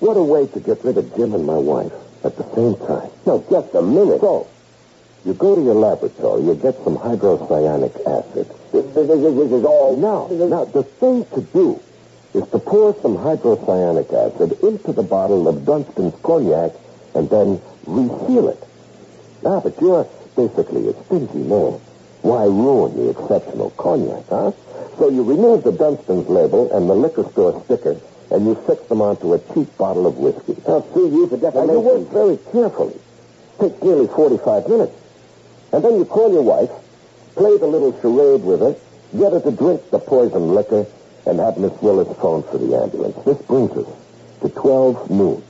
what 0.01 0.19
a 0.19 0.23
way 0.23 0.47
to 0.47 0.61
get 0.61 0.85
rid 0.85 0.99
of 0.99 1.17
Jim 1.17 1.33
and 1.33 1.47
my 1.47 1.57
wife 1.57 1.93
at 2.23 2.37
the 2.37 2.45
same 2.55 2.77
time. 2.87 3.09
No, 3.25 3.43
just 3.49 3.75
a 3.75 3.81
minute. 3.81 4.21
So, 4.21 4.47
you 5.25 5.33
go 5.33 5.55
to 5.55 5.63
your 5.63 5.75
laboratory, 5.75 6.43
you 6.43 6.55
get 6.55 6.77
some 6.85 6.99
hydrocyanic 6.99 7.97
acid. 8.07 8.47
This, 8.73 8.85
this, 8.95 9.09
this, 9.09 9.53
is 9.53 9.65
all... 9.65 9.97
Now, 9.97 10.29
now, 10.29 10.67
the 10.67 10.83
thing 10.83 11.25
to 11.35 11.41
do 11.41 11.81
is 12.35 12.47
to 12.51 12.59
pour 12.59 12.95
some 13.01 13.17
hydrocyanic 13.17 14.13
acid 14.13 14.63
into 14.63 14.93
the 14.93 15.03
bottle 15.03 15.49
of 15.49 15.65
Dunstan's 15.65 16.15
cognac 16.23 16.73
and 17.15 17.31
then 17.31 17.63
reseal 17.87 18.51
it. 18.51 18.63
Ah, 19.47 19.61
but 19.61 19.81
you're 19.81 20.07
basically 20.37 20.91
a 20.91 21.05
stingy 21.05 21.39
man. 21.39 21.81
Why 22.21 22.45
ruin 22.45 22.97
the 22.97 23.09
exceptional 23.11 23.71
cognac, 23.71 24.29
huh? 24.29 24.53
So 24.99 25.09
you 25.09 25.23
remove 25.23 25.65
the 25.65 25.73
Dunstan's 25.73 26.29
label 26.29 26.71
and 26.77 26.89
the 26.89 26.95
liquor 26.95 27.25
store 27.31 27.63
sticker, 27.65 27.99
and 28.31 28.47
you 28.47 28.55
fix 28.67 28.83
them 28.89 29.01
onto 29.01 29.35
a 29.35 29.39
cheap 29.55 29.77
bottle 29.77 30.07
of 30.07 30.19
whiskey. 30.19 30.57
I'll 30.67 30.87
sue 30.93 31.09
you 31.11 31.27
for 31.29 31.37
defamation. 31.37 31.75
you 31.75 31.81
work 31.81 32.09
very 32.11 32.37
carefully. 32.53 32.99
Takes 33.61 33.83
nearly 33.83 34.07
45 34.09 34.69
minutes. 34.69 34.93
And 35.73 35.85
then 35.85 35.97
you 35.97 36.05
call 36.05 36.33
your 36.33 36.43
wife, 36.43 36.71
play 37.35 37.57
the 37.59 37.67
little 37.67 37.99
charade 38.01 38.43
with 38.43 38.61
her, 38.61 38.77
get 39.17 39.33
her 39.33 39.41
to 39.41 39.51
drink 39.51 39.91
the 39.91 39.99
poison 39.99 40.55
liquor, 40.55 40.87
and 41.27 41.39
have 41.39 41.59
Miss 41.59 41.73
Willis 41.83 42.17
phone 42.19 42.43
for 42.45 42.59
the 42.59 42.77
ambulance. 42.77 43.17
This 43.25 43.39
brings 43.43 43.73
us 43.73 43.87
to 44.43 44.49
12 44.49 45.11
noon. 45.11 45.43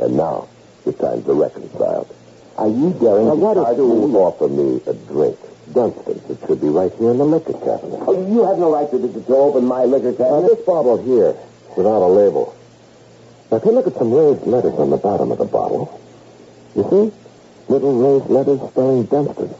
And 0.00 0.16
now, 0.16 0.48
the 0.84 0.92
times 0.92 1.28
are 1.28 1.34
reconciled. 1.34 2.14
Are 2.56 2.68
you 2.68 2.92
daring 3.00 3.26
now, 3.26 3.34
to 3.34 3.40
what 3.40 3.56
if 3.56 3.78
you 3.78 4.16
offer 4.18 4.48
me 4.48 4.80
a 4.86 4.94
drink? 4.94 5.38
Dunstan's. 5.72 6.30
It 6.30 6.38
should 6.46 6.60
be 6.60 6.68
right 6.68 6.92
here 6.94 7.10
in 7.10 7.18
the 7.18 7.24
liquor 7.24 7.52
cabinet. 7.52 8.00
Oh, 8.06 8.26
you 8.26 8.44
have 8.44 8.58
no 8.58 8.72
right 8.72 8.90
to, 8.90 8.98
to, 8.98 9.20
to 9.20 9.36
open 9.36 9.64
my 9.64 9.84
liquor 9.84 10.12
cabinet. 10.12 10.42
Now, 10.42 10.48
this 10.48 10.64
bottle 10.64 10.96
here, 11.02 11.36
without 11.78 12.02
a 12.02 12.10
label. 12.10 12.54
Now, 13.50 13.58
if 13.58 13.64
you 13.64 13.70
look 13.70 13.86
at 13.86 13.94
some 13.94 14.12
raised 14.12 14.44
letters 14.46 14.74
on 14.74 14.90
the 14.90 14.96
bottom 14.96 15.30
of 15.30 15.38
the 15.38 15.46
bottle, 15.46 16.00
you 16.74 16.82
see? 16.90 17.72
Little 17.72 17.94
raised 17.94 18.28
letters 18.28 18.60
spelling 18.70 19.04
Dunstan. 19.04 19.54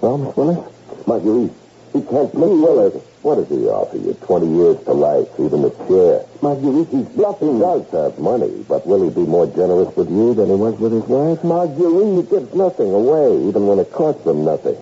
Well, 0.00 0.18
Miss 0.18 0.36
Willis? 0.36 0.58
Marguerite, 1.06 1.52
he 1.92 2.02
can't 2.02 2.34
Miss 2.34 2.50
Willis, 2.50 2.94
what 3.22 3.36
does 3.36 3.48
he 3.48 3.68
offer 3.68 3.96
you? 3.96 4.14
Twenty 4.14 4.48
years 4.48 4.82
to 4.84 4.92
life, 4.92 5.28
even 5.38 5.64
a 5.64 5.70
chair. 5.86 6.26
Marguerite, 6.42 6.88
he's 6.88 7.06
bluffing. 7.14 7.54
He 7.54 7.60
does 7.60 7.88
have 7.92 8.18
money, 8.18 8.64
but 8.68 8.84
will 8.84 9.04
he 9.04 9.10
be 9.10 9.24
more 9.24 9.46
generous 9.46 9.94
with 9.94 10.10
you 10.10 10.34
than 10.34 10.48
he 10.48 10.56
was 10.56 10.74
with 10.80 10.92
his 10.92 11.04
wife? 11.04 11.44
Marguerite, 11.44 12.24
he 12.24 12.28
gives 12.28 12.52
nothing 12.54 12.92
away, 12.92 13.46
even 13.46 13.68
when 13.68 13.78
it 13.78 13.92
costs 13.92 14.26
him 14.26 14.44
nothing. 14.44 14.76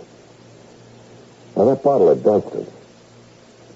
Now, 1.56 1.66
that 1.66 1.82
bottle 1.82 2.08
of 2.08 2.22
Dunstan, 2.22 2.66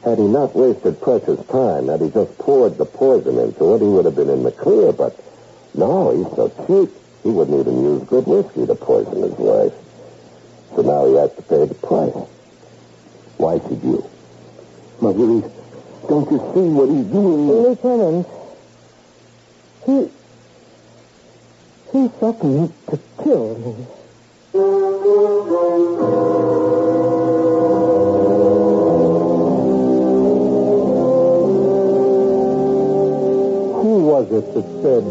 had 0.05 0.19
he 0.19 0.25
not 0.25 0.55
wasted 0.55 1.01
precious 1.01 1.45
time, 1.47 1.89
had 1.89 2.03
he 2.03 2.11
just 2.11 2.37
poured 2.39 2.77
the 2.77 2.85
poison 2.85 3.39
into 3.39 3.75
it, 3.75 3.81
he 3.81 3.87
would 3.87 4.05
have 4.05 4.15
been 4.15 4.29
in 4.29 4.43
the 4.43 4.53
clear, 4.53 4.93
but 4.93 5.19
no, 5.75 6.15
he's 6.15 6.37
so 6.37 6.49
cheap, 6.67 6.95
he 7.23 7.31
wouldn't 7.31 7.59
even 7.59 7.83
use 7.83 8.03
good 8.05 8.27
whiskey 8.27 8.67
to 8.67 8.75
poison 8.75 9.23
his 9.23 9.33
wife. 9.33 9.73
So 10.77 10.83
now 10.83 11.07
he 11.07 11.15
has 11.15 11.35
to 11.37 11.43
pay 11.43 11.65
the 11.65 11.75
price. 11.75 12.29
Why 13.39 13.59
should 13.61 13.83
you? 13.83 14.05
Marguerite, 15.01 15.51
don't 16.07 16.31
you 16.31 16.39
see 16.53 16.69
what 16.69 16.89
he's 16.91 17.07
doing? 17.07 17.49
Lieutenant, 17.49 18.27
he... 19.87 20.11
He 21.93 22.09
threatened 22.09 22.73
to 22.91 22.99
kill 23.23 23.57
me. 23.59 23.87
Was 34.15 34.31
it 34.31 34.47
that 34.55 34.69
said 34.79 35.05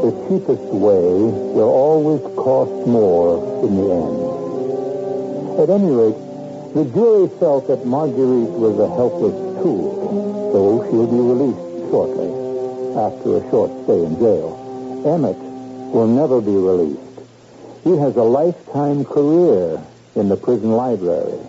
the 0.00 0.12
cheapest 0.24 0.72
way 0.72 1.04
will 1.52 1.68
always 1.68 2.22
cost 2.34 2.72
more 2.88 3.36
in 3.60 3.76
the 3.76 3.88
end? 3.92 5.60
At 5.60 5.68
any 5.68 5.92
rate, 5.92 6.16
The 6.74 6.84
jury 6.84 7.28
felt 7.40 7.66
that 7.68 7.86
Marguerite 7.86 8.50
was 8.50 8.78
a 8.78 8.88
helpless 8.94 9.34
tool, 9.62 10.52
so 10.52 10.84
she'll 10.84 11.06
be 11.06 11.16
released 11.16 11.90
shortly 11.90 12.28
after 12.94 13.38
a 13.38 13.50
short 13.50 13.72
stay 13.84 14.04
in 14.04 14.18
jail. 14.18 15.02
Emmett 15.06 15.38
will 15.92 16.06
never 16.06 16.42
be 16.42 16.52
released. 16.52 17.00
He 17.84 17.96
has 17.96 18.14
a 18.16 18.22
lifetime 18.22 19.06
career 19.06 19.82
in 20.14 20.28
the 20.28 20.36
prison 20.36 20.72
library. 20.72 21.40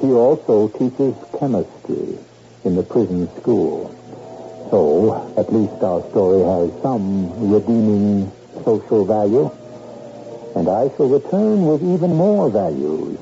He 0.00 0.10
also 0.10 0.68
teaches 0.68 1.14
chemistry 1.38 2.18
in 2.64 2.74
the 2.74 2.82
prison 2.82 3.28
school. 3.40 3.94
So, 4.70 5.32
at 5.38 5.50
least 5.50 5.82
our 5.82 6.02
story 6.10 6.44
has 6.44 6.82
some 6.82 7.50
redeeming 7.50 8.30
social 8.64 9.06
value. 9.06 9.50
And 10.54 10.68
I 10.68 10.90
shall 10.94 11.08
return 11.08 11.64
with 11.64 11.82
even 11.82 12.14
more 12.14 12.50
values. 12.50 13.18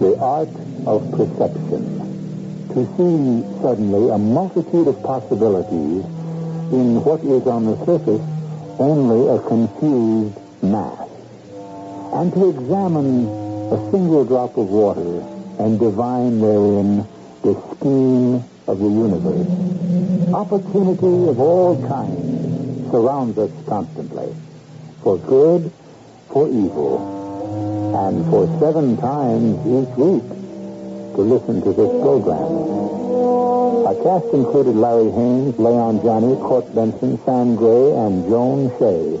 The 0.00 0.18
art 0.18 0.48
of 0.86 1.10
perception. 1.12 1.94
To 2.74 2.82
see 2.96 3.62
suddenly 3.62 4.10
a 4.10 4.18
multitude 4.18 4.88
of 4.88 5.00
possibilities 5.04 6.04
in 6.72 7.04
what 7.04 7.20
is 7.20 7.46
on 7.46 7.66
the 7.66 7.76
surface 7.86 8.33
only 8.78 9.28
a 9.28 9.40
confused 9.46 10.38
mass. 10.62 11.08
And 12.12 12.32
to 12.32 12.50
examine 12.50 13.26
a 13.72 13.90
single 13.90 14.24
drop 14.24 14.56
of 14.56 14.68
water 14.68 15.20
and 15.58 15.78
divine 15.78 16.40
therein 16.40 17.06
the 17.42 17.54
scheme 17.76 18.44
of 18.66 18.78
the 18.78 18.88
universe. 18.88 20.32
Opportunity 20.32 21.28
of 21.28 21.38
all 21.38 21.76
kinds 21.86 22.90
surrounds 22.90 23.38
us 23.38 23.50
constantly, 23.66 24.34
for 25.02 25.18
good, 25.18 25.70
for 26.30 26.48
evil, 26.48 27.94
and 27.94 28.24
for 28.30 28.46
seven 28.58 28.96
times 28.96 29.58
each 29.66 29.96
week 29.96 30.28
to 31.14 31.20
listen 31.20 31.62
to 31.62 31.72
this 31.72 31.90
program. 32.02 33.53
Our 33.84 33.94
cast 33.96 34.32
included 34.32 34.76
Larry 34.76 35.10
Haines, 35.10 35.58
Leon 35.58 36.00
Janney, 36.00 36.36
Court 36.36 36.74
Benson, 36.74 37.18
Sam 37.26 37.54
Gray, 37.54 37.92
and 37.92 38.24
Joan 38.24 38.70
Shay. 38.78 39.20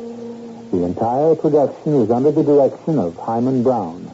The 0.70 0.84
entire 0.84 1.34
production 1.34 2.00
was 2.00 2.10
under 2.10 2.32
the 2.32 2.42
direction 2.42 2.98
of 2.98 3.14
Himan 3.16 3.62
Brown. 3.62 4.10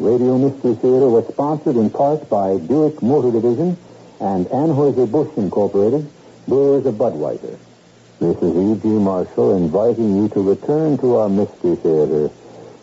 Radio 0.00 0.38
Mystery 0.38 0.74
Theater 0.74 1.08
was 1.08 1.28
sponsored 1.28 1.76
in 1.76 1.88
part 1.88 2.28
by 2.28 2.58
Buick 2.58 3.00
Motor 3.00 3.30
Division 3.30 3.78
and 4.18 4.46
Anheuser-Busch 4.46 5.36
Incorporated, 5.36 6.10
Brewers 6.48 6.84
of 6.84 6.96
Budweiser. 6.96 7.56
This 8.18 8.36
is 8.42 8.56
E.G. 8.56 8.88
Marshall 8.88 9.56
inviting 9.56 10.16
you 10.16 10.28
to 10.30 10.42
return 10.42 10.98
to 10.98 11.16
our 11.18 11.28
Mystery 11.28 11.76
Theater 11.76 12.28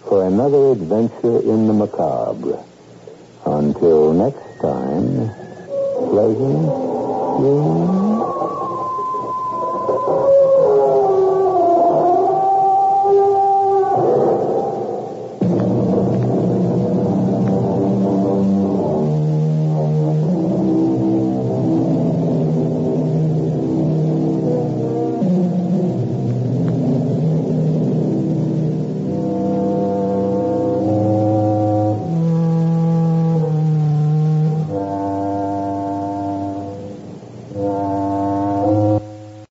for 0.08 0.26
another 0.26 0.72
adventure 0.72 1.42
in 1.42 1.68
the 1.68 1.74
macabre. 1.74 2.64
Until 3.46 4.14
next 4.14 4.62
time, 4.62 5.32
pleasant 6.10 6.99
Hum. 7.40 8.39